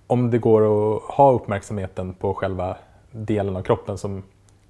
om 0.08 0.32
det 0.32 0.38
går 0.38 0.62
att 0.96 1.02
ha 1.04 1.32
uppmärksamheten 1.32 2.14
på 2.14 2.34
själva 2.34 2.78
delen 3.12 3.56
av 3.56 3.62
kroppen 3.62 3.98
som 3.98 4.24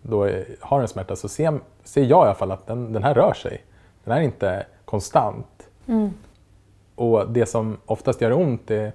då 0.10 0.30
har 0.60 0.82
en 0.82 0.88
smärta, 0.88 1.16
så 1.16 1.28
ser, 1.28 1.60
ser 1.84 2.04
jag 2.04 2.24
i 2.24 2.26
alla 2.26 2.34
fall 2.34 2.52
att 2.52 2.68
den, 2.68 2.94
den 2.94 3.04
här 3.04 3.14
rör 3.14 3.34
sig. 3.34 3.64
Den 4.04 4.18
är 4.18 4.22
inte 4.22 4.66
konstant. 4.86 5.70
Mm. 5.88 6.14
Och 6.96 7.30
det 7.30 7.46
som 7.46 7.78
oftast 7.86 8.22
gör 8.22 8.34
ont 8.34 8.72
är, 8.72 8.94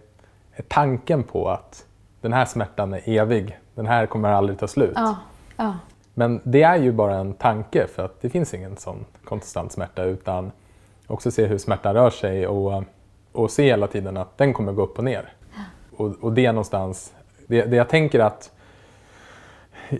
är, 0.52 0.62
tanken 0.68 1.22
på 1.22 1.48
att 1.48 1.86
den 2.20 2.32
här 2.32 2.44
smärtan 2.44 2.94
är 2.94 3.08
evig. 3.08 3.58
Den 3.74 3.86
här 3.86 4.06
kommer 4.06 4.30
aldrig 4.32 4.58
ta 4.58 4.68
slut. 4.68 4.92
Ja, 4.94 5.16
ja. 5.56 5.74
Men 6.14 6.40
det 6.44 6.62
är 6.62 6.76
ju 6.76 6.92
bara 6.92 7.16
en 7.16 7.34
tanke 7.34 7.86
för 7.86 8.04
att 8.04 8.20
det 8.20 8.30
finns 8.30 8.54
ingen 8.54 8.76
sån 8.76 9.04
konstant 9.24 9.72
smärta 9.72 10.04
utan 10.04 10.52
också 11.06 11.30
se 11.30 11.46
hur 11.46 11.58
smärtan 11.58 11.94
rör 11.94 12.10
sig 12.10 12.46
och, 12.46 12.84
och 13.32 13.50
se 13.50 13.64
hela 13.64 13.86
tiden 13.86 14.16
att 14.16 14.38
den 14.38 14.52
kommer 14.52 14.72
gå 14.72 14.82
upp 14.82 14.98
och 14.98 15.04
ner. 15.04 15.32
Och, 15.96 16.14
och 16.20 16.32
det 16.32 16.52
någonstans, 16.52 17.12
det, 17.46 17.62
det 17.62 17.76
jag 17.76 17.88
tänker 17.88 18.20
att 18.20 18.50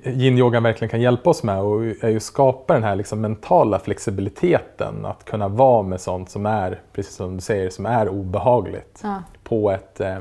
yin-yogan 0.04 0.62
verkligen 0.62 0.90
kan 0.90 1.00
hjälpa 1.00 1.30
oss 1.30 1.42
med 1.42 1.60
och 1.60 1.84
är 1.84 2.08
ju 2.08 2.16
att 2.16 2.22
skapa 2.22 2.74
den 2.74 2.84
här 2.84 2.96
liksom 2.96 3.20
mentala 3.20 3.78
flexibiliteten 3.78 5.06
att 5.06 5.24
kunna 5.24 5.48
vara 5.48 5.82
med 5.82 6.00
sånt 6.00 6.30
som 6.30 6.46
är, 6.46 6.80
precis 6.92 7.14
som 7.14 7.36
du 7.36 7.40
säger, 7.40 7.70
som 7.70 7.86
är 7.86 8.08
obehagligt 8.08 9.00
ja. 9.02 9.22
på 9.42 9.70
ett 9.70 10.00
eh, 10.00 10.18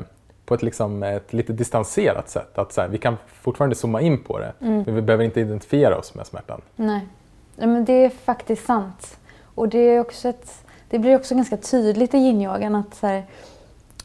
på 0.50 0.56
ett, 0.56 0.64
liksom, 0.64 1.04
ett 1.04 1.34
lite 1.34 1.54
distanserat 1.54 2.30
sätt. 2.30 2.58
Att 2.58 2.74
så 2.74 2.82
här, 2.82 2.88
vi 2.88 2.98
kan 2.98 3.18
fortfarande 3.28 3.76
zooma 3.76 4.02
in 4.02 4.24
på 4.24 4.40
det, 4.40 4.54
mm. 4.62 4.84
men 4.86 4.96
vi 4.96 5.02
behöver 5.02 5.24
inte 5.24 5.40
identifiera 5.40 5.98
oss 5.98 6.16
med 6.16 6.28
smärtan. 6.28 6.62
Nej, 6.76 7.08
men 7.56 7.86
det 7.86 8.06
är 8.06 8.10
faktiskt 8.10 8.66
sant. 8.66 9.18
Och 9.56 9.70
det, 9.70 9.80
är 9.80 10.00
också 10.00 10.28
ett, 10.30 10.64
det 10.90 11.00
blir 11.00 11.16
också 11.16 11.36
ganska 11.36 11.58
tydligt 11.58 12.14
i 12.14 12.18
yin-yogan 12.18 12.76
att 12.76 12.96
så 12.96 13.08
här, 13.08 13.24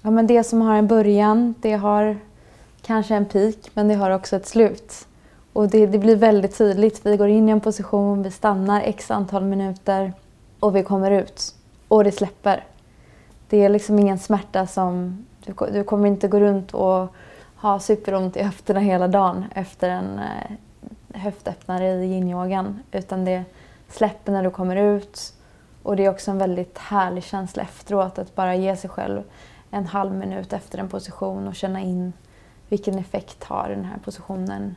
ja, 0.03 0.11
men 0.11 0.27
det 0.27 0.45
som 0.45 0.63
har 0.63 0.77
en 0.77 0.87
början, 0.87 1.55
det 1.61 1.73
har 1.73 2.17
kanske 2.83 3.15
en 3.15 3.25
peak, 3.25 3.71
men 3.75 3.89
det 3.89 3.95
har 3.95 4.11
också 4.11 4.37
ett 4.37 4.47
slut. 4.47 5.07
Och 5.55 5.69
det, 5.69 5.87
det 5.87 5.99
blir 5.99 6.17
väldigt 6.17 6.59
tydligt. 6.59 7.07
Vi 7.07 7.17
går 7.17 7.29
in 7.29 7.49
i 7.49 7.53
en 7.53 7.61
position, 7.61 8.23
vi 8.23 8.31
stannar 8.31 8.81
x 8.81 9.11
antal 9.11 9.45
minuter 9.45 10.13
och 10.61 10.77
vi 10.77 10.83
kommer 10.83 11.11
ut. 11.11 11.55
Och 11.89 12.05
det 12.05 12.13
släpper. 12.13 12.65
Det 13.49 13.65
är 13.65 13.69
liksom 13.69 13.99
ingen 13.99 14.19
smärta 14.19 14.67
som 14.67 15.25
du, 15.45 15.55
du 15.73 15.85
kommer 15.85 16.09
inte 16.09 16.29
gå 16.29 16.41
runt 16.41 16.75
och 16.75 17.09
ha 17.57 17.81
superont 17.81 18.37
i 18.37 18.43
höfterna 18.43 18.81
hela 18.81 19.09
dagen 19.09 19.45
efter 19.55 19.91
en 19.91 20.19
eh, 20.19 20.57
höftöppnare 21.21 22.05
i 22.05 22.13
yinyogan. 22.13 22.81
Utan 22.93 23.25
det 23.25 23.45
släpper 23.89 24.33
när 24.33 24.43
du 24.43 24.51
kommer 24.51 24.77
ut. 24.77 25.33
Och 25.83 25.97
det 25.97 26.05
är 26.05 26.11
också 26.11 26.31
en 26.31 26.39
väldigt 26.39 26.79
härlig 26.79 27.25
känsla 27.25 27.63
efteråt 27.63 28.19
att 28.19 28.35
bara 28.35 28.55
ge 28.55 28.77
sig 28.77 28.91
själv 28.91 29.23
en 29.71 29.87
halv 29.87 30.15
minut 30.15 30.53
efter 30.53 30.79
en 30.79 30.89
position 30.89 31.49
och 31.49 31.55
känna 31.55 31.81
in 31.81 32.13
vilken 32.69 32.99
effekt 32.99 33.45
har 33.45 33.69
den 33.69 33.85
här 33.85 33.99
positionen 34.05 34.75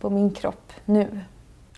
på 0.00 0.10
min 0.10 0.30
kropp 0.30 0.72
nu. 0.84 1.06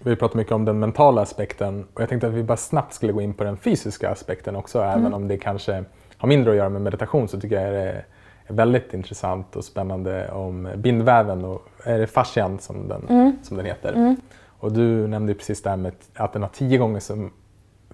Vi 0.03 0.17
pratar 0.17 0.37
mycket 0.37 0.53
om 0.53 0.65
den 0.65 0.79
mentala 0.79 1.23
aspekten 1.23 1.87
och 1.95 2.01
jag 2.03 2.09
tänkte 2.09 2.27
att 2.27 2.33
vi 2.33 2.43
bara 2.43 2.57
snabbt 2.57 2.95
skulle 2.95 3.13
gå 3.13 3.21
in 3.21 3.35
på 3.35 3.45
den 3.45 3.57
fysiska 3.57 4.11
aspekten 4.11 4.57
också. 4.57 4.79
Mm. 4.79 5.01
Även 5.01 5.15
om 5.15 5.29
det 5.29 5.39
kanske 5.39 5.85
har 6.17 6.29
mindre 6.29 6.51
att 6.51 6.57
göra 6.57 6.69
med 6.69 6.83
meditation 6.83 7.29
så 7.29 7.41
tycker 7.41 7.61
jag 7.61 7.75
det 7.75 7.81
är 7.81 8.05
väldigt 8.49 8.95
intressant 8.95 9.57
och 9.57 9.65
spännande 9.65 10.31
om 10.31 10.69
bindväven 10.77 11.45
och 11.45 11.69
är 11.85 11.99
det 11.99 12.07
fascian 12.07 12.59
som 12.59 12.89
den, 12.89 13.07
mm. 13.09 13.39
som 13.43 13.57
den 13.57 13.67
heter. 13.67 13.93
Mm. 13.93 14.17
Och 14.47 14.73
du 14.73 15.07
nämnde 15.07 15.35
precis 15.35 15.63
det 15.63 15.71
här 15.71 15.77
med 15.77 15.93
att 16.15 16.33
den 16.33 16.43
har 16.43 16.49
tio 16.49 16.79
gånger, 16.79 17.01
som, 17.01 17.33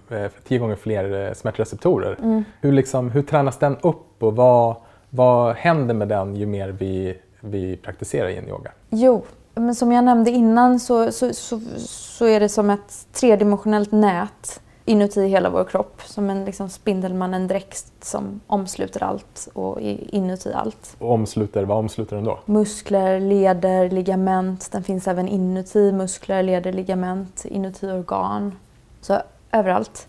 eh, 0.09 0.31
tio 0.47 0.59
gånger 0.59 0.75
fler 0.75 1.27
eh, 1.27 1.33
smärtreceptorer. 1.33 2.17
Mm. 2.21 2.43
Hur, 2.61 2.71
liksom, 2.71 3.11
hur 3.11 3.21
tränas 3.21 3.57
den 3.57 3.77
upp 3.81 4.23
och 4.23 4.35
vad, 4.35 4.75
vad 5.09 5.55
händer 5.55 5.93
med 5.93 6.07
den 6.07 6.35
ju 6.35 6.45
mer 6.45 6.69
vi, 6.69 7.17
vi 7.39 7.77
praktiserar 7.77 8.29
yin-yoga? 8.29 8.71
Jo, 8.89 9.23
men 9.59 9.75
som 9.75 9.91
jag 9.91 10.03
nämnde 10.03 10.31
innan 10.31 10.79
så, 10.79 11.11
så, 11.11 11.33
så, 11.33 11.59
så, 11.87 12.25
är 12.25 12.39
det 12.39 12.49
som 12.49 12.69
ett 12.69 13.07
tredimensionellt 13.13 13.91
nät 13.91 14.61
inuti 14.85 15.27
hela 15.27 15.49
vår 15.49 15.63
kropp. 15.63 16.01
Som 16.05 16.29
en 16.29 16.45
liksom 16.45 16.69
Spindelmannen-dräkt 16.69 17.91
som 18.01 18.39
omsluter 18.47 19.03
allt 19.03 19.47
och 19.53 19.81
inuti 19.81 20.53
allt. 20.53 20.95
Och 20.99 21.11
omsluter, 21.11 21.63
vad 21.63 21.77
omsluter 21.77 22.15
den 22.15 22.25
då? 22.25 22.39
Muskler, 22.45 23.19
leder, 23.19 23.89
ligament. 23.89 24.71
Den 24.71 24.83
finns 24.83 25.07
även 25.07 25.27
inuti 25.27 25.91
muskler, 25.91 26.43
leder, 26.43 26.73
ligament, 26.73 27.45
inuti 27.45 27.91
organ. 27.91 28.55
Så 29.01 29.21
överallt. 29.51 30.07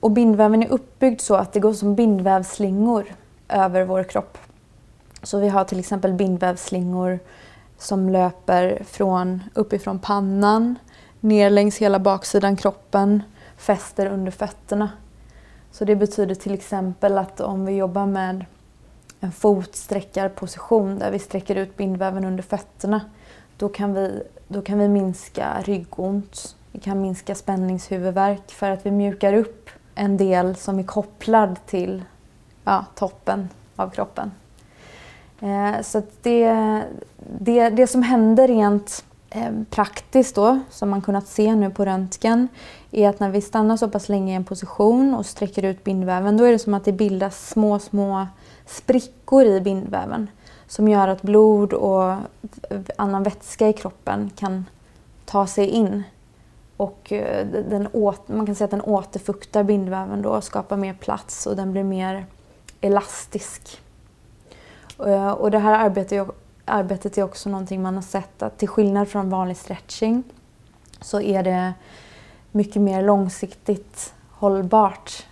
Och 0.00 0.10
bindväven 0.10 0.62
är 0.62 0.68
uppbyggd 0.68 1.20
så 1.20 1.34
att 1.34 1.52
det 1.52 1.60
går 1.60 1.72
som 1.72 1.94
bindvävsslingor 1.94 3.04
över 3.48 3.84
vår 3.84 4.02
kropp. 4.02 4.38
Så 5.22 5.38
vi 5.38 5.48
har 5.48 5.64
till 5.64 5.78
exempel 5.78 6.12
bindvävsslingor 6.12 7.18
som 7.78 8.08
löper 8.08 8.82
från 8.84 9.42
uppifrån 9.54 9.98
pannan 9.98 10.78
ner 11.20 11.50
längs 11.50 11.78
hela 11.78 11.98
baksidan 11.98 12.56
kroppen, 12.56 13.22
fäster 13.56 14.06
under 14.06 14.32
fötterna. 14.32 14.90
Så 15.70 15.84
det 15.84 15.96
betyder 15.96 16.34
till 16.34 16.54
exempel 16.54 17.18
att 17.18 17.40
om 17.40 17.66
vi 17.66 17.72
jobbar 17.72 18.06
med 18.06 18.44
en 19.20 19.32
fotsträckarposition 19.32 20.98
där 20.98 21.10
vi 21.10 21.18
sträcker 21.18 21.56
ut 21.56 21.76
bindväven 21.76 22.24
under 22.24 22.42
fötterna, 22.42 23.00
då 23.56 23.68
kan 23.68 23.94
vi, 23.94 24.22
då 24.48 24.62
kan 24.62 24.78
vi 24.78 24.88
minska 24.88 25.62
ryggont, 25.64 26.56
vi 26.72 26.80
kan 26.80 27.02
minska 27.02 27.34
spänningshuvudvärk 27.34 28.50
för 28.50 28.70
att 28.70 28.86
vi 28.86 28.90
mjukar 28.90 29.32
upp 29.32 29.70
en 29.94 30.16
del 30.16 30.56
som 30.56 30.78
är 30.78 30.82
kopplad 30.82 31.56
till 31.66 32.04
ja, 32.64 32.84
toppen 32.94 33.48
av 33.76 33.90
kroppen. 33.90 34.30
Eh, 35.40 35.82
så 35.82 36.02
det, 36.22 36.82
det, 37.38 37.68
det 37.70 37.86
som 37.86 38.02
händer 38.02 38.48
rent 38.48 39.04
eh, 39.30 39.52
praktiskt 39.70 40.34
då, 40.34 40.60
som 40.70 40.90
man 40.90 41.02
kunnat 41.02 41.26
se 41.26 41.54
nu 41.54 41.70
på 41.70 41.84
röntgen, 41.84 42.48
är 42.90 43.08
att 43.08 43.20
när 43.20 43.30
vi 43.30 43.40
stannar 43.40 43.76
så 43.76 43.88
pass 43.88 44.08
länge 44.08 44.32
i 44.32 44.36
en 44.36 44.44
position 44.44 45.14
och 45.14 45.26
sträcker 45.26 45.62
ut 45.62 45.84
bindväven, 45.84 46.36
då 46.36 46.44
är 46.44 46.52
det 46.52 46.58
som 46.58 46.74
att 46.74 46.84
det 46.84 46.92
bildas 46.92 47.48
små, 47.48 47.78
små 47.78 48.26
sprickor 48.66 49.44
i 49.44 49.60
bindväven 49.60 50.30
som 50.66 50.88
gör 50.88 51.08
att 51.08 51.22
blod 51.22 51.72
och 51.72 52.16
annan 52.96 53.22
vätska 53.22 53.68
i 53.68 53.72
kroppen 53.72 54.30
kan 54.36 54.64
ta 55.24 55.46
sig 55.46 55.68
in. 55.68 56.02
Och 56.76 57.12
eh, 57.12 57.46
den 57.46 57.88
åt, 57.92 58.28
man 58.28 58.46
kan 58.46 58.54
säga 58.54 58.64
att 58.64 58.70
den 58.70 58.80
återfuktar 58.80 59.62
bindväven 59.62 60.22
då 60.22 60.30
och 60.30 60.44
skapar 60.44 60.76
mer 60.76 60.94
plats 60.94 61.46
och 61.46 61.56
den 61.56 61.72
blir 61.72 61.84
mer 61.84 62.26
elastisk. 62.80 63.80
Eh, 64.98 65.30
och 65.30 65.50
det 65.50 65.58
här 65.58 65.84
arbetet, 65.84 66.28
arbetet 66.64 67.18
är 67.18 67.22
också 67.22 67.48
någonting 67.48 67.82
man 67.82 67.94
har 67.94 68.02
sett 68.02 68.42
att 68.42 68.58
till 68.58 68.68
skillnad 68.68 69.08
från 69.08 69.30
vanlig 69.30 69.56
stretching 69.56 70.22
så 71.00 71.20
är 71.20 71.42
det 71.42 71.74
mycket 72.52 72.82
mer 72.82 73.02
långsiktigt 73.02 74.14
hållbart. 74.30 75.26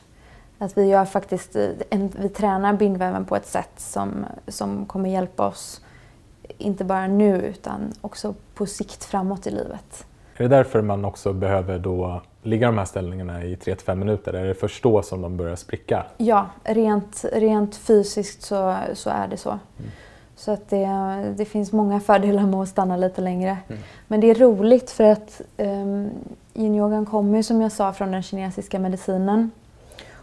Att 0.59 0.79
vi 0.79 0.85
gör 0.85 1.05
faktiskt, 1.05 1.57
eh, 1.57 1.69
en, 1.91 2.09
vi 2.09 2.29
tränar 2.29 2.73
bindväven 2.73 3.25
på 3.25 3.37
ett 3.37 3.47
sätt 3.47 3.73
som, 3.77 4.27
som 4.49 4.87
kommer 4.87 5.11
hjälpa 5.11 5.47
oss 5.47 5.81
inte 6.59 6.85
bara 6.85 7.07
nu 7.07 7.37
utan 7.37 7.93
också 8.01 8.35
på 8.55 8.67
sikt 8.67 9.05
framåt 9.05 9.47
i 9.47 9.51
livet. 9.51 10.07
Är 10.37 10.43
det 10.43 10.49
därför 10.49 10.83
man 10.83 11.05
också 11.05 11.33
behöver 11.33 11.79
då 11.79 12.21
ligga 12.43 12.67
de 12.67 12.79
här 12.79 12.85
ställningarna 12.85 13.45
i 13.45 13.55
3-5 13.57 13.95
minuter? 13.95 14.33
Är 14.33 14.45
det 14.45 14.55
först 14.55 14.83
då 14.83 15.03
som 15.03 15.23
de 15.23 15.37
börjar 15.37 15.57
spricka? 15.57 16.07
Ja, 16.17 16.47
rent, 16.65 17.25
rent 17.33 17.77
fysiskt 17.77 18.43
så, 18.43 18.77
så 18.95 19.11
är 19.11 19.29
det 19.29 19.37
så. 19.37 19.51
Mm. 19.51 19.91
Så 20.37 20.53
att 20.53 20.71
det, 20.71 20.89
det 21.37 21.45
finns 21.45 21.73
många 21.73 22.01
fördelar 22.01 22.47
med 22.47 22.61
att 22.61 22.69
stanna 22.69 22.97
lite 22.97 23.21
längre. 23.21 23.59
Mm. 23.69 23.83
Men 24.09 24.21
det 24.21 24.31
är 24.31 24.35
roligt 24.35 24.91
för 24.91 25.05
att 25.05 25.41
um, 25.57 26.11
yin-yogan 26.55 27.07
kommer 27.07 27.43
som 27.43 27.63
jag 27.63 27.73
sa 27.73 27.93
från 27.93 28.13
den 28.13 28.23
kinesiska 28.23 28.79
medicinen. 28.79 29.51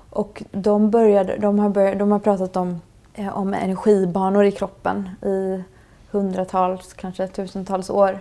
Och 0.09 0.43
de, 0.51 0.89
började, 0.89 1.37
de, 1.37 1.59
har, 1.59 1.69
börjat, 1.69 1.99
de 1.99 2.11
har 2.11 2.19
pratat 2.19 2.55
om, 2.55 2.81
eh, 3.13 3.37
om 3.37 3.53
energibanor 3.53 4.45
i 4.45 4.51
kroppen 4.51 5.09
i 5.21 5.63
hundratals, 6.11 6.93
kanske 6.93 7.27
tusentals 7.27 7.89
år. 7.89 8.19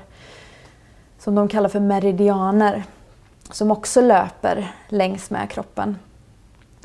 Som 1.21 1.35
de 1.35 1.49
kallar 1.49 1.69
för 1.69 1.81
meridianer 1.81 2.85
som 3.51 3.71
också 3.71 4.01
löper 4.01 4.75
längs 4.89 5.31
med 5.31 5.51
kroppen. 5.51 5.97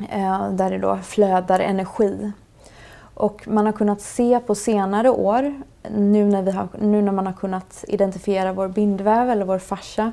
Eh, 0.09 0.49
där 0.51 0.71
det 0.71 0.77
då 0.77 0.97
flödar 0.97 1.59
energi. 1.59 2.31
Och 3.13 3.47
man 3.47 3.65
har 3.65 3.73
kunnat 3.73 4.01
se 4.01 4.39
på 4.39 4.55
senare 4.55 5.09
år, 5.09 5.61
nu 5.89 6.25
när, 6.25 6.41
vi 6.41 6.51
har, 6.51 6.67
nu 6.79 7.01
när 7.01 7.11
man 7.11 7.25
har 7.25 7.33
kunnat 7.33 7.85
identifiera 7.87 8.53
vår 8.53 8.67
bindväv 8.67 9.29
eller 9.29 9.45
vår 9.45 9.59
fascia, 9.59 10.11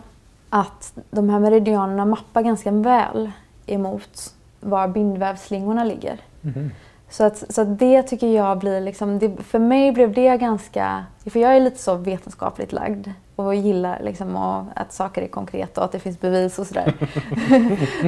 att 0.50 0.92
de 1.10 1.28
här 1.28 1.38
meridianerna 1.38 2.04
mappar 2.04 2.42
ganska 2.42 2.70
väl 2.70 3.30
emot 3.66 4.34
var 4.60 4.88
bindvävsslingorna 4.88 5.84
ligger. 5.84 6.20
Mm. 6.42 6.70
Så, 7.10 7.24
att, 7.24 7.54
så 7.54 7.60
att 7.60 7.78
det 7.78 8.02
tycker 8.02 8.26
jag 8.26 8.58
blir 8.58 8.80
liksom, 8.80 9.18
det, 9.18 9.36
för 9.36 9.58
mig 9.58 9.92
blev 9.92 10.12
det 10.12 10.36
ganska, 10.36 11.04
för 11.30 11.40
jag 11.40 11.56
är 11.56 11.60
lite 11.60 11.78
så 11.78 11.94
vetenskapligt 11.94 12.72
lagd 12.72 13.08
och 13.46 13.54
gillar 13.54 14.00
liksom 14.02 14.36
att 14.74 14.92
saker 14.92 15.22
är 15.22 15.26
konkreta 15.26 15.80
och 15.80 15.84
att 15.84 15.92
det 15.92 15.98
finns 15.98 16.20
bevis 16.20 16.58
och 16.58 16.66
sådär. 16.66 16.94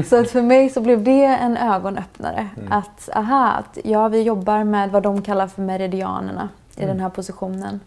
så 0.08 0.20
att 0.20 0.30
för 0.30 0.42
mig 0.42 0.70
så 0.70 0.80
blev 0.80 1.04
det 1.04 1.24
en 1.24 1.56
ögonöppnare. 1.56 2.48
Mm. 2.56 2.72
Att 2.72 3.08
aha, 3.14 3.48
att, 3.48 3.78
ja 3.84 4.08
vi 4.08 4.22
jobbar 4.22 4.64
med 4.64 4.90
vad 4.90 5.02
de 5.02 5.22
kallar 5.22 5.46
för 5.46 5.62
meridianerna 5.62 6.48
i 6.76 6.82
mm. 6.82 6.88
den 6.88 7.00
här 7.00 7.10
positionen. 7.10 7.80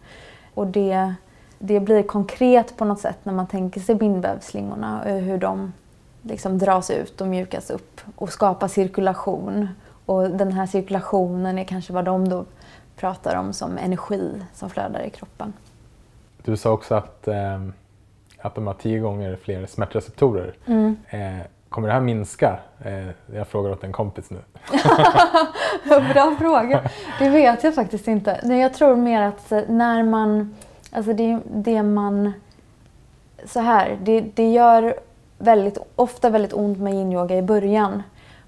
Och 0.54 0.68
det, 0.68 1.14
det 1.60 1.80
blir 1.80 2.04
konkret 2.04 2.78
på 2.78 2.86
något 2.86 3.00
sätt 3.00 3.18
när 3.24 3.34
man 3.34 3.48
tänker 3.48 3.82
sig 3.82 3.96
bindvävsslingorna 3.96 5.02
och 5.02 5.12
hur 5.12 5.38
de 5.38 5.74
liksom 6.22 6.58
dras 6.58 6.90
ut 6.90 7.22
och 7.22 7.28
mjukas 7.28 7.70
upp 7.70 8.02
och 8.16 8.30
skapar 8.30 8.68
cirkulation. 8.68 9.70
Och 10.06 10.30
den 10.30 10.52
här 10.52 10.66
cirkulationen 10.66 11.60
är 11.60 11.64
kanske 11.64 11.94
vad 11.94 12.06
de 12.06 12.30
då 12.30 12.46
pratar 12.96 13.36
om 13.36 13.54
som 13.54 13.78
energi 13.78 14.42
som 14.54 14.70
flödar 14.70 15.02
i 15.02 15.10
kroppen. 15.10 15.54
Du 16.48 16.58
sa 16.58 16.72
också 16.72 16.96
att, 16.96 17.28
eh, 17.28 17.62
att 18.42 18.56
de 18.56 18.68
har 18.68 18.74
tio 18.74 19.00
gånger 19.00 19.36
fler 19.36 19.66
smärtreceptorer. 19.66 20.54
Mm. 20.66 20.98
Eh, 21.10 21.46
kommer 21.70 21.88
det 21.88 21.94
här 21.94 22.02
minska? 22.02 22.60
Eh, 22.80 23.08
jag 23.34 23.48
frågar 23.48 23.72
åt 23.72 23.84
en 23.84 23.92
kompis 23.92 24.30
nu. 24.30 24.40
Bra 26.14 26.36
fråga. 26.40 26.90
Det 27.20 27.30
vet 27.30 27.64
jag 27.64 27.76
faktiskt 27.76 28.08
inte. 28.08 28.40
Nej, 28.44 28.62
jag 28.62 28.74
tror 28.74 28.96
mer 28.96 29.22
att 29.22 29.52
när 29.68 30.04
man... 30.04 30.56
Alltså 30.92 31.14
det, 31.14 31.40
det 31.46 31.84
man... 31.84 32.34
Så 33.46 33.60
här, 33.60 33.98
det, 34.04 34.22
det 34.22 34.52
gör 34.52 34.96
väldigt, 35.38 35.78
ofta 35.96 36.30
väldigt 36.30 36.54
ont 36.54 36.80
med 36.80 36.94
yin-yoga 36.94 37.38
i 37.38 37.42
början. 37.42 38.04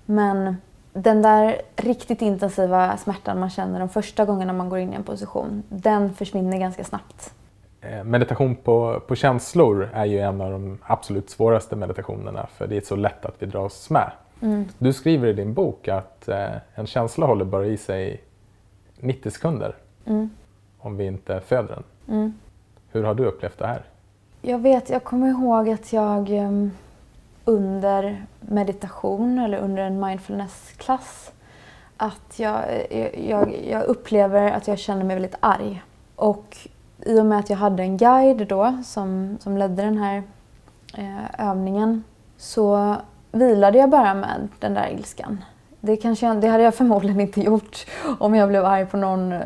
Men 0.06 0.58
den 0.94 1.22
där 1.22 1.62
riktigt 1.76 2.22
intensiva 2.22 2.98
smärtan 2.98 3.40
man 3.40 3.50
känner 3.50 3.80
de 3.80 3.90
första 3.90 4.26
gångerna 4.26 4.54
man 4.54 4.70
går 4.70 4.80
in 4.80 4.94
i 4.94 4.96
en 4.96 5.04
position, 5.04 5.64
den 5.70 6.14
försvinner 6.14 6.58
ganska 6.58 6.84
snabbt. 6.84 7.34
Eh, 7.82 8.04
meditation 8.04 8.56
på, 8.56 9.02
på 9.08 9.16
känslor 9.16 9.90
är 9.94 10.06
ju 10.06 10.20
en 10.20 10.42
av 10.42 10.52
de 10.52 10.78
absolut 10.84 11.30
svåraste 11.30 11.76
meditationerna 11.76 12.48
för 12.54 12.68
det 12.68 12.78
är 12.78 12.82
så 12.82 12.96
lätt 12.96 13.26
att 13.26 13.36
vi 13.40 13.46
dras 13.46 13.90
med. 13.90 14.12
Mm. 14.42 14.66
Du 14.78 14.94
skriver 14.94 15.28
i 15.28 15.34
din 15.34 15.54
bok 15.54 15.88
att 15.88 16.28
eh, 16.28 16.56
en 16.76 16.88
känsla 16.88 17.26
håller 17.26 17.46
bara 17.46 17.66
i 17.66 17.78
sig 17.78 18.22
90 19.00 19.32
sekunder 19.32 19.76
mm. 20.06 20.30
om 20.80 20.98
vi 20.98 21.06
inte 21.06 21.42
föder 21.42 21.76
den. 21.76 21.84
Mm. 22.18 22.34
Hur 22.92 23.04
har 23.04 23.14
du 23.14 23.26
upplevt 23.26 23.58
det 23.58 23.68
här? 23.68 23.84
Jag 24.42 24.60
vet, 24.60 24.90
jag 24.90 25.04
kommer 25.04 25.28
ihåg 25.28 25.70
att 25.70 25.94
jag 25.94 26.30
um, 26.30 26.72
under 27.46 28.26
meditation 28.40 29.40
eller 29.40 29.58
under 29.58 29.84
en 29.84 30.00
mindfulnessklass 30.00 31.32
att 31.98 32.40
jag, 32.40 32.64
jag, 33.28 33.56
jag 33.70 33.84
upplever 33.84 34.52
att 34.52 34.68
jag 34.68 34.80
känner 34.80 35.04
mig 35.04 35.16
väldigt 35.16 35.38
arg. 35.40 35.84
Och 36.16 36.58
i 37.10 37.20
och 37.20 37.26
med 37.26 37.40
att 37.40 37.50
jag 37.50 37.58
hade 37.58 37.84
en 37.84 37.98
guide 37.98 38.48
då 38.48 38.78
som, 38.84 39.38
som 39.40 39.58
ledde 39.58 39.84
den 39.84 39.98
här 39.98 40.24
eh, 40.98 41.50
övningen 41.50 42.04
så 42.38 42.96
vilade 43.32 43.78
jag 43.78 43.90
bara 43.90 44.14
med 44.14 44.48
den 44.60 44.74
där 44.74 44.88
ilskan. 44.88 45.44
Det, 45.80 45.98
kanske, 45.98 46.34
det 46.34 46.48
hade 46.48 46.64
jag 46.64 46.76
förmodligen 46.76 47.20
inte 47.20 47.42
gjort 47.42 47.86
om 48.20 48.36
jag 48.36 48.50
blev 48.50 48.66
arg 48.66 48.86
på 48.86 48.98
någon 48.98 49.32
eh, 49.32 49.42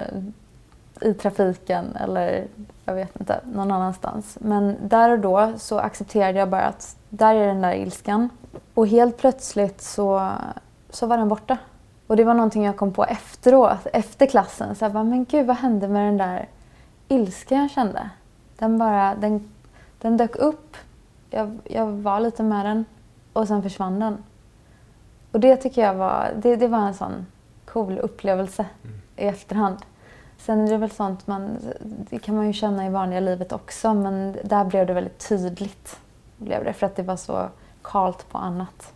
i 1.01 1.13
trafiken 1.13 1.95
eller 1.95 2.47
jag 2.85 2.93
vet 2.93 3.19
inte, 3.19 3.39
någon 3.53 3.71
annanstans. 3.71 4.37
Men 4.41 4.75
där 4.81 5.09
och 5.09 5.19
då 5.19 5.53
så 5.57 5.79
accepterade 5.79 6.39
jag 6.39 6.49
bara 6.49 6.65
att 6.65 6.95
där 7.09 7.35
är 7.35 7.47
den 7.47 7.61
där 7.61 7.73
ilskan. 7.73 8.29
Och 8.73 8.87
helt 8.87 9.17
plötsligt 9.17 9.81
så, 9.81 10.29
så 10.89 11.07
var 11.07 11.17
den 11.17 11.29
borta. 11.29 11.57
Och 12.07 12.17
det 12.17 12.23
var 12.23 12.33
någonting 12.33 12.65
jag 12.65 12.77
kom 12.77 12.93
på 12.93 13.05
efteråt, 13.05 13.87
efter 13.93 14.25
klassen. 14.25 14.75
Så 14.75 14.85
jag 14.85 14.91
bara, 14.91 15.03
men 15.03 15.25
gud 15.25 15.47
vad 15.47 15.55
hände 15.55 15.87
med 15.87 16.07
den 16.07 16.17
där 16.17 16.47
ilska 17.13 17.55
jag 17.55 17.71
kände. 17.71 18.09
Den 18.57 18.77
bara, 18.77 19.15
den, 19.15 19.51
den 20.01 20.17
dök 20.17 20.35
upp. 20.35 20.77
Jag, 21.29 21.59
jag 21.63 21.87
var 21.87 22.19
lite 22.19 22.43
med 22.43 22.65
den 22.65 22.85
och 23.33 23.47
sen 23.47 23.63
försvann 23.63 23.99
den. 23.99 24.23
Och 25.31 25.39
det 25.39 25.57
tycker 25.57 25.81
jag 25.81 25.93
var, 25.93 26.31
det, 26.35 26.55
det 26.55 26.67
var 26.67 26.79
en 26.79 26.93
sån 26.93 27.25
cool 27.65 27.97
upplevelse 27.97 28.65
mm. 28.83 29.01
i 29.15 29.25
efterhand. 29.25 29.77
Sen 30.37 30.61
är 30.61 30.69
det 30.69 30.77
väl 30.77 30.91
sånt 30.91 31.27
man, 31.27 31.57
det 32.09 32.19
kan 32.19 32.35
man 32.35 32.47
ju 32.47 32.53
känna 32.53 32.85
i 32.85 32.89
vanliga 32.89 33.19
livet 33.19 33.51
också 33.51 33.93
men 33.93 34.37
där 34.43 34.65
blev 34.65 34.87
det 34.87 34.93
väldigt 34.93 35.29
tydligt. 35.29 35.99
Blev 36.37 36.63
det, 36.63 36.73
för 36.73 36.85
att 36.85 36.95
det 36.95 37.03
var 37.03 37.15
så 37.15 37.49
kalt 37.81 38.29
på 38.29 38.37
annat. 38.37 38.93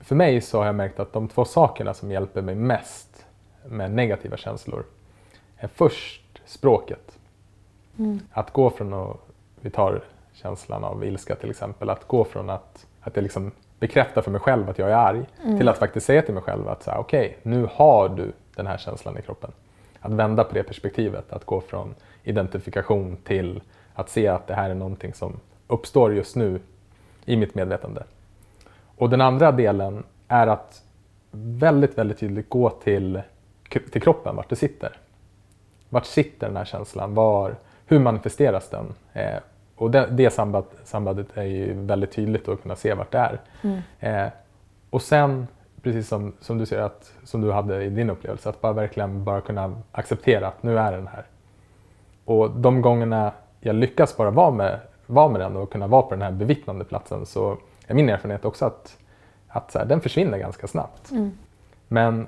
för 0.00 0.14
mig 0.14 0.40
så 0.40 0.58
har 0.58 0.66
jag 0.66 0.74
märkt 0.74 1.00
att 1.00 1.12
de 1.12 1.28
två 1.28 1.44
sakerna 1.44 1.94
som 1.94 2.10
hjälper 2.10 2.42
mig 2.42 2.54
mest 2.54 3.26
med 3.64 3.90
negativa 3.90 4.36
känslor 4.36 4.84
är 5.56 5.68
först 5.68 6.42
språket. 6.46 7.03
Mm. 7.98 8.20
Att 8.32 8.52
gå 8.52 8.70
från 8.70 8.92
att, 8.92 9.16
vi 9.60 9.70
tar 9.70 10.02
känslan 10.32 10.84
av 10.84 11.04
ilska 11.04 11.34
till 11.34 11.50
exempel, 11.50 11.90
att 11.90 12.08
gå 12.08 12.24
från 12.24 12.50
att, 12.50 12.86
att 13.00 13.16
jag 13.16 13.22
liksom 13.22 13.50
bekräftar 13.78 14.22
för 14.22 14.30
mig 14.30 14.40
själv 14.40 14.70
att 14.70 14.78
jag 14.78 14.90
är 14.90 14.94
arg 14.94 15.24
mm. 15.44 15.58
till 15.58 15.68
att 15.68 15.78
faktiskt 15.78 16.06
säga 16.06 16.22
till 16.22 16.34
mig 16.34 16.42
själv 16.42 16.68
att 16.68 16.88
okej, 16.88 16.98
okay, 16.98 17.32
nu 17.42 17.68
har 17.72 18.08
du 18.08 18.32
den 18.56 18.66
här 18.66 18.78
känslan 18.78 19.18
i 19.18 19.22
kroppen. 19.22 19.50
Att 20.00 20.12
vända 20.12 20.44
på 20.44 20.54
det 20.54 20.62
perspektivet, 20.62 21.32
att 21.32 21.44
gå 21.44 21.60
från 21.60 21.94
identifikation 22.22 23.16
till 23.16 23.62
att 23.94 24.10
se 24.10 24.28
att 24.28 24.46
det 24.46 24.54
här 24.54 24.70
är 24.70 24.74
någonting 24.74 25.14
som 25.14 25.40
uppstår 25.66 26.14
just 26.14 26.36
nu 26.36 26.60
i 27.24 27.36
mitt 27.36 27.54
medvetande. 27.54 28.04
Och 28.96 29.10
den 29.10 29.20
andra 29.20 29.52
delen 29.52 30.04
är 30.28 30.46
att 30.46 30.82
väldigt, 31.30 31.98
väldigt 31.98 32.18
tydligt 32.18 32.48
gå 32.48 32.70
till, 32.70 33.22
till 33.92 34.02
kroppen, 34.02 34.36
vart 34.36 34.48
det 34.48 34.56
sitter. 34.56 34.96
Vart 35.88 36.06
sitter 36.06 36.46
den 36.46 36.56
här 36.56 36.64
känslan? 36.64 37.14
Var, 37.14 37.56
hur 37.86 37.98
manifesteras 37.98 38.70
den? 38.70 38.94
Eh, 39.12 39.38
och 39.76 39.90
det, 39.90 40.08
det 40.10 40.30
samband, 40.30 40.64
sambandet 40.84 41.26
är 41.34 41.42
ju 41.42 41.72
väldigt 41.72 42.12
tydligt 42.12 42.48
att 42.48 42.62
kunna 42.62 42.76
se 42.76 42.94
vart 42.94 43.12
det 43.12 43.18
är. 43.18 43.40
Mm. 43.62 43.80
Eh, 44.00 44.32
och 44.90 45.02
sen, 45.02 45.46
precis 45.82 46.08
som, 46.08 46.32
som 46.40 46.58
du 46.58 46.66
ser 46.66 46.80
att, 46.80 47.12
som 47.24 47.40
du 47.40 47.52
hade 47.52 47.84
i 47.84 47.90
din 47.90 48.10
upplevelse, 48.10 48.48
att 48.48 48.60
bara 48.60 48.72
verkligen 48.72 49.24
bara 49.24 49.40
kunna 49.40 49.82
acceptera 49.92 50.48
att 50.48 50.62
nu 50.62 50.78
är 50.78 50.92
den 50.92 51.06
här. 51.06 51.24
Och 52.24 52.50
de 52.50 52.82
gångerna 52.82 53.32
jag 53.60 53.76
lyckas 53.76 54.16
bara 54.16 54.30
vara 54.30 54.50
med, 54.50 54.80
vara 55.06 55.28
med 55.28 55.40
den 55.40 55.56
och 55.56 55.72
kunna 55.72 55.86
vara 55.86 56.02
på 56.02 56.10
den 56.10 56.22
här 56.22 56.32
bevittnande 56.32 56.84
platsen 56.84 57.26
så 57.26 57.56
är 57.86 57.94
min 57.94 58.08
erfarenhet 58.08 58.44
också 58.44 58.64
att, 58.64 58.98
att 59.48 59.74
här, 59.74 59.84
den 59.84 60.00
försvinner 60.00 60.38
ganska 60.38 60.66
snabbt. 60.66 61.10
Mm. 61.10 61.32
Men 61.88 62.26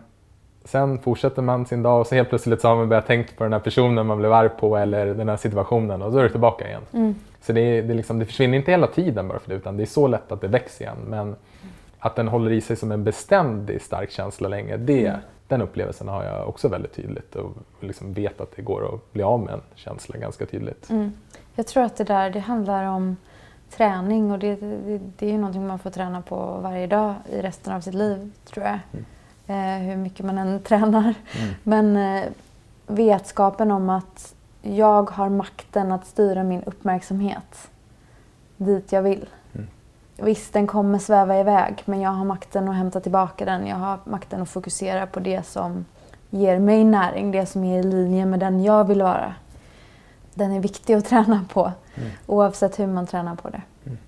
sen 0.67 0.99
fortsätter 0.99 1.43
man 1.43 1.67
sin 1.67 1.83
dag 1.83 2.01
och 2.01 2.07
så 2.07 2.15
helt 2.15 2.29
plötsligt 2.29 2.61
så 2.61 2.69
har 2.69 2.77
man 2.77 2.89
börjat 2.89 3.07
tänka 3.07 3.31
på 3.37 3.45
den 3.45 3.53
här 3.53 3.61
personen 3.61 4.07
man 4.07 4.19
blev 4.19 4.33
arg 4.33 4.49
på 4.49 4.77
eller 4.77 5.07
den 5.07 5.29
här 5.29 5.37
situationen 5.37 6.03
och 6.03 6.13
då 6.13 6.19
är 6.19 6.23
det 6.23 6.31
tillbaka 6.31 6.69
igen. 6.69 6.83
Mm. 6.93 7.15
Så 7.41 7.53
det, 7.53 7.83
det, 7.83 7.95
liksom, 7.95 8.19
det, 8.19 8.25
försvinner 8.25 8.59
inte 8.59 8.71
hela 8.71 8.87
tiden 8.87 9.29
bara 9.29 9.39
för 9.39 9.49
det 9.49 9.55
utan 9.55 9.77
det 9.77 9.83
är 9.83 9.87
så 9.87 10.07
lätt 10.07 10.33
att 10.33 10.41
det 10.41 10.49
växer 10.49 10.85
igen. 10.85 10.97
Men 11.07 11.37
att 11.99 12.17
den 12.17 12.29
håller 12.29 12.51
i 12.51 12.61
sig 12.61 12.77
som 12.77 12.93
en 12.93 13.05
beständig 13.05 13.83
stark 13.83 14.11
känsla 14.11 14.49
länge, 14.49 14.77
det, 14.77 15.07
mm. 15.07 15.21
den 15.49 15.63
upplevelsen 15.63 16.09
har 16.09 16.25
jag 16.25 16.49
också 16.49 16.69
väldigt 16.69 16.95
tydligt 16.95 17.37
och 17.37 17.53
liksom 17.81 18.13
vet 18.13 18.41
att 18.41 18.57
det 18.57 18.63
går 18.63 18.95
att 18.95 19.13
bli 19.13 19.23
av 19.23 19.41
med 19.41 19.55
en 19.55 19.63
känsla 19.75 20.19
ganska 20.19 20.47
tydligt. 20.47 20.91
Mm. 20.91 21.13
Jag 21.55 21.67
tror 21.67 21.83
att 21.83 21.97
det 21.97 22.05
där 22.05 22.31
det 22.31 22.41
handlar 22.41 22.85
om 22.85 23.17
träning 23.71 24.31
och 24.33 24.39
det, 24.39 24.57
det, 24.57 25.01
det 25.19 25.33
är 25.33 25.39
någonting 25.39 25.67
man 25.67 25.79
får 25.79 25.91
träna 25.91 26.23
på 26.23 26.59
varje 26.63 26.87
dag 26.87 27.15
i 27.31 27.43
resten 27.43 27.73
av 27.73 27.81
sitt 27.81 27.95
liv 27.95 28.31
tror 28.45 28.65
jag. 28.65 28.79
Mm. 28.93 29.05
Eh, 29.47 29.79
hur 29.79 29.97
mycket 29.97 30.27
man 30.27 30.39
än 30.39 30.61
tränar. 30.65 31.15
Mm. 31.39 31.55
Men 31.63 31.97
eh, 31.97 32.25
vetskapen 32.87 33.71
om 33.71 33.91
att 33.91 34.35
jag 34.63 35.11
har 35.11 35.29
makten 35.29 35.93
att 35.93 36.07
styra 36.07 36.43
min 36.43 36.63
uppmärksamhet 36.63 37.71
dit 38.57 38.93
jag 38.93 39.03
vill. 39.03 39.27
Mm. 39.55 39.67
Visst, 40.17 40.53
den 40.53 40.67
kommer 40.67 40.99
sväva 40.99 41.41
iväg 41.41 41.83
men 41.85 42.01
jag 42.01 42.11
har 42.11 42.25
makten 42.25 42.69
att 42.69 42.77
hämta 42.77 43.01
tillbaka 43.01 43.45
den. 43.45 43.67
Jag 43.67 43.77
har 43.77 43.99
makten 44.05 44.43
att 44.43 44.51
fokusera 44.51 45.07
på 45.07 45.21
det 45.21 45.47
som 45.47 45.85
ger 46.31 46.59
mig 46.59 46.85
näring, 46.85 47.31
det 47.31 47.47
som 47.47 47.65
är 47.65 47.79
i 47.79 47.83
linje 47.83 48.27
med 48.27 48.41
den 48.41 48.63
jag 48.63 48.85
vill 48.85 49.03
vara. 49.03 49.35
Den 50.35 50.53
är 50.53 50.61
viktig 50.61 50.95
att 50.95 51.05
träna 51.09 51.45
på 51.53 51.73
mm. 51.95 52.11
oavsett 52.27 52.79
hur 52.79 52.87
man 52.87 53.07
tränar 53.07 53.37
på 53.37 53.49
det. 53.51 53.63
Mm. 53.85 53.99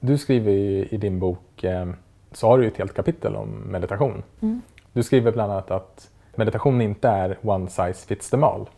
Du 0.00 0.18
skriver 0.18 0.52
i 0.94 0.96
din 0.96 1.18
bok, 1.18 1.64
eh, 1.64 1.86
så 2.32 2.46
har 2.46 2.58
du 2.58 2.66
ett 2.66 2.76
helt 2.76 2.94
kapitel 2.94 3.36
om 3.36 3.48
meditation. 3.48 4.22
Mm. 4.40 4.62
Du 4.96 5.02
skriver 5.02 5.32
bland 5.32 5.52
annat 5.52 5.70
att 5.70 6.10
meditation 6.34 6.80
inte 6.80 7.08
är 7.08 7.38
one 7.42 7.68
size 7.68 8.06
fits 8.06 8.30
them 8.30 8.44
all. 8.44 8.68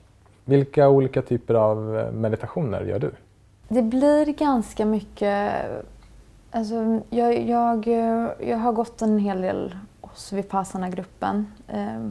Vilka 0.44 0.88
olika 0.88 1.22
typer 1.22 1.54
av 1.54 1.98
eh, 1.98 2.12
meditationer 2.12 2.80
gör 2.84 2.98
du? 2.98 3.10
Det 3.68 3.82
blir 3.82 4.26
ganska 4.26 4.86
mycket... 4.86 5.54
Alltså, 6.50 7.00
jag, 7.10 7.48
jag, 7.48 7.88
eh, 7.88 8.28
jag 8.48 8.56
har 8.56 8.72
gått 8.72 9.02
en 9.02 9.18
hel 9.18 9.42
del 9.42 9.76
hos 10.00 10.32
Vipassana-gruppen 10.32 11.52
eh, 11.68 12.10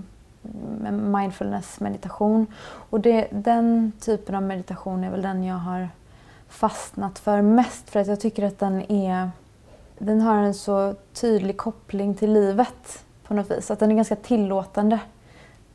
med 0.81 0.93
mindfulness-meditation. 0.93 2.47
Och 2.63 2.99
det, 2.99 3.27
den 3.31 3.91
typen 3.99 4.35
av 4.35 4.43
meditation 4.43 5.03
är 5.03 5.11
väl 5.11 5.21
den 5.21 5.43
jag 5.43 5.55
har 5.55 5.89
fastnat 6.47 7.19
för 7.19 7.41
mest 7.41 7.89
för 7.89 7.99
att 7.99 8.07
jag 8.07 8.19
tycker 8.19 8.43
att 8.43 8.59
den 8.59 8.91
är 8.91 9.29
den 9.97 10.21
har 10.21 10.35
en 10.35 10.53
så 10.53 10.95
tydlig 11.13 11.57
koppling 11.57 12.15
till 12.15 12.33
livet 12.33 13.03
på 13.27 13.33
något 13.33 13.51
vis. 13.51 13.71
Att 13.71 13.79
den 13.79 13.91
är 13.91 13.95
ganska 13.95 14.15
tillåtande. 14.15 14.99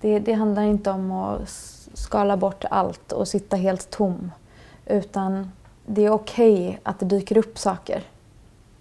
Det, 0.01 0.19
det 0.19 0.33
handlar 0.33 0.63
inte 0.63 0.91
om 0.91 1.13
att 1.13 1.49
skala 1.95 2.37
bort 2.37 2.65
allt 2.71 3.13
och 3.13 3.29
sitta 3.29 3.57
helt 3.57 3.91
tom. 3.91 4.33
Utan 4.87 5.53
det 5.87 6.05
är 6.05 6.11
okej 6.11 6.69
okay 6.69 6.79
att 6.83 7.01
det 7.01 7.07
dyker 7.07 7.39
upp 7.39 7.59
saker. 7.59 8.03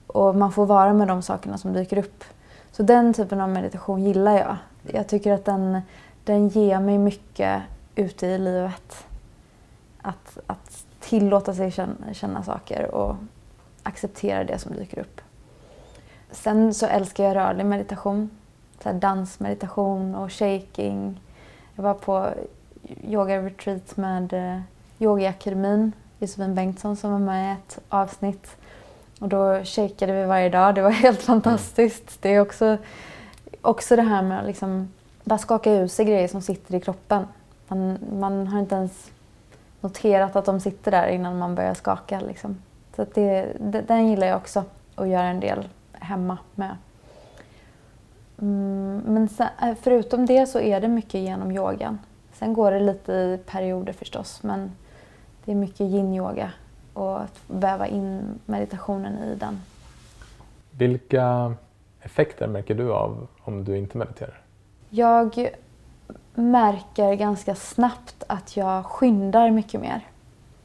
Och 0.08 0.36
man 0.36 0.52
får 0.52 0.66
vara 0.66 0.94
med 0.94 1.08
de 1.08 1.22
sakerna 1.22 1.58
som 1.58 1.74
dyker 1.74 1.98
upp. 1.98 2.24
Så 2.72 2.84
den 2.84 3.14
typen 3.14 3.42
av 3.42 3.50
meditation 3.50 4.04
gillar 4.04 4.38
jag. 4.38 4.58
Jag 4.94 5.08
tycker 5.08 5.34
att 5.34 5.46
den, 5.46 5.82
den 6.24 6.48
ger 6.48 6.80
mig 6.80 6.98
mycket 6.98 7.62
ute 7.96 8.28
i 8.28 8.38
livet. 8.38 9.06
Att, 10.02 10.38
att 10.48 10.86
tillåta 11.00 11.54
sig 11.54 11.72
känna, 11.72 12.14
känna 12.14 12.44
saker 12.44 12.96
och 12.96 13.16
acceptera 13.84 14.44
det 14.44 14.58
som 14.60 14.76
dyker 14.76 15.00
upp. 15.00 15.22
Sen 16.32 16.74
så 16.74 16.86
älskar 16.86 17.24
jag 17.24 17.36
rörlig 17.36 17.66
meditation. 17.66 18.30
Så 18.84 18.92
dansmeditation 18.92 20.16
och 20.16 20.32
shaking. 20.32 21.22
Jag 21.76 21.84
var 21.84 21.94
på 21.94 22.30
yoga-retreat 23.04 23.98
med 23.98 24.34
eh, 24.34 24.62
Yogiakademin 25.00 25.00
Yogaakademin, 25.00 25.92
Josefin 26.20 26.56
Bengtsson 26.56 26.96
som 26.96 27.12
var 27.12 27.20
med 27.20 27.52
i 27.52 27.58
ett 27.58 27.80
avsnitt. 27.90 28.58
Och 29.20 29.30
då 29.30 29.64
shakade 29.64 30.14
vi 30.14 30.26
varje 30.26 30.50
dag. 30.50 30.76
Det 30.76 30.82
var 30.82 30.90
helt 31.06 31.22
fantastiskt. 31.22 32.22
Det 32.22 32.30
är 32.30 32.40
också, 32.40 32.78
också 33.62 33.96
det 33.96 34.02
här 34.02 34.22
med 34.22 34.40
att 34.40 34.48
liksom 34.48 34.94
bara 35.24 35.40
skaka 35.40 35.72
ur 35.72 35.88
sig 35.88 36.06
grejer 36.06 36.28
som 36.28 36.42
sitter 36.42 36.76
i 36.76 36.80
kroppen. 36.80 37.28
Man, 37.68 37.98
man 38.20 38.48
har 38.48 38.60
inte 38.60 38.76
ens 38.76 39.12
noterat 39.82 40.36
att 40.36 40.46
de 40.46 40.60
sitter 40.60 40.92
där 40.92 41.08
innan 41.08 41.38
man 41.38 41.56
börjar 41.56 41.74
skaka. 41.74 42.20
Liksom. 42.20 42.58
Så 42.96 43.06
det, 43.14 43.54
det, 43.60 43.82
den 43.82 44.08
gillar 44.08 44.28
jag 44.28 44.38
också 44.38 44.64
att 44.96 45.08
göra 45.08 45.28
en 45.28 45.40
del 45.40 45.68
hemma 45.92 46.38
med. 46.56 46.76
Mm, 48.42 49.02
men 49.06 49.30
sen, 49.30 49.48
eh, 49.62 49.76
förutom 49.82 50.26
det 50.26 50.46
så 50.46 50.60
är 50.60 50.82
det 50.82 50.88
mycket 50.88 51.22
genom 51.22 51.52
yogan. 51.52 52.00
Sen 52.34 52.54
går 52.54 52.72
det 52.72 52.80
lite 52.80 53.12
i 53.12 53.40
perioder 53.46 53.94
förstås, 53.94 54.44
men 54.44 54.72
det 55.46 55.52
är 55.52 55.56
mycket 55.56 55.82
yin-yoga 55.82 56.52
och 56.94 57.22
att 57.22 57.40
väva 57.48 57.88
in 57.88 58.40
meditationen 58.46 59.24
i 59.24 59.36
den. 59.36 59.62
Vilka 60.72 61.54
effekter 62.02 62.48
märker 62.48 62.76
du 62.76 62.94
av 62.94 63.28
om 63.42 63.64
du 63.64 63.78
inte 63.78 63.98
mediterar? 63.98 64.42
Jag 64.90 65.50
märker 66.34 67.14
ganska 67.14 67.56
snabbt 67.56 68.24
att 68.28 68.58
jag 68.58 68.86
skyndar 68.86 69.52
mycket 69.52 69.82
mer. 69.82 70.08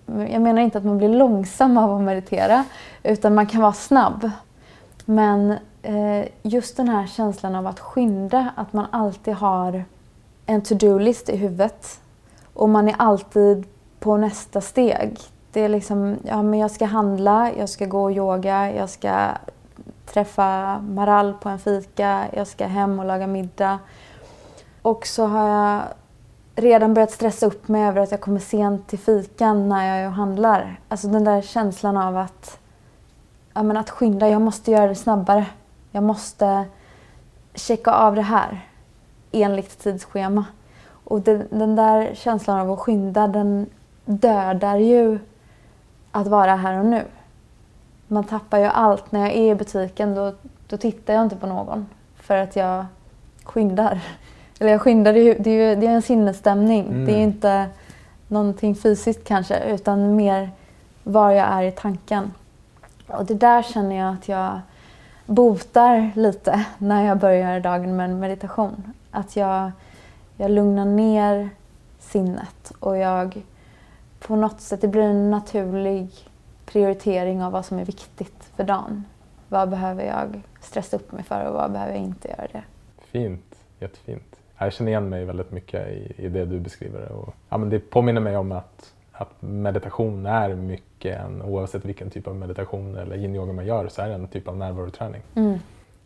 Jag 0.06 0.42
menar 0.42 0.62
inte 0.62 0.78
att 0.78 0.84
man 0.84 0.98
blir 0.98 1.08
långsam 1.08 1.78
av 1.78 1.94
att 1.94 2.02
meditera, 2.02 2.64
utan 3.02 3.34
man 3.34 3.46
kan 3.46 3.60
vara 3.60 3.72
snabb. 3.72 4.30
Men 5.04 5.54
Eh, 5.86 6.28
just 6.42 6.76
den 6.76 6.88
här 6.88 7.06
känslan 7.06 7.54
av 7.54 7.66
att 7.66 7.80
skynda, 7.80 8.50
att 8.56 8.72
man 8.72 8.86
alltid 8.90 9.34
har 9.34 9.84
en 10.46 10.62
to-do-list 10.62 11.28
i 11.28 11.36
huvudet 11.36 12.00
och 12.54 12.68
man 12.68 12.88
är 12.88 12.94
alltid 12.98 13.66
på 14.00 14.16
nästa 14.16 14.60
steg. 14.60 15.18
Det 15.52 15.60
är 15.60 15.68
liksom, 15.68 16.16
ja 16.22 16.42
men 16.42 16.58
jag 16.58 16.70
ska 16.70 16.84
handla, 16.84 17.52
jag 17.52 17.68
ska 17.68 17.86
gå 17.86 18.02
och 18.02 18.12
yoga, 18.12 18.72
jag 18.72 18.90
ska 18.90 19.28
träffa 20.06 20.78
Maral 20.80 21.34
på 21.34 21.48
en 21.48 21.58
fika, 21.58 22.24
jag 22.32 22.46
ska 22.46 22.66
hem 22.66 22.98
och 22.98 23.04
laga 23.04 23.26
middag. 23.26 23.78
Och 24.82 25.06
så 25.06 25.26
har 25.26 25.48
jag 25.48 25.82
redan 26.54 26.94
börjat 26.94 27.10
stressa 27.10 27.46
upp 27.46 27.68
mig 27.68 27.84
över 27.84 28.00
att 28.00 28.10
jag 28.10 28.20
kommer 28.20 28.40
sent 28.40 28.86
till 28.86 28.98
fikan 28.98 29.68
när 29.68 29.88
jag 29.88 29.98
är 29.98 30.06
och 30.06 30.14
handlar. 30.14 30.80
Alltså 30.88 31.08
den 31.08 31.24
där 31.24 31.42
känslan 31.42 31.96
av 31.96 32.16
att, 32.16 32.58
ja 33.54 33.62
men 33.62 33.76
att 33.76 33.90
skynda, 33.90 34.28
jag 34.28 34.42
måste 34.42 34.70
göra 34.70 34.86
det 34.86 34.94
snabbare. 34.94 35.46
Jag 35.96 36.02
måste 36.02 36.64
checka 37.54 37.90
av 37.90 38.14
det 38.14 38.22
här 38.22 38.66
enligt 39.32 39.78
tidsschema. 39.78 40.44
Och 41.04 41.20
det, 41.20 41.46
den 41.50 41.76
där 41.76 42.14
känslan 42.14 42.60
av 42.60 42.72
att 42.72 42.78
skynda 42.78 43.26
den 43.28 43.66
dödar 44.04 44.76
ju 44.76 45.18
att 46.12 46.26
vara 46.26 46.56
här 46.56 46.78
och 46.78 46.86
nu. 46.86 47.04
Man 48.08 48.24
tappar 48.24 48.58
ju 48.58 48.64
allt. 48.64 49.12
När 49.12 49.20
jag 49.20 49.30
är 49.30 49.52
i 49.52 49.54
butiken 49.54 50.14
då, 50.14 50.34
då 50.66 50.76
tittar 50.76 51.14
jag 51.14 51.22
inte 51.22 51.36
på 51.36 51.46
någon 51.46 51.86
för 52.16 52.36
att 52.36 52.56
jag 52.56 52.86
skyndar. 53.44 54.00
Eller 54.58 54.70
jag 54.70 54.80
skyndar, 54.80 55.12
det 55.12 55.20
är, 55.20 55.24
ju, 55.24 55.34
det 55.38 55.50
är, 55.50 55.68
ju, 55.68 55.80
det 55.80 55.86
är 55.86 55.90
en 55.90 56.02
sinnesstämning. 56.02 56.86
Mm. 56.86 57.06
Det 57.06 57.12
är 57.12 57.22
inte 57.22 57.66
någonting 58.28 58.74
fysiskt 58.74 59.24
kanske 59.24 59.64
utan 59.64 60.16
mer 60.16 60.50
var 61.02 61.30
jag 61.30 61.48
är 61.48 61.62
i 61.62 61.72
tanken. 61.72 62.32
Och 63.06 63.24
det 63.24 63.34
där 63.34 63.62
känner 63.62 63.96
jag 63.96 64.14
att 64.14 64.28
jag 64.28 64.60
botar 65.26 66.10
lite 66.14 66.66
när 66.78 67.06
jag 67.06 67.18
börjar 67.18 67.60
dagen 67.60 67.96
med 67.96 68.10
en 68.10 68.18
meditation. 68.18 68.92
Att 69.10 69.36
jag, 69.36 69.70
jag 70.36 70.50
lugnar 70.50 70.84
ner 70.84 71.48
sinnet 71.98 72.72
och 72.80 72.96
jag 72.96 73.42
på 74.18 74.36
något 74.36 74.60
sätt, 74.60 74.80
det 74.80 74.88
blir 74.88 75.02
en 75.02 75.30
naturlig 75.30 76.08
prioritering 76.66 77.42
av 77.42 77.52
vad 77.52 77.64
som 77.64 77.78
är 77.78 77.84
viktigt 77.84 78.50
för 78.56 78.64
dagen. 78.64 79.04
Vad 79.48 79.70
behöver 79.70 80.04
jag 80.04 80.42
stressa 80.60 80.96
upp 80.96 81.12
mig 81.12 81.22
för 81.22 81.44
och 81.48 81.54
vad 81.54 81.72
behöver 81.72 81.94
jag 81.94 82.02
inte 82.02 82.28
göra 82.28 82.46
det? 82.52 82.62
Fint, 82.98 83.54
jättefint. 83.78 84.36
Jag 84.58 84.72
känner 84.72 84.90
igen 84.90 85.08
mig 85.08 85.24
väldigt 85.24 85.52
mycket 85.52 85.88
i, 85.88 86.14
i 86.16 86.28
det 86.28 86.44
du 86.44 86.60
beskriver. 86.60 87.12
Och, 87.12 87.34
ja, 87.48 87.58
men 87.58 87.70
det 87.70 87.78
påminner 87.78 88.20
mig 88.20 88.36
om 88.36 88.52
att, 88.52 88.92
att 89.18 89.28
meditation 89.40 90.26
är 90.26 90.54
mycket, 90.54 91.20
en, 91.20 91.42
oavsett 91.42 91.84
vilken 91.84 92.10
typ 92.10 92.26
av 92.26 92.36
meditation 92.36 92.96
eller 92.96 93.16
yin-yoga 93.16 93.52
man 93.52 93.66
gör, 93.66 93.88
så 93.88 94.02
är 94.02 94.08
det 94.08 94.14
en 94.14 94.28
typ 94.28 94.48
av 94.48 94.56
närvaroträning. 94.56 95.22
Mm. 95.34 95.58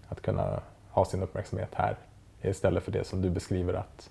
Att 0.09 0.23
kunna 0.23 0.61
ha 0.91 1.05
sin 1.05 1.23
uppmärksamhet 1.23 1.71
här 1.73 1.97
istället 2.43 2.83
för 2.83 2.93
det 2.93 3.07
som 3.07 3.23
du 3.23 3.31
beskriver 3.31 3.75
att 3.75 4.11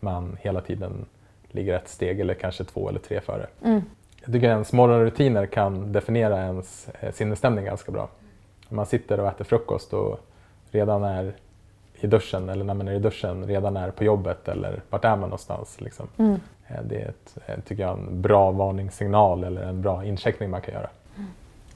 man 0.00 0.36
hela 0.40 0.60
tiden 0.60 1.06
ligger 1.48 1.74
ett 1.74 1.88
steg 1.88 2.20
eller 2.20 2.34
kanske 2.34 2.64
två 2.64 2.88
eller 2.88 3.00
tre 3.00 3.20
före. 3.20 3.46
Mm. 3.64 3.82
Jag 4.24 4.32
tycker 4.32 4.48
ens 4.48 4.72
morgonrutiner 4.72 5.46
kan 5.46 5.92
definiera 5.92 6.38
ens 6.38 6.88
eh, 7.00 7.12
sinnesstämning 7.12 7.64
ganska 7.64 7.92
bra. 7.92 8.08
Om 8.68 8.76
man 8.76 8.86
sitter 8.86 9.20
och 9.20 9.28
äter 9.28 9.44
frukost 9.44 9.92
och 9.92 10.20
redan 10.70 11.04
är 11.04 11.34
i 12.00 12.06
duschen 12.06 12.48
eller 12.48 12.64
när 12.64 12.74
man 12.74 12.88
är 12.88 12.92
i 12.92 12.98
duschen 12.98 13.46
redan 13.46 13.76
är 13.76 13.90
på 13.90 14.04
jobbet 14.04 14.48
eller 14.48 14.82
vart 14.90 15.04
är 15.04 15.16
man 15.16 15.20
någonstans. 15.20 15.80
Liksom. 15.80 16.08
Mm. 16.16 16.40
Eh, 16.70 16.82
Det 16.82 17.02
är 17.02 17.08
ett, 17.08 17.38
eh, 17.46 17.54
tycker 17.64 17.82
jag, 17.82 17.98
en 17.98 18.22
bra 18.22 18.50
varningssignal 18.50 19.44
eller 19.44 19.62
en 19.62 19.82
bra 19.82 20.04
incheckning 20.04 20.50
man 20.50 20.60
kan 20.60 20.74
göra. 20.74 20.88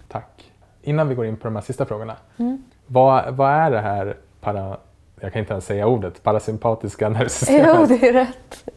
Tack. 0.08 0.52
Innan 0.82 1.08
vi 1.08 1.14
går 1.14 1.26
in 1.26 1.36
på 1.36 1.44
de 1.46 1.54
här 1.54 1.62
sista 1.62 1.84
frågorna. 1.84 2.16
Mm. 2.36 2.62
Vad, 2.86 3.34
vad 3.34 3.50
är 3.50 3.70
det 3.70 3.80
här 3.80 4.16
para, 4.40 4.76
jag 5.20 5.32
kan 5.32 5.40
inte 5.40 5.52
ens 5.52 5.66
säga 5.66 5.86
ordet, 5.86 6.22
parasympatiska 6.22 7.08
nervsystemet? 7.08 7.76
Jo, 7.78 7.86
det 7.86 8.08
är 8.08 8.12
rätt. 8.12 8.70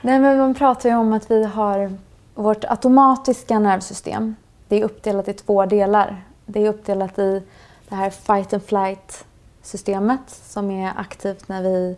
Nej, 0.00 0.18
men 0.18 0.38
man 0.38 0.54
pratar 0.54 0.88
ju 0.88 0.96
om 0.96 1.12
att 1.12 1.30
vi 1.30 1.44
har 1.44 1.92
vårt 2.34 2.64
automatiska 2.64 3.58
nervsystem. 3.58 4.36
Det 4.68 4.80
är 4.80 4.84
uppdelat 4.84 5.28
i 5.28 5.32
två 5.32 5.66
delar. 5.66 6.16
Det 6.46 6.66
är 6.66 6.68
uppdelat 6.68 7.18
i 7.18 7.42
det 7.88 7.94
här 7.94 8.10
fight 8.10 8.52
and 8.52 8.62
flight 8.62 9.24
systemet 9.62 10.20
som 10.30 10.70
är 10.70 10.92
aktivt 10.96 11.48
när 11.48 11.62
vi 11.62 11.96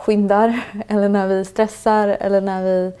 skyndar 0.00 0.60
eller 0.88 1.08
när 1.08 1.26
vi 1.26 1.44
stressar 1.44 2.08
eller 2.08 2.40
när 2.40 2.62
vi 2.62 2.92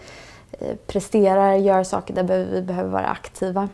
eh, 0.52 0.76
presterar, 0.86 1.54
gör 1.54 1.84
saker 1.84 2.14
där 2.14 2.22
vi 2.22 2.62
behöver 2.62 2.90
vara 2.90 3.06
aktiva. 3.06 3.68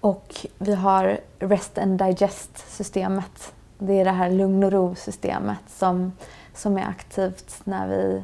Och 0.00 0.46
vi 0.58 0.74
har 0.74 1.20
rest 1.38 1.78
and 1.78 1.98
digest 1.98 2.72
systemet. 2.76 3.52
Det 3.78 4.00
är 4.00 4.04
det 4.04 4.10
här 4.10 4.30
lugn 4.30 4.64
och 4.64 4.72
ro-systemet 4.72 5.58
som, 5.66 6.12
som 6.54 6.78
är 6.78 6.86
aktivt 6.88 7.60
när 7.64 7.88
vi 7.88 8.22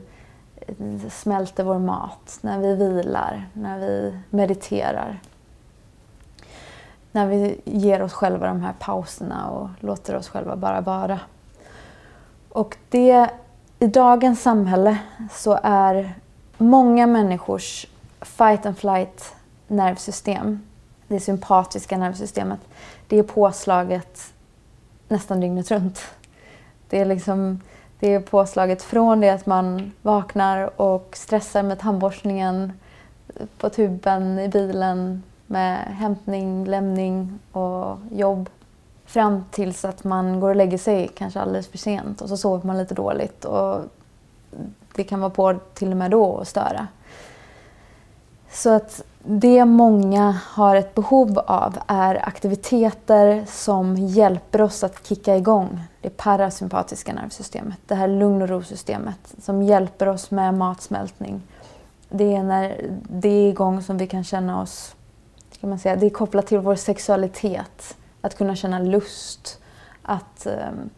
eh, 0.56 1.10
smälter 1.10 1.64
vår 1.64 1.78
mat, 1.78 2.38
när 2.40 2.58
vi 2.58 2.74
vilar, 2.74 3.48
när 3.52 3.78
vi 3.78 4.18
mediterar. 4.30 5.20
När 7.12 7.26
vi 7.26 7.60
ger 7.64 8.02
oss 8.02 8.12
själva 8.12 8.46
de 8.46 8.60
här 8.60 8.74
pauserna 8.78 9.50
och 9.50 9.68
låter 9.80 10.16
oss 10.16 10.28
själva 10.28 10.56
bara 10.56 10.80
vara. 10.80 11.20
Och 12.48 12.76
det, 12.90 13.30
i 13.82 13.86
dagens 13.86 14.42
samhälle 14.42 14.98
så 15.30 15.58
är 15.62 16.14
många 16.58 17.06
människors 17.06 17.86
fight 18.20 18.66
and 18.66 18.78
flight 18.78 19.34
nervsystem, 19.68 20.60
det 21.08 21.20
sympatiska 21.20 21.98
nervsystemet, 21.98 22.60
det 23.08 23.18
är 23.18 23.22
påslaget 23.22 24.32
nästan 25.08 25.40
dygnet 25.40 25.70
runt. 25.70 26.00
Det 26.88 27.00
är, 27.00 27.04
liksom, 27.04 27.60
det 28.00 28.14
är 28.14 28.20
påslaget 28.20 28.82
från 28.82 29.20
det 29.20 29.30
att 29.30 29.46
man 29.46 29.92
vaknar 30.02 30.80
och 30.80 31.10
stressar 31.16 31.62
med 31.62 31.78
tandborstningen 31.78 32.72
eh, 33.36 33.46
på 33.58 33.70
tuben 33.70 34.38
i 34.38 34.48
bilen 34.48 35.22
med 35.46 35.78
hämtning, 35.78 36.64
lämning 36.64 37.38
och 37.52 37.98
jobb 38.10 38.50
fram 39.10 39.44
tills 39.50 39.84
att 39.84 40.04
man 40.04 40.40
går 40.40 40.48
och 40.48 40.56
lägger 40.56 40.78
sig 40.78 41.08
kanske 41.08 41.40
alldeles 41.40 41.68
för 41.68 41.78
sent 41.78 42.20
och 42.20 42.28
så 42.28 42.36
sover 42.36 42.66
man 42.66 42.78
lite 42.78 42.94
dåligt 42.94 43.44
och 43.44 43.80
det 44.94 45.04
kan 45.04 45.20
vara 45.20 45.30
på 45.30 45.54
till 45.74 45.90
och 45.90 45.96
med 45.96 46.10
då 46.10 46.24
och 46.24 46.48
störa. 46.48 46.86
Så 48.50 48.70
att 48.70 49.02
det 49.22 49.64
många 49.64 50.38
har 50.46 50.76
ett 50.76 50.94
behov 50.94 51.38
av 51.38 51.78
är 51.86 52.28
aktiviteter 52.28 53.44
som 53.48 53.96
hjälper 53.96 54.60
oss 54.60 54.84
att 54.84 55.06
kicka 55.06 55.36
igång 55.36 55.80
det 56.00 56.16
parasympatiska 56.16 57.12
nervsystemet, 57.12 57.78
det 57.86 57.94
här 57.94 58.08
lugn 58.08 58.42
och 58.42 58.48
ro-systemet 58.48 59.34
som 59.42 59.62
hjälper 59.62 60.06
oss 60.06 60.30
med 60.30 60.54
matsmältning. 60.54 61.42
Det 62.08 62.34
är 62.34 62.42
när 62.42 62.90
det 63.08 63.28
är 63.28 63.48
igång 63.48 63.82
som 63.82 63.98
vi 63.98 64.06
kan 64.06 64.24
känna 64.24 64.62
oss, 64.62 64.94
kan 65.60 65.70
man 65.70 65.78
säga, 65.78 65.96
det 65.96 66.06
är 66.06 66.10
kopplat 66.10 66.46
till 66.46 66.58
vår 66.58 66.74
sexualitet. 66.74 67.96
Att 68.20 68.38
kunna 68.38 68.56
känna 68.56 68.78
lust, 68.78 69.58
att, 70.02 70.46
ehm, 70.46 70.90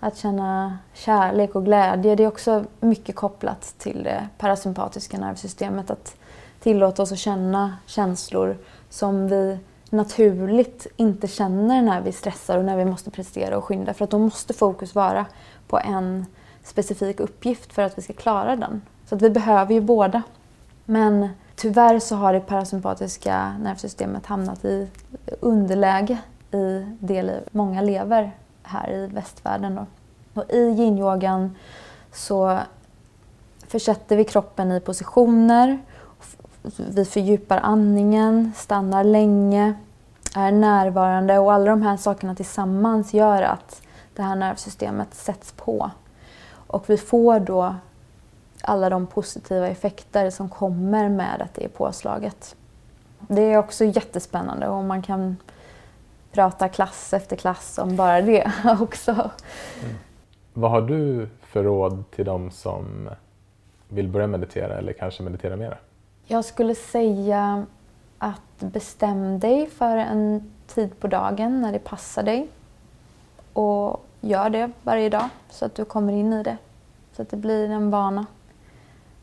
att 0.00 0.16
känna 0.16 0.78
kärlek 0.92 1.54
och 1.54 1.64
glädje. 1.64 2.14
Det 2.14 2.22
är 2.22 2.28
också 2.28 2.64
mycket 2.80 3.16
kopplat 3.16 3.74
till 3.78 4.02
det 4.02 4.28
parasympatiska 4.38 5.18
nervsystemet. 5.18 5.90
Att 5.90 6.16
tillåta 6.60 7.02
oss 7.02 7.12
att 7.12 7.18
känna 7.18 7.76
känslor 7.86 8.58
som 8.88 9.28
vi 9.28 9.58
naturligt 9.90 10.86
inte 10.96 11.28
känner 11.28 11.82
när 11.82 12.00
vi 12.00 12.12
stressar 12.12 12.58
och 12.58 12.64
när 12.64 12.76
vi 12.76 12.84
måste 12.84 13.10
prestera 13.10 13.56
och 13.58 13.64
skynda. 13.64 13.94
För 13.94 14.04
att 14.04 14.10
då 14.10 14.18
måste 14.18 14.54
fokus 14.54 14.94
vara 14.94 15.26
på 15.68 15.78
en 15.78 16.26
specifik 16.62 17.20
uppgift 17.20 17.72
för 17.72 17.82
att 17.82 17.98
vi 17.98 18.02
ska 18.02 18.12
klara 18.12 18.56
den. 18.56 18.82
Så 19.06 19.14
att 19.14 19.22
vi 19.22 19.30
behöver 19.30 19.74
ju 19.74 19.80
båda. 19.80 20.22
Men 20.84 21.28
tyvärr 21.56 21.98
så 21.98 22.16
har 22.16 22.32
det 22.32 22.40
parasympatiska 22.40 23.54
nervsystemet 23.58 24.26
hamnat 24.26 24.64
i 24.64 24.88
underläge 25.40 26.18
i 26.52 26.86
det 27.00 27.22
liv 27.22 27.48
många 27.52 27.82
lever 27.82 28.32
här 28.62 28.90
i 28.90 29.06
västvärlden. 29.06 29.74
Då. 29.74 29.86
Och 30.40 30.50
I 30.50 30.58
yinyogan 30.58 31.56
så 32.12 32.58
försätter 33.66 34.16
vi 34.16 34.24
kroppen 34.24 34.72
i 34.72 34.80
positioner 34.80 35.78
vi 36.76 37.04
fördjupar 37.04 37.58
andningen, 37.62 38.52
stannar 38.56 39.04
länge, 39.04 39.74
är 40.36 40.52
närvarande 40.52 41.38
och 41.38 41.52
alla 41.52 41.70
de 41.70 41.82
här 41.82 41.96
sakerna 41.96 42.34
tillsammans 42.34 43.14
gör 43.14 43.42
att 43.42 43.82
det 44.14 44.22
här 44.22 44.36
nervsystemet 44.36 45.14
sätts 45.14 45.52
på. 45.52 45.90
Och 46.52 46.90
vi 46.90 46.96
får 46.96 47.40
då 47.40 47.74
alla 48.62 48.90
de 48.90 49.06
positiva 49.06 49.68
effekter 49.68 50.30
som 50.30 50.48
kommer 50.48 51.08
med 51.08 51.42
att 51.42 51.54
det 51.54 51.64
är 51.64 51.68
påslaget. 51.68 52.56
Det 53.18 53.42
är 53.42 53.58
också 53.58 53.84
jättespännande 53.84 54.68
och 54.68 54.84
man 54.84 55.02
kan 55.02 55.36
prata 56.32 56.68
klass 56.68 57.12
efter 57.12 57.36
klass 57.36 57.78
om 57.78 57.96
bara 57.96 58.20
det 58.20 58.52
också. 58.80 59.10
Mm. 59.10 59.96
Vad 60.52 60.70
har 60.70 60.80
du 60.82 61.28
för 61.42 61.64
råd 61.64 62.04
till 62.10 62.24
de 62.24 62.50
som 62.50 63.10
vill 63.88 64.08
börja 64.08 64.26
meditera 64.26 64.78
eller 64.78 64.92
kanske 64.92 65.22
meditera 65.22 65.56
mera? 65.56 65.76
Jag 66.26 66.44
skulle 66.44 66.74
säga 66.74 67.66
att 68.18 68.58
bestäm 68.58 69.38
dig 69.40 69.66
för 69.66 69.96
en 69.96 70.52
tid 70.66 71.00
på 71.00 71.06
dagen 71.06 71.60
när 71.60 71.72
det 71.72 71.78
passar 71.78 72.22
dig. 72.22 72.48
Och 73.52 74.04
gör 74.20 74.50
det 74.50 74.70
varje 74.82 75.08
dag 75.08 75.28
så 75.50 75.64
att 75.64 75.74
du 75.74 75.84
kommer 75.84 76.12
in 76.12 76.32
i 76.32 76.42
det. 76.42 76.56
Så 77.12 77.22
att 77.22 77.30
det 77.30 77.36
blir 77.36 77.70
en 77.70 77.90
vana. 77.90 78.26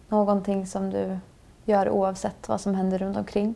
Någonting 0.09 0.67
som 0.67 0.89
du 0.89 1.17
gör 1.65 1.89
oavsett 1.89 2.49
vad 2.49 2.61
som 2.61 2.75
händer 2.75 2.97
runt 2.97 3.17
omkring. 3.17 3.55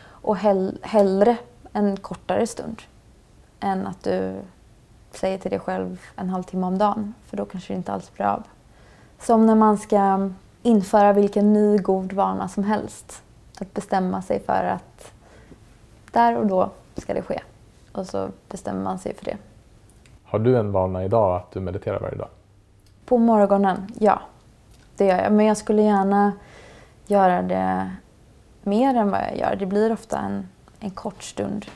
Och 0.00 0.36
hell 0.36 0.78
hellre 0.82 1.36
en 1.78 1.96
kortare 1.96 2.46
stund 2.46 2.82
än 3.60 3.86
att 3.86 4.04
du 4.04 4.40
säger 5.10 5.38
till 5.38 5.50
dig 5.50 5.60
själv 5.60 6.00
en 6.16 6.30
halvtimme 6.30 6.66
om 6.66 6.78
dagen. 6.78 7.14
För 7.26 7.36
då 7.36 7.44
kanske 7.44 7.72
det 7.72 7.76
inte 7.76 7.92
alls 7.92 8.12
blir 8.14 8.26
av. 8.26 8.42
Som 9.18 9.46
när 9.46 9.54
man 9.54 9.78
ska 9.78 10.30
införa 10.62 11.12
vilken 11.12 11.52
ny 11.52 11.78
god 11.78 12.12
vana 12.12 12.48
som 12.48 12.64
helst. 12.64 13.22
Att 13.60 13.74
bestämma 13.74 14.22
sig 14.22 14.40
för 14.40 14.64
att 14.64 15.12
där 16.12 16.36
och 16.36 16.46
då 16.46 16.70
ska 16.96 17.14
det 17.14 17.22
ske. 17.22 17.40
Och 17.92 18.06
så 18.06 18.28
bestämmer 18.48 18.82
man 18.82 18.98
sig 18.98 19.14
för 19.14 19.24
det. 19.24 19.36
Har 20.24 20.38
du 20.38 20.58
en 20.58 20.72
vana 20.72 21.04
idag 21.04 21.36
att 21.36 21.50
du 21.50 21.60
mediterar 21.60 22.00
varje 22.00 22.16
dag? 22.16 22.28
På 23.04 23.18
morgonen, 23.18 23.86
ja. 23.98 24.20
Det 24.96 25.06
gör 25.06 25.22
jag. 25.22 25.32
Men 25.32 25.46
jag 25.46 25.56
skulle 25.56 25.82
gärna 25.82 26.32
göra 27.06 27.42
det 27.42 27.90
mer 28.62 28.94
än 28.94 29.10
vad 29.10 29.20
jag 29.20 29.36
gör. 29.36 29.56
Det 29.56 29.66
blir 29.66 29.92
ofta 29.92 30.18
en, 30.18 30.48
en 30.80 30.90
kort 30.90 31.22
stund 31.22 31.66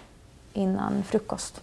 innan 0.52 1.02
frukost. 1.02 1.62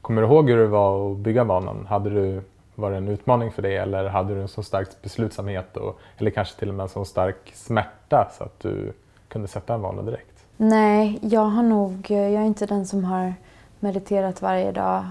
Kommer 0.00 0.22
du 0.22 0.28
ihåg 0.28 0.50
hur 0.50 0.56
det 0.56 0.66
var 0.66 1.12
att 1.12 1.18
bygga 1.18 1.44
vanan? 1.44 1.86
Hade 1.86 2.10
du 2.10 2.42
var 2.74 2.90
det 2.90 2.96
en 2.96 3.08
utmaning 3.08 3.52
för 3.52 3.62
dig 3.62 3.76
eller 3.76 4.08
hade 4.08 4.34
du 4.34 4.42
en 4.42 4.48
så 4.48 4.62
stark 4.62 5.02
beslutsamhet 5.02 5.76
och, 5.76 5.98
eller 6.16 6.30
kanske 6.30 6.58
till 6.58 6.68
och 6.68 6.74
med 6.74 6.82
en 6.84 6.88
så 6.88 7.04
stark 7.04 7.52
smärta 7.54 8.30
så 8.38 8.44
att 8.44 8.60
du 8.60 8.92
kunde 9.28 9.48
sätta 9.48 9.74
en 9.74 9.80
vana 9.80 10.02
direkt? 10.02 10.44
Nej, 10.56 11.18
jag 11.22 11.40
har 11.44 11.62
nog, 11.62 12.10
jag 12.10 12.20
är 12.20 12.44
inte 12.44 12.66
den 12.66 12.86
som 12.86 13.04
har 13.04 13.34
mediterat 13.80 14.42
varje 14.42 14.72
dag 14.72 15.04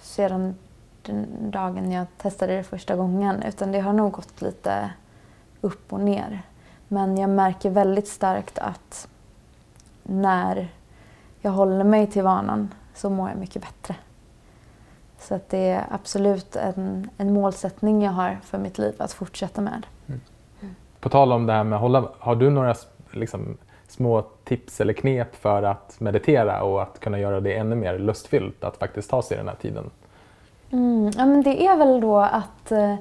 sedan 0.00 0.54
den 1.02 1.50
dagen 1.50 1.92
jag 1.92 2.06
testade 2.16 2.56
det 2.56 2.62
första 2.62 2.96
gången. 2.96 3.42
Utan 3.42 3.72
det 3.72 3.80
har 3.80 3.92
nog 3.92 4.12
gått 4.12 4.42
lite 4.42 4.90
upp 5.60 5.92
och 5.92 6.00
ner. 6.00 6.42
Men 6.88 7.18
jag 7.18 7.30
märker 7.30 7.70
väldigt 7.70 8.08
starkt 8.08 8.58
att 8.58 9.08
när 10.02 10.68
jag 11.40 11.50
håller 11.50 11.84
mig 11.84 12.06
till 12.06 12.22
vanan 12.22 12.74
så 12.94 13.10
mår 13.10 13.28
jag 13.28 13.38
mycket 13.38 13.62
bättre. 13.62 13.94
Så 15.18 15.34
att 15.34 15.48
det 15.48 15.70
är 15.70 15.84
absolut 15.90 16.56
en, 16.56 17.10
en 17.16 17.32
målsättning 17.32 18.02
jag 18.02 18.12
har 18.12 18.38
för 18.44 18.58
mitt 18.58 18.78
liv 18.78 18.94
att 18.98 19.12
fortsätta 19.12 19.60
med. 19.60 19.86
Mm. 20.06 20.20
På 21.00 21.08
tal 21.08 21.32
om 21.32 21.46
det 21.46 21.52
här 21.52 21.64
med 21.64 21.76
att 21.76 21.82
hålla, 21.82 22.08
har 22.18 22.36
du 22.36 22.50
några 22.50 22.74
liksom, 23.10 23.56
små 23.88 24.22
tips 24.44 24.80
eller 24.80 24.92
knep 24.92 25.36
för 25.36 25.62
att 25.62 26.00
meditera 26.00 26.62
och 26.62 26.82
att 26.82 27.00
kunna 27.00 27.18
göra 27.18 27.40
det 27.40 27.56
ännu 27.56 27.76
mer 27.76 27.98
lustfyllt 27.98 28.64
att 28.64 28.76
faktiskt 28.76 29.10
ta 29.10 29.22
sig 29.22 29.36
den 29.36 29.48
här 29.48 29.54
tiden? 29.54 29.90
Mm, 30.70 31.10
ja, 31.16 31.26
men 31.26 31.42
det 31.42 31.66
är 31.66 31.76
väl 31.76 32.00
då 32.00 32.18
att, 32.18 32.72
eh, 32.72 32.94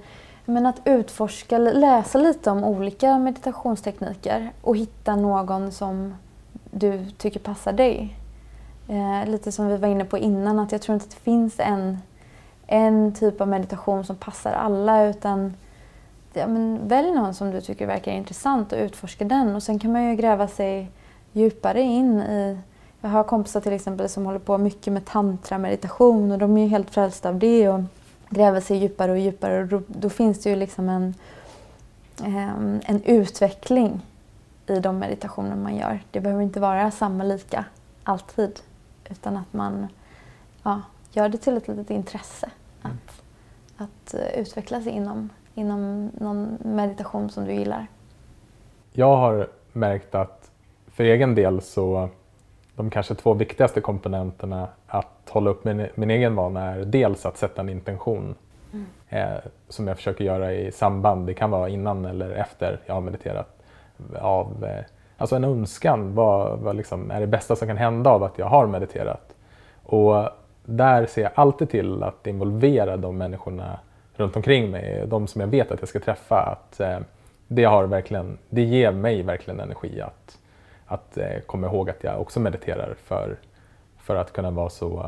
men 0.46 0.66
att 0.66 0.82
utforska, 0.86 1.58
läsa 1.58 2.18
lite 2.18 2.52
om 2.52 2.64
olika 2.64 3.18
meditationstekniker 3.18 4.52
och 4.62 4.78
hitta 4.78 5.16
någon 5.16 5.72
som 5.72 6.16
du 6.72 7.06
tycker 7.18 7.40
passar 7.40 7.74
dig. 7.74 8.18
Eh, 8.88 9.30
lite 9.30 9.52
som 9.52 9.68
vi 9.68 9.78
var 9.78 9.88
inne 9.88 10.06
på 10.06 10.18
innan, 10.18 10.60
att 10.60 10.72
jag 10.72 10.82
tror 10.82 10.94
inte 10.94 11.06
att 11.06 11.12
det 11.12 11.24
finns 11.24 11.60
en, 11.60 11.98
en 12.68 13.14
typ 13.14 13.42
av 13.42 13.48
meditation 13.48 14.06
som 14.06 14.16
passar 14.16 14.52
alla 14.52 15.06
utan 15.06 15.54
ja, 16.34 16.48
men 16.48 16.88
välj 16.88 17.12
någon 17.12 17.34
som 17.34 17.52
du 17.52 17.62
tycker 17.62 17.88
verkar 17.88 18.12
intressant 18.12 18.74
och 18.74 18.80
utforska 18.80 19.26
den. 19.26 19.56
Och 19.56 19.64
sen 19.64 19.80
kan 19.80 19.92
man 19.92 20.10
ju 20.10 20.16
gräva 20.16 20.48
sig 20.48 20.92
djupare 21.32 21.82
in 21.82 22.22
i... 22.22 22.58
Jag 23.02 23.10
har 23.10 23.24
kompisar 23.24 23.62
till 23.62 23.74
exempel 23.74 24.10
som 24.10 24.26
håller 24.26 24.40
på 24.40 24.58
mycket 24.58 24.94
med 24.94 25.06
tantra-meditation 25.06 26.32
och 26.32 26.38
de 26.38 26.58
är 26.58 26.62
ju 26.62 26.68
helt 26.68 26.90
frälsta 26.90 27.30
av 27.30 27.40
det 27.40 27.70
och 27.70 27.82
gräver 28.30 28.62
sig 28.62 28.78
djupare 28.78 29.12
och 29.12 29.20
djupare 29.20 29.62
och 29.62 29.68
då, 29.68 29.82
då 29.88 30.10
finns 30.10 30.40
det 30.44 30.50
ju 30.50 30.56
liksom 30.56 30.90
en, 30.90 31.16
eh, 32.20 32.50
en 32.86 33.02
utveckling 33.06 34.02
i 34.72 34.80
de 34.80 35.00
meditationer 35.00 35.56
man 35.56 35.76
gör. 35.76 36.00
Det 36.12 36.20
behöver 36.20 36.44
inte 36.44 36.60
vara 36.60 36.92
samma 36.92 37.24
lika 37.24 37.66
alltid 38.04 38.60
utan 39.10 39.38
att 39.38 39.54
man 39.54 39.88
ja, 40.64 40.82
gör 41.12 41.30
det 41.30 41.38
till 41.38 41.58
ett 41.58 41.68
litet 41.68 41.90
intresse 41.90 42.50
mm. 42.84 42.98
att, 42.98 43.22
att 43.78 44.14
eh, 44.14 44.40
utveckla 44.40 44.82
sig 44.82 44.92
inom 44.92 45.30
inom 45.56 46.12
någon 46.14 46.58
meditation 46.64 47.30
som 47.30 47.46
du 47.46 47.54
gillar? 47.54 47.88
Jag 48.92 49.18
har 49.18 49.48
märkt 49.74 50.16
att 50.16 50.52
för 50.88 51.04
egen 51.04 51.36
del 51.36 51.62
så 51.62 52.10
de 52.76 52.90
kanske 52.90 53.16
två 53.16 53.34
viktigaste 53.34 53.82
komponenterna 53.82 54.68
att 54.88 55.30
hålla 55.30 55.50
upp 55.50 55.66
min, 55.66 55.88
min 55.96 56.12
egen 56.12 56.36
vana 56.36 56.62
är 56.62 56.86
dels 56.86 57.26
att 57.26 57.38
sätta 57.38 57.62
en 57.62 57.70
intention 57.70 58.36
mm. 58.74 58.86
eh, 59.10 59.40
som 59.70 59.88
jag 59.88 59.98
försöker 59.98 60.24
göra 60.24 60.54
i 60.54 60.72
samband, 60.72 61.28
det 61.28 61.34
kan 61.34 61.52
vara 61.52 61.70
innan 61.70 62.06
eller 62.06 62.30
efter 62.30 62.80
jag 62.86 62.94
har 62.94 63.02
mediterat. 63.02 63.61
Av, 64.20 64.66
eh, 64.66 64.86
alltså 65.18 65.36
en 65.36 65.44
önskan, 65.44 66.16
vad, 66.16 66.60
vad 66.60 66.76
liksom 66.76 67.12
är 67.12 67.20
det 67.20 67.28
bästa 67.28 67.56
som 67.56 67.68
kan 67.68 67.78
hända 67.78 68.10
av 68.10 68.24
att 68.24 68.40
jag 68.40 68.46
har 68.46 68.68
mediterat? 68.68 69.36
Och 69.84 70.30
där 70.66 71.06
ser 71.06 71.22
jag 71.22 71.32
alltid 71.36 71.70
till 71.70 72.04
att 72.04 72.28
involvera 72.28 72.98
de 72.98 73.18
människorna 73.18 73.80
runt 74.14 74.36
omkring 74.36 74.72
mig, 74.72 75.04
de 75.08 75.28
som 75.28 75.42
jag 75.42 75.48
vet 75.48 75.72
att 75.72 75.80
jag 75.80 75.90
ska 75.90 76.00
träffa, 76.00 76.40
att 76.42 76.80
eh, 76.80 77.00
det, 77.48 77.64
har 77.64 77.84
verkligen, 77.84 78.38
det 78.50 78.62
ger 78.62 78.92
mig 78.92 79.22
verkligen 79.22 79.60
energi 79.60 80.02
att, 80.02 80.38
att 80.86 81.18
eh, 81.18 81.40
komma 81.46 81.68
ihåg 81.68 81.90
att 81.90 82.04
jag 82.04 82.22
också 82.22 82.40
mediterar 82.40 82.96
för, 83.04 83.36
för 83.98 84.16
att 84.16 84.34
kunna 84.34 84.52
vara 84.52 84.70
så 84.70 85.06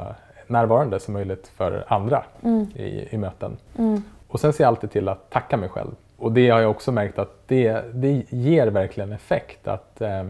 närvarande 0.48 1.00
som 1.00 1.14
möjligt 1.14 1.48
för 1.48 1.86
andra 1.88 2.24
mm. 2.44 2.68
i, 2.76 3.08
i 3.12 3.18
möten. 3.18 3.58
Mm. 3.78 4.04
Och 4.28 4.40
sen 4.40 4.54
ser 4.54 4.64
jag 4.64 4.68
alltid 4.68 4.92
till 4.92 5.10
att 5.10 5.30
tacka 5.30 5.58
mig 5.58 5.70
själv. 5.70 5.92
Och 6.24 6.32
det 6.32 6.50
har 6.50 6.62
jag 6.62 6.72
också 6.72 6.92
märkt 6.92 7.20
att 7.20 7.48
det, 7.48 7.84
det 7.94 8.24
ger 8.30 8.68
verkligen 8.68 9.12
effekt 9.12 9.68
att, 9.68 10.02
eh, 10.02 10.26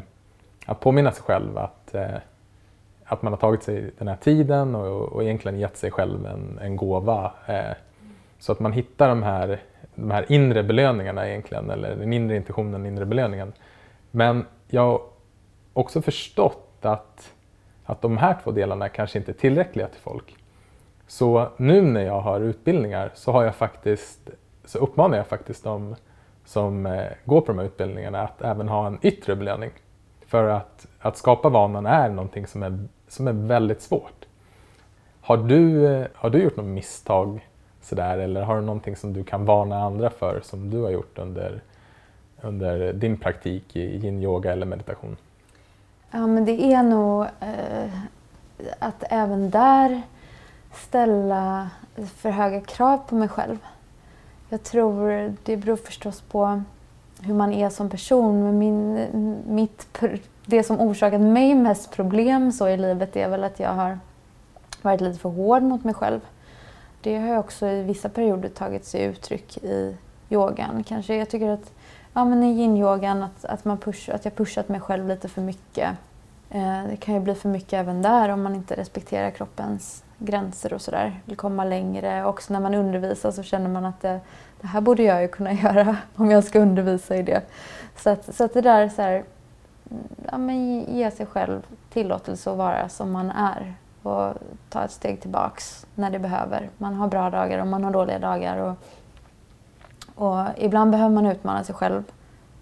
att 0.66 0.80
påminna 0.80 1.12
sig 1.12 1.24
själv 1.24 1.58
att, 1.58 1.96
eh, 1.96 2.16
att 3.04 3.22
man 3.22 3.34
har 3.34 3.38
tagit 3.38 3.64
sig 3.64 3.92
den 3.98 4.08
här 4.08 4.16
tiden 4.16 4.76
och, 4.76 5.02
och 5.02 5.24
egentligen 5.24 5.60
gett 5.60 5.78
sig 5.78 5.92
själv 5.92 6.26
en, 6.26 6.60
en 6.62 6.76
gåva 6.76 7.32
eh, 7.46 7.76
så 8.40 8.52
att 8.52 8.60
man 8.60 8.72
hittar 8.72 9.10
de 9.10 9.24
här, 9.24 9.60
de 9.96 10.12
här 10.12 10.32
inre 10.32 10.64
belöningarna 10.64 11.30
egentligen, 11.30 11.70
eller 11.70 11.96
den 11.96 12.14
inre 12.14 12.36
intentionen, 12.36 12.72
den 12.72 12.86
inre 12.86 13.06
belöningen. 13.06 13.54
Men 14.12 14.46
jag 14.68 14.82
har 14.82 15.02
också 15.74 16.02
förstått 16.02 16.78
att, 16.82 17.34
att 17.86 18.02
de 18.02 18.18
här 18.18 18.38
två 18.44 18.52
delarna 18.52 18.90
kanske 18.90 19.18
inte 19.18 19.32
är 19.32 19.34
tillräckliga 19.34 19.88
till 19.88 20.02
folk. 20.02 20.36
Så 21.08 21.50
nu 21.58 21.82
när 21.82 22.06
jag 22.06 22.22
har 22.22 22.40
utbildningar 22.40 23.12
så, 23.14 23.32
har 23.32 23.44
jag 23.44 23.56
faktiskt, 23.56 24.30
så 24.66 24.78
uppmanar 24.78 25.18
jag 25.18 25.28
faktiskt 25.28 25.64
de 25.64 25.96
som 26.46 26.86
eh, 26.86 27.08
går 27.26 27.42
på 27.42 27.48
de 27.48 27.58
här 27.58 27.66
utbildningarna 27.66 28.22
att 28.22 28.42
även 28.42 28.68
ha 28.68 28.88
en 28.88 29.00
yttre 29.02 29.36
belöning. 29.36 29.72
För 30.28 30.48
att, 30.48 30.88
att 31.00 31.18
skapa 31.18 31.50
vanan 31.50 31.86
är 31.86 32.10
någonting 32.10 32.48
som 32.48 32.64
är, 32.64 32.88
som 33.08 33.28
är 33.28 33.34
väldigt 33.34 33.82
svårt. 33.82 34.26
Har 35.22 35.38
du, 35.38 35.88
eh, 35.88 36.08
har 36.16 36.30
du 36.30 36.44
gjort 36.44 36.58
något 36.58 36.66
misstag 36.66 37.42
Sådär, 37.84 38.18
eller 38.18 38.42
har 38.42 38.56
du 38.56 38.62
någonting 38.62 38.96
som 38.96 39.14
du 39.14 39.24
kan 39.24 39.46
varna 39.46 39.84
andra 39.84 40.10
för 40.10 40.42
som 40.44 40.70
du 40.70 40.82
har 40.82 40.90
gjort 40.90 41.18
under, 41.18 41.62
under 42.42 42.94
din 42.94 43.18
praktik 43.18 43.76
i 43.76 43.98
yin-yoga 43.98 44.52
eller 44.52 44.66
meditation? 44.66 45.18
Ja, 46.12 46.28
men 46.28 46.46
det 46.46 46.74
är 46.74 46.84
nog 46.84 47.24
eh, 47.40 48.00
att 48.80 49.04
även 49.10 49.50
där 49.50 50.02
ställa 50.74 51.70
för 52.16 52.30
höga 52.30 52.62
krav 52.62 52.98
på 52.98 53.16
mig 53.16 53.28
själv. 53.28 53.58
Jag 54.54 54.64
tror 54.64 55.34
det 55.44 55.58
beror 55.58 55.76
förstås 55.76 56.22
på 56.22 56.62
hur 57.22 57.34
man 57.34 57.54
är 57.54 57.70
som 57.70 57.90
person. 57.90 58.44
Men 58.44 58.58
min, 58.58 59.44
mitt, 59.48 60.00
det 60.46 60.64
som 60.64 60.80
orsakat 60.80 61.22
mig 61.22 61.56
mest 61.56 61.92
problem 61.92 62.52
så 62.52 62.68
i 62.68 62.78
livet 62.78 63.16
är 63.16 63.30
väl 63.30 63.44
att 63.44 63.60
jag 63.60 63.74
har 63.74 64.00
varit 64.82 65.02
lite 65.02 65.20
för 65.20 65.30
hård 65.30 65.64
mot 65.64 65.84
mig 65.84 65.94
själv 65.94 66.20
det 67.04 67.18
har 67.18 67.38
också 67.38 67.68
i 67.68 67.84
vissa 67.84 68.10
perioder 68.10 68.50
tagit 68.50 68.86
sig 68.86 69.04
uttryck 69.04 69.58
i 69.58 69.98
yogan. 70.30 70.84
Kanske 70.84 71.16
jag 71.16 71.30
tycker 71.30 71.50
att 71.50 71.72
ja, 72.14 72.26
men 72.26 72.44
i 72.44 72.62
yin-yogan 72.62 73.24
att, 73.24 73.46
att, 73.46 73.66
man 73.66 73.78
push, 73.78 74.10
att 74.10 74.26
jag 74.26 74.36
pushat 74.36 74.70
mig 74.70 74.80
själv 74.80 75.08
lite 75.08 75.30
för 75.30 75.42
mycket. 75.42 75.90
Eh, 76.50 76.84
det 76.90 76.96
kan 76.96 77.14
ju 77.14 77.20
bli 77.20 77.36
för 77.36 77.50
mycket 77.50 77.74
även 77.74 78.02
där 78.02 78.30
om 78.30 78.44
man 78.44 78.56
inte 78.56 78.76
respekterar 78.76 79.32
kroppens 79.32 80.04
gränser 80.26 80.74
och 80.74 80.82
sådär. 80.82 81.22
Vill 81.26 81.38
komma 81.38 81.64
längre. 81.64 82.26
Också 82.26 82.54
när 82.54 82.60
man 82.60 82.74
undervisar 82.74 83.32
så 83.32 83.44
känner 83.44 83.70
man 83.70 83.86
att 83.86 84.02
det, 84.02 84.20
det 84.62 84.68
här 84.68 84.82
borde 84.82 85.04
jag 85.04 85.22
ju 85.22 85.28
kunna 85.28 85.54
göra 85.64 85.98
om 86.16 86.32
jag 86.32 86.44
ska 86.44 86.60
undervisa 86.60 87.16
i 87.16 87.24
det. 87.24 87.42
Så 87.98 88.10
att, 88.10 88.36
så 88.36 88.44
att 88.44 88.54
det 88.54 88.62
där 88.62 88.90
så 88.90 89.02
här, 89.02 89.24
ja, 90.32 90.38
men 90.38 90.82
ge 90.82 91.12
sig 91.12 91.26
själv 91.26 91.66
tillåtelse 91.90 92.52
att 92.52 92.58
vara 92.58 92.90
som 92.90 93.12
man 93.12 93.32
är 93.32 93.74
och 94.04 94.34
ta 94.70 94.84
ett 94.84 94.92
steg 94.92 95.22
tillbaks 95.22 95.86
när 95.96 96.10
det 96.10 96.20
behöver. 96.20 96.70
Man 96.78 96.94
har 96.94 97.08
bra 97.08 97.30
dagar 97.30 97.60
och 97.60 97.68
man 97.68 97.84
har 97.84 97.92
dåliga 97.92 98.20
dagar. 98.20 98.58
Och, 98.58 98.76
och 100.16 100.46
ibland 100.58 100.92
behöver 100.92 101.16
man 101.16 101.26
utmana 101.26 101.64
sig 101.64 101.76
själv 101.76 102.04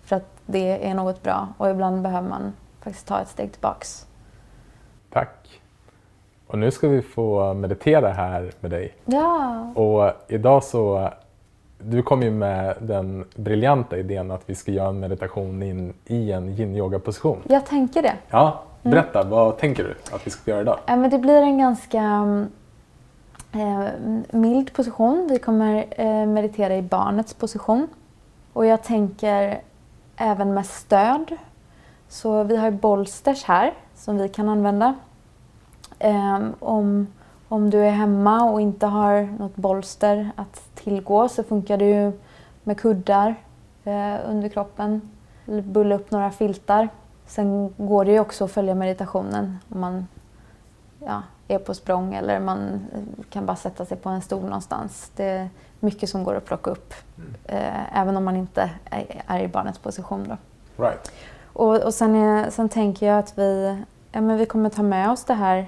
för 0.03 0.16
att 0.16 0.38
det 0.45 0.88
är 0.89 0.93
något 0.93 1.24
bra 1.24 1.47
och 1.57 1.70
ibland 1.70 2.01
behöver 2.01 2.30
man 2.30 2.53
faktiskt 2.82 3.07
ta 3.07 3.22
ett 3.22 3.30
steg 3.30 3.51
tillbaks. 3.51 4.05
Och 6.52 6.58
nu 6.58 6.72
ska 6.72 6.88
vi 6.88 7.02
få 7.02 7.54
meditera 7.54 8.10
här 8.10 8.52
med 8.60 8.72
dig. 8.72 8.93
Ja. 9.06 9.68
Och 9.76 10.12
idag 10.28 10.64
så, 10.64 11.10
du 11.80 12.04
kom 12.04 12.24
ju 12.24 12.32
med 12.32 12.76
den 12.80 13.26
briljanta 13.36 13.97
idén 13.97 14.32
att 14.32 14.41
vi 14.45 14.56
ska 14.56 14.72
göra 14.72 14.89
en 14.89 14.99
meditation 14.99 15.64
in 15.64 15.93
i 16.06 16.32
en 16.32 16.49
yin-yoga-position. 16.49 17.41
Jag 17.47 17.66
tänker 17.66 18.02
det. 18.02 18.14
Ja, 18.30 18.64
Mm. 18.84 18.95
Berätta, 18.95 19.20
mm. 19.20 19.32
vad 19.32 19.58
tänker 19.58 19.84
du 19.84 20.16
att 20.16 20.28
vi 20.28 20.32
ska 20.32 20.52
göra 20.52 20.62
idag? 20.62 20.80
Ja, 20.86 20.95
men 20.95 21.10
det 21.10 21.18
blir 21.18 21.41
en 21.41 21.58
ganska 21.58 22.04
eh, 23.52 23.86
mild 24.32 24.74
position. 24.74 25.28
Vi 25.30 25.39
kommer 25.39 25.86
eh, 25.89 26.26
meditera 26.26 26.76
i 26.76 26.82
barnets 26.82 27.34
position. 27.34 27.88
Och 28.54 28.66
jag 28.66 28.84
tänker 28.84 29.62
även 30.16 30.54
med 30.54 30.66
stöd. 30.66 31.38
Så 32.08 32.43
vi 32.43 32.58
har 32.58 32.72
bolsters 32.72 33.43
här 33.43 33.74
som 33.95 34.18
vi 34.18 34.30
kan 34.30 34.49
använda. 34.49 34.95
Eh, 36.04 36.39
om, 36.60 37.08
om 37.47 37.70
du 37.70 37.80
är 37.80 37.91
hemma 37.91 38.43
och 38.43 38.62
inte 38.62 38.86
har 38.86 39.22
något 39.39 39.56
bolster 39.56 40.32
att 40.36 40.76
tillgå 40.76 41.30
så 41.30 41.43
funkar 41.43 41.78
det 41.78 41.86
ju 41.86 42.12
med 42.64 42.80
kuddar 42.80 43.36
eh, 43.84 44.16
under 44.28 44.49
kroppen. 44.49 45.02
Bulla 45.45 45.95
upp 45.95 46.12
några 46.12 46.32
filtar. 46.32 46.89
Sen 47.26 47.74
går 47.78 48.06
det 48.06 48.12
ju 48.12 48.20
också 48.20 48.45
att 48.45 48.52
följa 48.52 48.76
meditationen 48.76 49.58
om 49.70 49.80
man 49.80 50.08
ja, 50.99 51.24
är 51.47 51.60
på 51.60 51.74
språng 51.74 52.14
eller 52.14 52.39
man 52.39 52.88
kan 53.30 53.45
bara 53.45 53.56
sätta 53.56 53.86
sig 53.86 53.97
på 53.97 54.10
en 54.10 54.22
stol 54.22 54.43
någonstans. 54.43 55.12
Det 55.16 55.26
är 55.26 55.49
mycket 55.80 56.10
som 56.10 56.24
går 56.24 56.36
att 56.36 56.45
plocka 56.45 56.72
upp, 56.72 56.93
mm. 57.18 57.34
eh, 57.45 57.99
även 57.99 58.18
om 58.18 58.24
man 58.24 58.36
inte 58.36 58.70
är, 58.86 59.24
är, 59.28 59.39
i 59.39 59.47
barnets 59.47 59.80
position. 59.80 60.28
Då. 60.28 60.38
Right. 60.84 61.12
Och, 61.54 61.78
och 61.78 61.93
sen, 61.93 62.16
är, 62.16 62.49
sen 62.49 62.70
tänker 62.70 63.06
jag 63.08 63.20
att 63.20 63.38
vi, 63.38 63.78
ja, 64.12 64.22
men 64.22 64.38
vi 64.38 64.45
kommer 64.45 64.70
ta 64.70 64.84
med 64.84 65.10
oss 65.10 65.24
det 65.24 65.34
här 65.34 65.68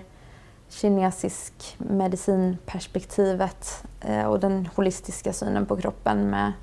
kinesisk 0.73 1.75
medicinperspektivet 1.77 3.83
eh, 4.01 4.25
och 4.25 4.39
den 4.39 4.69
holistiska 4.75 5.33
synen 5.33 5.65
på 5.65 5.77
kroppen 5.77 6.29
med 6.29 6.53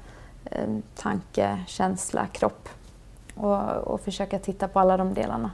eh, 0.44 0.68
tanke, 0.96 1.58
känsla, 1.66 2.26
kropp 2.26 2.68
och, 3.34 3.76
och 3.76 4.00
försöka 4.00 4.38
titta 4.38 4.68
på 4.68 4.80
alla 4.80 4.96
de 4.96 5.14
delarna. 5.14 5.50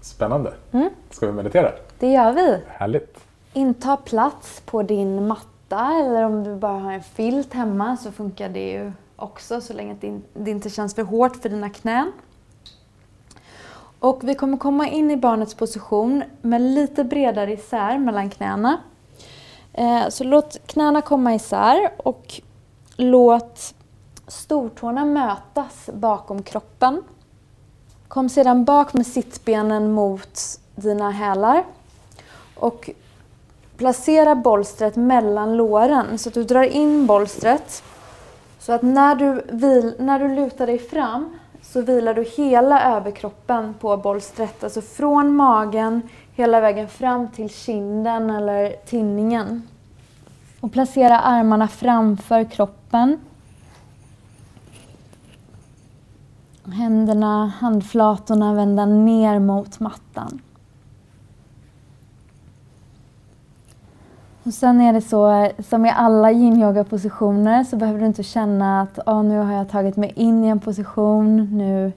Spännande. 0.00 0.54
Mm. 0.72 0.90
Ska 1.10 1.26
vi 1.26 1.32
meditera? 1.32 1.72
Det 1.98 2.12
gör 2.12 2.32
vi. 2.32 2.60
Härligt. 2.68 3.18
Inta 3.52 3.96
plats 3.96 4.62
på 4.66 4.82
din 4.82 5.26
matta 5.26 5.92
eller 6.04 6.22
om 6.22 6.44
du 6.44 6.56
bara 6.56 6.80
har 6.80 6.92
en 6.92 7.02
filt 7.02 7.52
hemma 7.52 7.96
så 7.96 8.12
funkar 8.12 8.48
det 8.48 8.70
ju 8.70 8.92
också 9.16 9.60
så 9.60 9.72
länge 9.72 10.20
det 10.34 10.50
inte 10.50 10.70
känns 10.70 10.94
för 10.94 11.02
hårt 11.02 11.36
för 11.36 11.48
dina 11.48 11.70
knän. 11.70 12.12
Och 14.04 14.20
vi 14.24 14.34
kommer 14.34 14.56
komma 14.56 14.88
in 14.88 15.10
i 15.10 15.16
barnets 15.16 15.54
position 15.54 16.22
med 16.42 16.60
lite 16.60 17.04
bredare 17.04 17.52
isär 17.52 17.98
mellan 17.98 18.30
knäna. 18.30 18.78
Eh, 19.72 20.08
så 20.08 20.24
låt 20.24 20.66
knäna 20.66 21.02
komma 21.02 21.34
isär 21.34 21.90
och 21.96 22.40
låt 22.96 23.74
stortårna 24.26 25.04
mötas 25.04 25.90
bakom 25.92 26.42
kroppen. 26.42 27.02
Kom 28.08 28.28
sedan 28.28 28.64
bak 28.64 28.92
med 28.92 29.06
sittbenen 29.06 29.92
mot 29.92 30.40
dina 30.74 31.10
hälar 31.10 31.64
och 32.54 32.90
placera 33.76 34.34
bolstret 34.34 34.96
mellan 34.96 35.56
låren 35.56 36.18
så 36.18 36.28
att 36.28 36.34
du 36.34 36.44
drar 36.44 36.62
in 36.62 37.06
bolstret 37.06 37.82
så 38.58 38.72
att 38.72 38.82
när 38.82 39.14
du, 39.14 39.46
vil, 39.52 39.94
när 39.98 40.18
du 40.18 40.34
lutar 40.34 40.66
dig 40.66 40.78
fram 40.78 41.38
så 41.72 41.82
vilar 41.82 42.14
du 42.14 42.22
hela 42.22 42.96
överkroppen 42.96 43.74
på 43.74 43.96
bolstret. 43.96 44.64
Alltså 44.64 44.80
från 44.80 45.36
magen 45.36 46.02
hela 46.34 46.60
vägen 46.60 46.88
fram 46.88 47.28
till 47.28 47.50
kinden 47.50 48.30
eller 48.30 48.76
tinningen. 48.86 49.62
Och 50.60 50.72
placera 50.72 51.20
armarna 51.20 51.68
framför 51.68 52.44
kroppen. 52.44 53.20
Händerna, 56.72 57.46
handflatorna 57.46 58.54
vända 58.54 58.86
ner 58.86 59.38
mot 59.38 59.80
mattan. 59.80 60.40
Och 64.44 64.54
sen 64.54 64.80
är 64.80 64.92
det 64.92 65.00
så, 65.00 65.48
som 65.68 65.86
i 65.86 65.90
alla 65.90 66.32
yin-yoga-positioner 66.32 67.64
så 67.64 67.76
behöver 67.76 68.00
du 68.00 68.06
inte 68.06 68.22
känna 68.22 68.80
att 68.80 68.98
oh, 69.06 69.24
nu 69.24 69.38
har 69.38 69.52
jag 69.52 69.68
tagit 69.68 69.96
mig 69.96 70.12
in 70.16 70.44
i 70.44 70.48
en 70.48 70.60
position, 70.60 71.58
nu, 71.58 71.92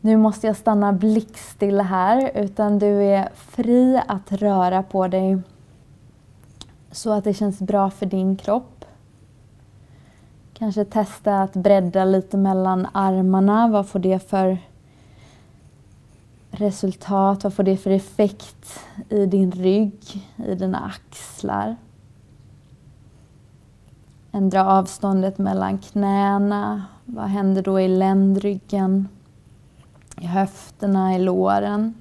nu 0.00 0.16
måste 0.16 0.46
jag 0.46 0.56
stanna 0.56 0.92
blickstilla 0.92 1.82
här. 1.82 2.30
Utan 2.34 2.78
du 2.78 2.86
är 2.86 3.28
fri 3.34 4.00
att 4.06 4.32
röra 4.32 4.82
på 4.82 5.08
dig 5.08 5.38
så 6.90 7.12
att 7.12 7.24
det 7.24 7.34
känns 7.34 7.58
bra 7.58 7.90
för 7.90 8.06
din 8.06 8.36
kropp. 8.36 8.84
Kanske 10.54 10.84
testa 10.84 11.42
att 11.42 11.52
bredda 11.52 12.04
lite 12.04 12.36
mellan 12.36 12.86
armarna. 12.92 13.68
Vad 13.68 13.88
får 13.88 13.98
det 13.98 14.30
för 14.30 14.58
resultat? 16.62 17.44
Vad 17.44 17.54
får 17.54 17.62
det 17.62 17.76
för 17.76 17.90
effekt 17.90 18.80
i 19.08 19.26
din 19.26 19.52
rygg, 19.52 20.28
i 20.46 20.54
dina 20.54 20.78
axlar? 20.78 21.76
Ändra 24.32 24.66
avståndet 24.66 25.38
mellan 25.38 25.78
knäna. 25.78 26.84
Vad 27.04 27.24
händer 27.24 27.62
då 27.62 27.80
i 27.80 27.88
ländryggen? 27.88 29.08
I 30.20 30.26
höfterna, 30.26 31.14
i 31.14 31.18
låren? 31.18 31.94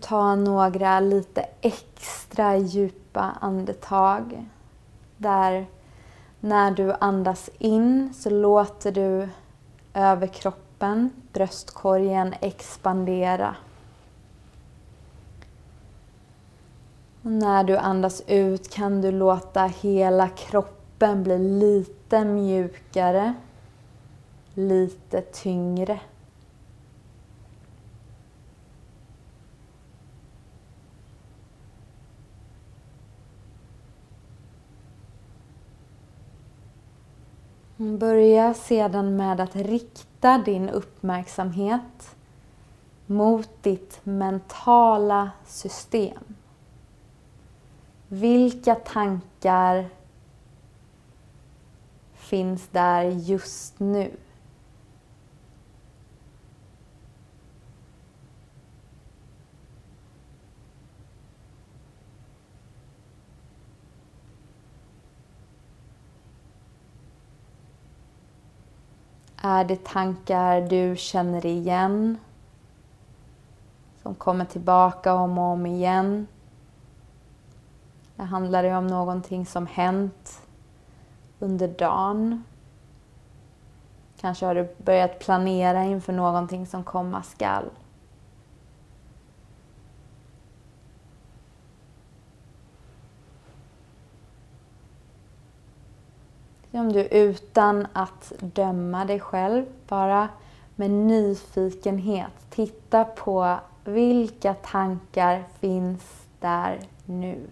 Ta 0.00 0.34
några 0.34 1.00
lite 1.00 1.46
extra 1.60 2.56
djupa 2.56 3.36
andetag. 3.40 4.46
Där 5.16 5.66
när 6.40 6.70
du 6.70 6.92
andas 6.92 7.50
in 7.58 8.14
så 8.14 8.30
låter 8.30 8.92
du 8.92 9.28
överkroppen, 9.94 11.10
bröstkorgen 11.32 12.34
expandera. 12.40 13.56
Och 17.22 17.30
när 17.30 17.64
du 17.64 17.76
andas 17.76 18.22
ut 18.26 18.70
kan 18.70 19.00
du 19.00 19.10
låta 19.12 19.66
hela 19.66 20.28
kroppen 20.28 21.22
bli 21.22 21.38
lite 21.38 22.24
mjukare, 22.24 23.34
lite 24.54 25.20
tyngre. 25.20 26.00
Börja 37.80 38.54
sedan 38.54 39.16
med 39.16 39.40
att 39.40 39.56
rikta 39.56 40.38
din 40.38 40.68
uppmärksamhet 40.68 42.16
mot 43.06 43.48
ditt 43.62 44.00
mentala 44.02 45.30
system. 45.46 46.34
Vilka 48.08 48.74
tankar 48.74 49.88
finns 52.14 52.68
där 52.68 53.02
just 53.02 53.80
nu? 53.80 54.10
Är 69.42 69.64
det 69.64 69.84
tankar 69.84 70.60
du 70.60 70.96
känner 70.96 71.46
igen? 71.46 72.18
Som 74.02 74.14
kommer 74.14 74.44
tillbaka 74.44 75.14
om 75.14 75.38
och 75.38 75.44
om 75.44 75.66
igen? 75.66 76.26
Det 78.16 78.22
handlar 78.22 78.62
det 78.62 78.76
om 78.76 78.86
någonting 78.86 79.46
som 79.46 79.66
hänt 79.66 80.42
under 81.38 81.68
dagen? 81.68 82.44
Kanske 84.20 84.46
har 84.46 84.54
du 84.54 84.74
börjat 84.78 85.18
planera 85.18 85.84
inför 85.84 86.12
någonting 86.12 86.66
som 86.66 86.84
komma 86.84 87.22
skall? 87.22 87.64
Om 96.72 96.92
du 96.92 97.00
utan 97.00 97.86
att 97.92 98.32
döma 98.40 99.04
dig 99.04 99.20
själv, 99.20 99.64
bara 99.88 100.28
med 100.76 100.90
nyfikenhet 100.90 102.32
titta 102.50 103.04
på 103.04 103.58
vilka 103.84 104.54
tankar 104.54 105.44
finns 105.60 106.26
där 106.40 106.80
nu. 107.04 107.46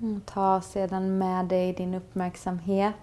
Mm, 0.00 0.20
ta 0.20 0.60
sedan 0.60 1.18
med 1.18 1.46
dig 1.46 1.72
din 1.72 1.94
uppmärksamhet 1.94 2.94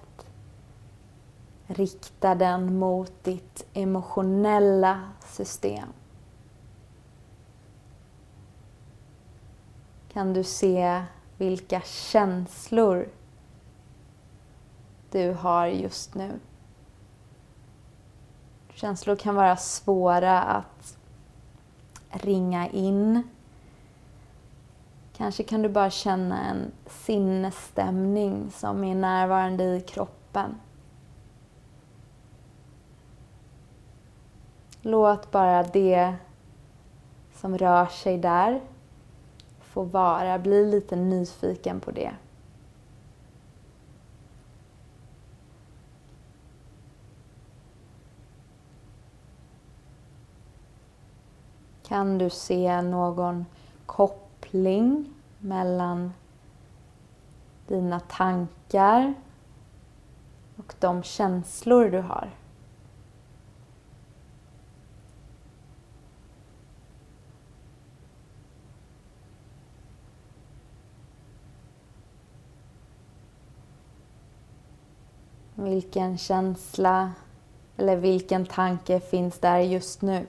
Rikta 1.71 2.35
den 2.35 2.77
mot 2.77 3.23
ditt 3.23 3.65
emotionella 3.73 5.01
system. 5.25 5.87
Kan 10.13 10.33
du 10.33 10.43
se 10.43 11.03
vilka 11.37 11.81
känslor 11.81 13.09
du 15.11 15.33
har 15.33 15.67
just 15.67 16.15
nu? 16.15 16.39
Känslor 18.73 19.15
kan 19.15 19.35
vara 19.35 19.57
svåra 19.57 20.41
att 20.41 20.97
ringa 22.09 22.69
in. 22.69 23.23
Kanske 25.17 25.43
kan 25.43 25.61
du 25.61 25.69
bara 25.69 25.89
känna 25.89 26.45
en 26.45 26.71
sinnesstämning 26.85 28.51
som 28.51 28.83
är 28.83 28.95
närvarande 28.95 29.63
i 29.63 29.81
kroppen. 29.81 30.55
Låt 34.81 35.31
bara 35.31 35.63
det 35.63 36.15
som 37.33 37.57
rör 37.57 37.85
sig 37.85 38.17
där 38.17 38.61
få 39.59 39.83
vara. 39.83 40.39
Bli 40.39 40.71
lite 40.71 40.95
nyfiken 40.95 41.79
på 41.79 41.91
det. 41.91 42.11
Kan 51.83 52.17
du 52.17 52.29
se 52.29 52.81
någon 52.81 53.45
koppling 53.85 55.13
mellan 55.39 56.13
dina 57.67 57.99
tankar 57.99 59.13
och 60.57 60.75
de 60.79 61.03
känslor 61.03 61.85
du 61.89 61.99
har? 62.01 62.38
Vilken 75.63 76.17
känsla 76.17 77.13
eller 77.77 77.95
vilken 77.95 78.45
tanke 78.45 78.99
finns 78.99 79.39
där 79.39 79.59
just 79.59 80.01
nu? 80.01 80.27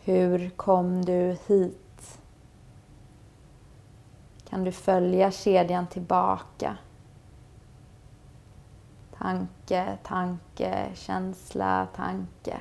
Hur 0.00 0.50
kom 0.50 1.04
du 1.04 1.36
hit? 1.46 2.18
Kan 4.48 4.64
du 4.64 4.72
följa 4.72 5.30
kedjan 5.30 5.86
tillbaka? 5.86 6.76
Tanke, 9.18 9.98
tanke, 10.02 10.90
känsla, 10.94 11.88
tanke. 11.96 12.60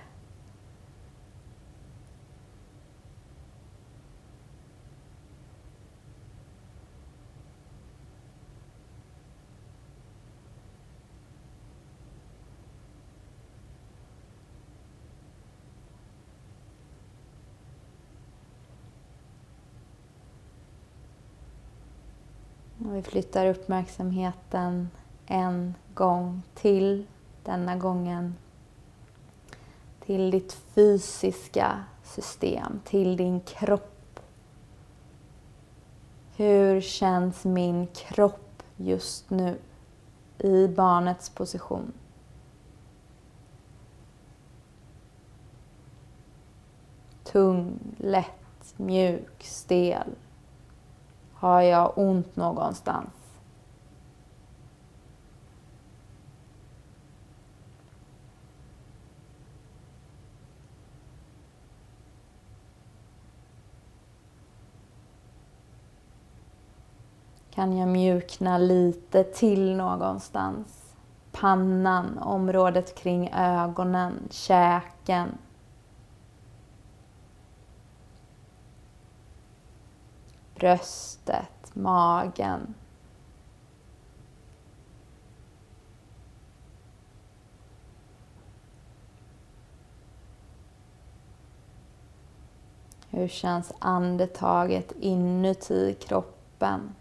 Vi 22.97 23.03
flyttar 23.03 23.45
uppmärksamheten 23.45 24.89
en 25.25 25.75
gång 25.93 26.41
till, 26.53 27.05
denna 27.43 27.75
gången 27.75 28.35
till 29.99 30.31
ditt 30.31 30.53
fysiska 30.53 31.83
system, 32.03 32.81
till 32.85 33.17
din 33.17 33.39
kropp. 33.39 34.19
Hur 36.35 36.81
känns 36.81 37.45
min 37.45 37.87
kropp 37.87 38.63
just 38.77 39.29
nu 39.29 39.57
i 40.37 40.67
barnets 40.67 41.29
position? 41.29 41.93
Tung, 47.23 47.79
lätt, 47.97 48.73
mjuk, 48.77 49.43
stel, 49.43 50.11
har 51.39 51.61
jag 51.61 51.97
ont 51.97 52.35
någonstans? 52.35 53.09
Kan 67.57 67.77
jag 67.77 67.87
mjukna 67.87 68.57
lite 68.57 69.23
till 69.23 69.75
någonstans? 69.75 70.93
Pannan, 71.31 72.17
området 72.17 72.95
kring 72.95 73.29
ögonen, 73.33 74.13
käken. 74.29 75.37
Bröstet, 80.59 81.75
magen. 81.75 82.73
Hur 93.09 93.27
känns 93.27 93.73
andetaget 93.79 94.91
inuti 94.99 95.93
kroppen? 95.99 96.95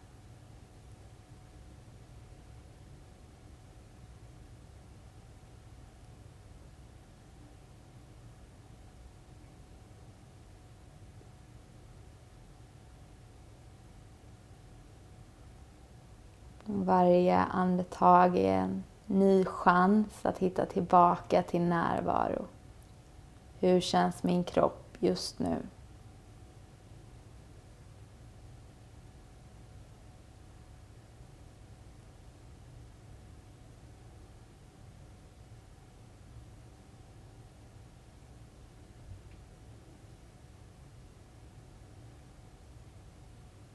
Varje 16.85 17.39
andetag 17.39 18.37
är 18.37 18.53
en 18.53 18.85
ny 19.07 19.45
chans 19.45 20.27
att 20.27 20.39
hitta 20.39 20.67
tillbaka 20.67 21.43
till 21.43 21.61
närvaro. 21.61 22.45
Hur 23.61 23.81
känns 23.81 24.23
min 24.23 24.45
kropp 24.45 24.97
just 24.99 25.39
nu? 25.39 25.57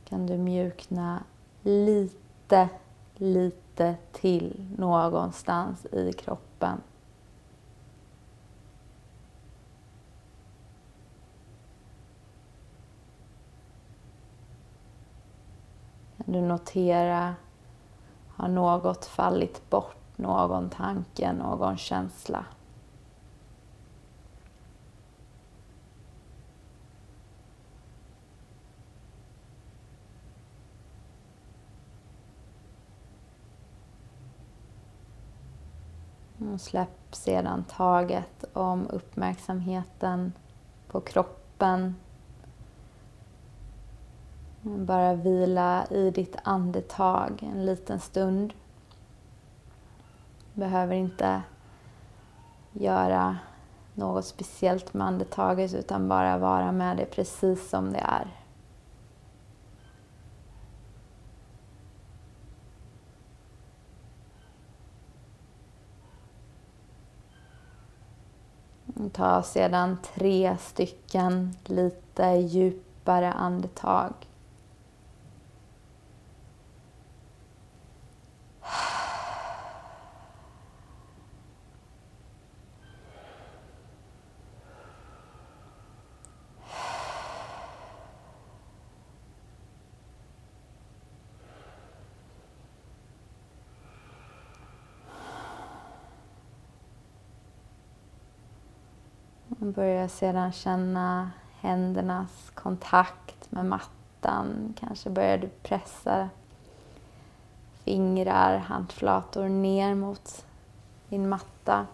Kan 0.05 0.27
du 0.27 0.37
mjukna 0.37 1.23
lite 1.61 2.69
lite 3.21 3.95
till 4.11 4.67
någonstans 4.77 5.85
i 5.85 6.13
kroppen. 6.13 6.81
Kan 16.17 16.33
du 16.33 16.41
notera, 16.41 17.35
har 18.27 18.47
något 18.47 19.05
fallit 19.05 19.69
bort, 19.69 20.17
någon 20.17 20.69
tanke, 20.69 21.33
någon 21.33 21.77
känsla? 21.77 22.45
Och 36.53 36.61
släpp 36.61 37.15
sedan 37.15 37.63
taget 37.63 38.45
om 38.53 38.87
uppmärksamheten 38.89 40.33
på 40.87 41.01
kroppen. 41.01 41.95
Bara 44.61 45.13
vila 45.13 45.85
i 45.89 46.11
ditt 46.11 46.35
andetag 46.43 47.49
en 47.53 47.65
liten 47.65 47.99
stund. 47.99 48.53
Behöver 50.53 50.95
inte 50.95 51.41
göra 52.71 53.37
något 53.93 54.25
speciellt 54.25 54.93
med 54.93 55.07
andetaget 55.07 55.73
utan 55.73 56.07
bara 56.07 56.37
vara 56.37 56.71
med 56.71 56.97
det 56.97 57.05
precis 57.05 57.69
som 57.69 57.93
det 57.93 57.99
är. 57.99 58.40
Ta 69.09 69.43
sedan 69.43 69.97
tre 70.15 70.57
stycken 70.59 71.55
lite 71.65 72.41
djupare 72.41 73.31
andetag. 73.31 74.13
Börja 99.75 100.07
sedan 100.07 100.51
känna 100.51 101.31
händernas 101.59 102.51
kontakt 102.53 103.51
med 103.51 103.65
mattan. 103.65 104.73
Kanske 104.79 105.09
börjar 105.09 105.37
du 105.37 105.47
pressa 105.47 106.29
fingrar, 107.83 108.57
handflator 108.57 109.49
ner 109.49 109.95
mot 109.95 110.45
din 111.09 111.29
matta. 111.29 111.87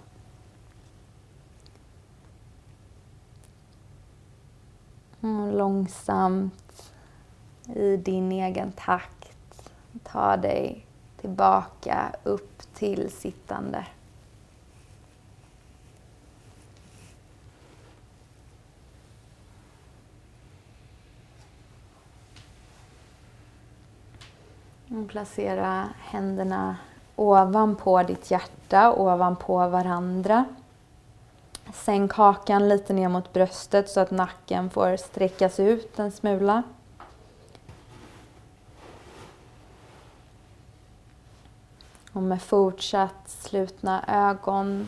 Och 5.19 5.53
långsamt 5.53 6.93
i 7.75 7.97
din 7.97 8.31
egen 8.31 8.71
takt 8.71 9.71
ta 10.03 10.37
dig 10.37 10.85
tillbaka 11.21 12.15
upp 12.23 12.73
till 12.73 13.11
sittande. 13.11 13.85
Placera 25.09 25.89
händerna 25.99 26.77
ovanpå 27.15 28.03
ditt 28.03 28.31
hjärta, 28.31 28.93
ovanpå 28.93 29.67
varandra. 29.67 30.45
Sänk 31.73 32.13
hakan 32.13 32.69
lite 32.69 32.93
ner 32.93 33.09
mot 33.09 33.33
bröstet 33.33 33.89
så 33.89 33.99
att 33.99 34.11
nacken 34.11 34.69
får 34.69 34.97
sträckas 34.97 35.59
ut 35.59 35.99
en 35.99 36.11
smula. 36.11 36.63
Och 42.13 42.23
med 42.23 42.41
fortsatt 42.41 43.29
slutna 43.29 44.03
ögon 44.07 44.87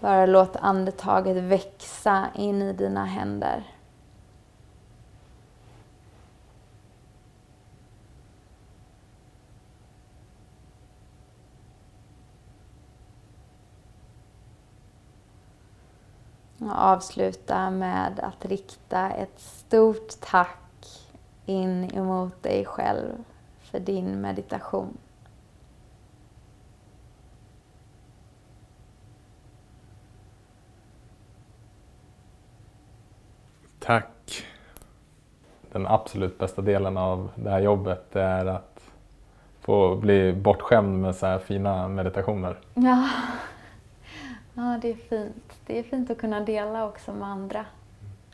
bara 0.00 0.26
låt 0.26 0.56
andetaget 0.56 1.36
växa 1.36 2.26
in 2.34 2.62
i 2.62 2.72
dina 2.72 3.04
händer. 3.04 3.73
Och 16.64 16.78
avsluta 16.78 17.70
med 17.70 18.20
att 18.20 18.44
rikta 18.44 19.10
ett 19.10 19.40
stort 19.40 20.08
tack 20.20 20.58
in 21.46 21.90
emot 21.94 22.42
dig 22.42 22.64
själv 22.64 23.24
för 23.60 23.80
din 23.80 24.20
meditation. 24.20 24.98
Tack. 33.78 34.44
Den 35.72 35.86
absolut 35.86 36.38
bästa 36.38 36.62
delen 36.62 36.96
av 36.96 37.30
det 37.34 37.50
här 37.50 37.60
jobbet 37.60 38.16
är 38.16 38.46
att 38.46 38.80
få 39.60 39.96
bli 39.96 40.32
bortskämd 40.32 41.00
med 41.00 41.16
så 41.16 41.26
här 41.26 41.38
fina 41.38 41.88
meditationer. 41.88 42.56
Ja. 42.74 43.08
ja, 44.54 44.78
det 44.82 44.90
är 44.90 44.94
fint. 44.94 45.43
Det 45.66 45.78
är 45.78 45.82
fint 45.82 46.10
att 46.10 46.18
kunna 46.18 46.40
dela 46.40 46.86
också 46.86 47.12
med 47.12 47.28
andra. 47.28 47.66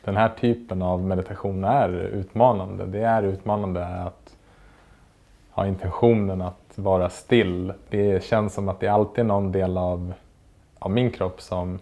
Den 0.03 0.17
här 0.17 0.29
typen 0.29 0.81
av 0.81 1.01
meditation 1.05 1.63
är 1.63 1.89
utmanande. 1.93 2.85
Det 2.85 2.99
är 2.99 3.23
utmanande 3.23 3.85
att 3.85 4.35
ha 5.51 5.67
intentionen 5.67 6.41
att 6.41 6.77
vara 6.77 7.09
still. 7.09 7.73
Det 7.89 8.23
känns 8.23 8.53
som 8.53 8.69
att 8.69 8.79
det 8.79 8.87
alltid 8.87 9.19
är 9.19 9.27
någon 9.27 9.51
del 9.51 9.77
av, 9.77 10.13
av 10.79 10.91
min 10.91 11.11
kropp 11.11 11.41
som 11.41 11.79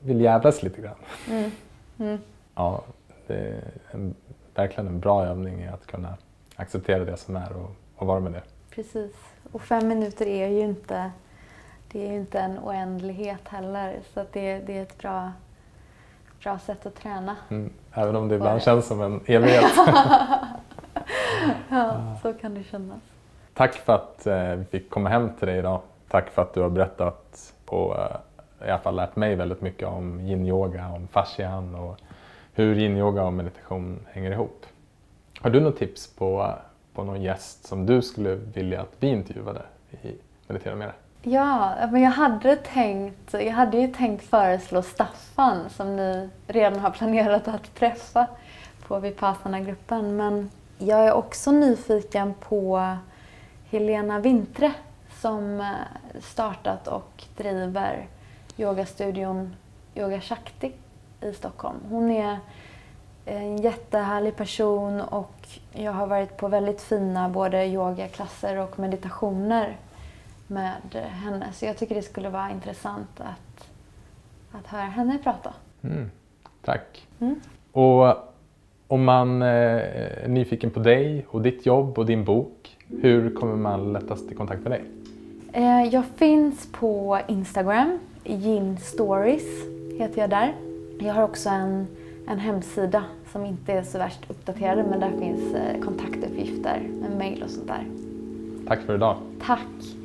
vill 0.00 0.20
jävlas 0.20 0.62
lite 0.62 0.80
grann. 0.82 0.94
Mm. 1.30 1.50
Mm. 1.98 2.18
Ja, 2.54 2.82
det 3.26 3.34
är 3.34 3.60
en, 3.90 4.14
verkligen 4.54 4.86
en 4.86 5.00
bra 5.00 5.24
övning 5.26 5.60
i 5.60 5.68
att 5.68 5.86
kunna 5.86 6.16
acceptera 6.56 7.04
det 7.04 7.16
som 7.16 7.36
är 7.36 7.52
och, 7.56 7.70
och 7.96 8.06
vara 8.06 8.20
med 8.20 8.32
det. 8.32 8.42
Precis. 8.74 9.12
Och 9.52 9.62
fem 9.62 9.88
minuter 9.88 10.26
är 10.26 10.48
ju 10.48 10.60
inte, 10.60 11.10
det 11.92 12.06
är 12.06 12.12
ju 12.12 12.16
inte 12.16 12.38
en 12.38 12.58
oändlighet 12.58 13.48
heller. 13.48 14.00
Så 14.14 14.24
det, 14.32 14.58
det 14.58 14.78
är 14.78 14.82
ett 14.82 14.98
bra, 14.98 15.32
bra 16.42 16.58
sätt 16.58 16.86
att 16.86 16.94
träna. 16.94 17.36
Mm. 17.48 17.72
Även 17.92 18.16
om 18.16 18.28
det 18.28 18.34
ibland 18.34 18.56
det. 18.56 18.64
känns 18.64 18.86
som 18.86 19.00
en 19.00 19.20
evighet. 19.26 19.72
ja, 21.68 22.16
så 22.22 22.32
kan 22.32 22.54
det 22.54 22.64
kännas. 22.64 23.00
Tack 23.54 23.74
för 23.74 23.92
att 23.94 24.26
eh, 24.26 24.54
vi 24.54 24.64
fick 24.64 24.90
komma 24.90 25.08
hem 25.08 25.30
till 25.38 25.48
dig 25.48 25.58
idag. 25.58 25.80
Tack 26.08 26.30
för 26.30 26.42
att 26.42 26.54
du 26.54 26.60
har 26.60 26.70
berättat 26.70 27.54
och 27.66 27.96
eh, 27.96 28.16
i 28.66 28.70
alla 28.70 28.78
fall 28.78 28.96
lärt 28.96 29.16
mig 29.16 29.34
väldigt 29.34 29.60
mycket 29.60 29.88
om 29.88 30.20
yin-yoga, 30.20 30.88
om 30.88 31.08
fascian 31.08 31.74
och 31.74 31.98
hur 32.52 32.74
yin-yoga 32.74 33.24
och 33.24 33.32
meditation 33.32 34.06
hänger 34.12 34.30
ihop. 34.30 34.66
Har 35.40 35.50
du 35.50 35.60
något 35.60 35.76
tips 35.76 36.14
på, 36.16 36.54
på 36.94 37.04
någon 37.04 37.22
gäst 37.22 37.66
som 37.66 37.86
du 37.86 38.02
skulle 38.02 38.34
vilja 38.34 38.80
att 38.80 38.92
vi 39.00 39.08
intervjuade 39.08 39.62
i 40.02 40.14
Meditera 40.46 40.74
Mera? 40.74 40.92
Ja, 41.24 41.74
men 41.90 42.02
jag 42.02 42.10
hade, 42.10 42.56
tänkt, 42.56 43.32
jag 43.32 43.52
hade 43.52 43.76
ju 43.76 43.88
tänkt 43.88 44.24
föreslå 44.24 44.82
Staffan 44.82 45.70
som 45.70 45.96
ni 45.96 46.28
redan 46.46 46.80
har 46.80 46.90
planerat 46.90 47.48
att 47.48 47.74
träffa 47.74 48.26
på 48.86 48.98
Vipassana-gruppen. 48.98 50.16
Men 50.16 50.50
jag 50.78 51.06
är 51.06 51.12
också 51.12 51.52
nyfiken 51.52 52.34
på 52.34 52.96
Helena 53.70 54.18
Vintre 54.18 54.72
som 55.20 55.60
eh, 55.60 55.66
startat 56.20 56.88
och 56.88 57.24
driver 57.36 58.06
yogastudion 58.56 59.56
Yoga 59.94 60.20
Shakti 60.20 60.72
i 61.20 61.32
Stockholm. 61.32 61.78
Hon 61.90 62.10
är 62.10 62.38
en 63.24 63.56
jättehärlig 63.56 64.36
person 64.36 65.00
och 65.00 65.48
jag 65.72 65.92
har 65.92 66.06
varit 66.06 66.36
på 66.36 66.48
väldigt 66.48 66.80
fina 66.80 67.28
både 67.28 67.66
yogaklasser 67.66 68.56
och 68.56 68.78
meditationer 68.78 69.76
med 70.52 71.04
henne. 71.08 71.52
Så 71.52 71.64
jag 71.64 71.76
tycker 71.76 71.94
det 71.94 72.02
skulle 72.02 72.28
vara 72.28 72.50
intressant 72.50 73.20
att, 73.20 73.70
att 74.52 74.66
höra 74.66 74.82
henne 74.82 75.18
prata. 75.22 75.54
Mm, 75.82 76.10
tack. 76.64 77.06
Mm. 77.20 77.40
Och 77.72 78.32
om 78.88 79.04
man 79.04 79.42
eh, 79.42 79.48
är 79.48 80.28
nyfiken 80.28 80.70
på 80.70 80.80
dig 80.80 81.26
och 81.28 81.42
ditt 81.42 81.66
jobb 81.66 81.98
och 81.98 82.06
din 82.06 82.24
bok, 82.24 82.76
hur 83.00 83.34
kommer 83.34 83.56
man 83.56 83.92
lättast 83.92 84.32
i 84.32 84.34
kontakt 84.34 84.62
med 84.62 84.72
dig? 84.72 84.84
Eh, 85.52 85.82
jag 85.82 86.04
finns 86.04 86.72
på 86.72 87.20
Instagram, 87.28 87.98
Gin 88.24 88.78
Stories 88.78 89.64
heter 89.98 90.20
jag 90.20 90.30
där. 90.30 90.54
Jag 90.98 91.14
har 91.14 91.22
också 91.22 91.48
en, 91.48 91.86
en 92.28 92.38
hemsida 92.38 93.04
som 93.32 93.44
inte 93.44 93.72
är 93.72 93.82
så 93.82 93.98
värst 93.98 94.30
uppdaterad 94.30 94.86
men 94.90 95.00
där 95.00 95.10
finns 95.18 95.54
eh, 95.54 95.80
kontaktuppgifter 95.80 96.80
med 97.00 97.18
mail 97.18 97.42
och 97.42 97.50
sånt 97.50 97.68
där. 97.68 97.86
Tack 98.66 98.80
för 98.80 98.94
idag. 98.94 99.16
Tack. 99.46 100.01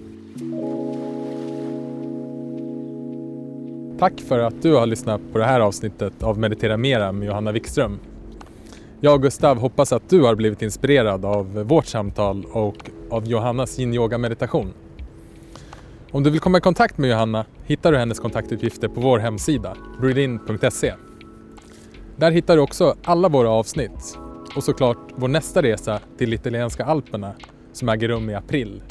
Tack 4.00 4.22
för 4.28 4.40
att 4.40 4.62
du 4.62 4.76
har 4.76 4.86
lyssnat 4.86 5.22
på 5.32 5.38
det 5.38 5.46
här 5.46 5.60
avsnittet 5.60 6.24
av 6.24 6.40
Meditera 6.40 6.78
Mera 6.78 7.12
med 7.12 7.28
Johanna 7.28 7.52
Wikström. 7.52 8.00
Jag 9.02 9.14
och 9.14 9.22
Gustav 9.22 9.58
hoppas 9.58 9.94
att 9.94 10.10
du 10.10 10.22
har 10.22 10.36
blivit 10.36 10.62
inspirerad 10.62 11.26
av 11.26 11.54
vårt 11.54 11.86
samtal 11.86 12.46
och 12.52 12.90
av 13.10 13.28
Johannas 13.28 13.80
yin-yoga 13.80 14.18
meditation. 14.18 14.74
Om 16.12 16.24
du 16.24 16.30
vill 16.30 16.40
komma 16.40 16.58
i 16.58 16.62
kontakt 16.62 16.98
med 16.98 17.10
Johanna 17.10 17.46
hittar 17.66 17.92
du 17.92 17.98
hennes 17.98 18.20
kontaktuppgifter 18.20 18.88
på 18.88 19.02
vår 19.02 19.20
hemsida, 19.20 19.76
breathein.se. 20.02 20.94
Där 22.16 22.32
hittar 22.32 22.56
du 22.56 22.62
också 22.62 22.96
alla 23.04 23.30
våra 23.30 23.50
avsnitt 23.50 24.18
och 24.56 24.64
såklart 24.64 25.12
vår 25.16 25.28
nästa 25.28 25.62
resa 25.62 26.00
till 26.18 26.34
italienska 26.34 26.86
alperna 26.86 27.34
som 27.74 27.90
äger 27.90 28.08
rum 28.08 28.30
i 28.30 28.36
april. 28.36 28.82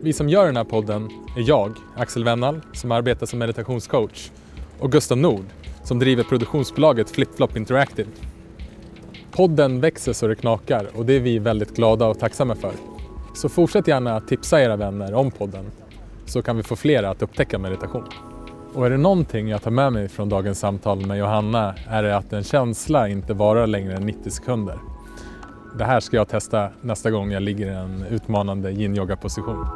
Vi 0.00 0.12
som 0.12 0.28
gör 0.28 0.46
den 0.46 0.56
här 0.56 0.64
podden 0.64 1.08
är 1.36 1.48
jag, 1.48 1.76
Axel 1.96 2.24
Wennall, 2.24 2.60
som 2.72 2.92
arbetar 2.92 3.26
som 3.26 3.38
meditationscoach 3.38 4.30
och 4.78 4.92
Gustav 4.92 5.18
Nord, 5.18 5.44
som 5.84 5.98
driver 5.98 6.24
produktionsbolaget 6.24 7.10
FlipFlop 7.10 7.56
Interactive. 7.56 8.08
Podden 9.32 9.80
växer 9.80 10.12
så 10.12 10.26
det 10.26 10.34
knakar 10.34 10.88
och 10.94 11.06
det 11.06 11.12
är 11.12 11.20
vi 11.20 11.38
väldigt 11.38 11.76
glada 11.76 12.06
och 12.06 12.18
tacksamma 12.18 12.54
för. 12.54 12.72
Så 13.34 13.48
fortsätt 13.48 13.88
gärna 13.88 14.16
att 14.16 14.28
tipsa 14.28 14.62
era 14.62 14.76
vänner 14.76 15.14
om 15.14 15.30
podden 15.30 15.64
så 16.26 16.42
kan 16.42 16.56
vi 16.56 16.62
få 16.62 16.76
fler 16.76 17.02
att 17.02 17.22
upptäcka 17.22 17.58
meditation. 17.58 18.04
Och 18.74 18.86
är 18.86 18.90
det 18.90 18.96
någonting 18.96 19.48
jag 19.48 19.62
tar 19.62 19.70
med 19.70 19.92
mig 19.92 20.08
från 20.08 20.28
dagens 20.28 20.58
samtal 20.58 21.06
med 21.06 21.18
Johanna 21.18 21.74
är 21.88 22.02
det 22.02 22.16
att 22.16 22.32
en 22.32 22.44
känsla 22.44 23.08
inte 23.08 23.34
varar 23.34 23.66
längre 23.66 23.96
än 23.96 24.06
90 24.06 24.30
sekunder. 24.30 24.78
Det 25.78 25.84
här 25.84 26.00
ska 26.00 26.16
jag 26.16 26.28
testa 26.28 26.70
nästa 26.80 27.10
gång 27.10 27.32
jag 27.32 27.42
ligger 27.42 27.66
i 27.66 27.74
en 27.74 28.04
utmanande 28.10 28.70
yin-yoga 28.70 29.16
position. 29.16 29.66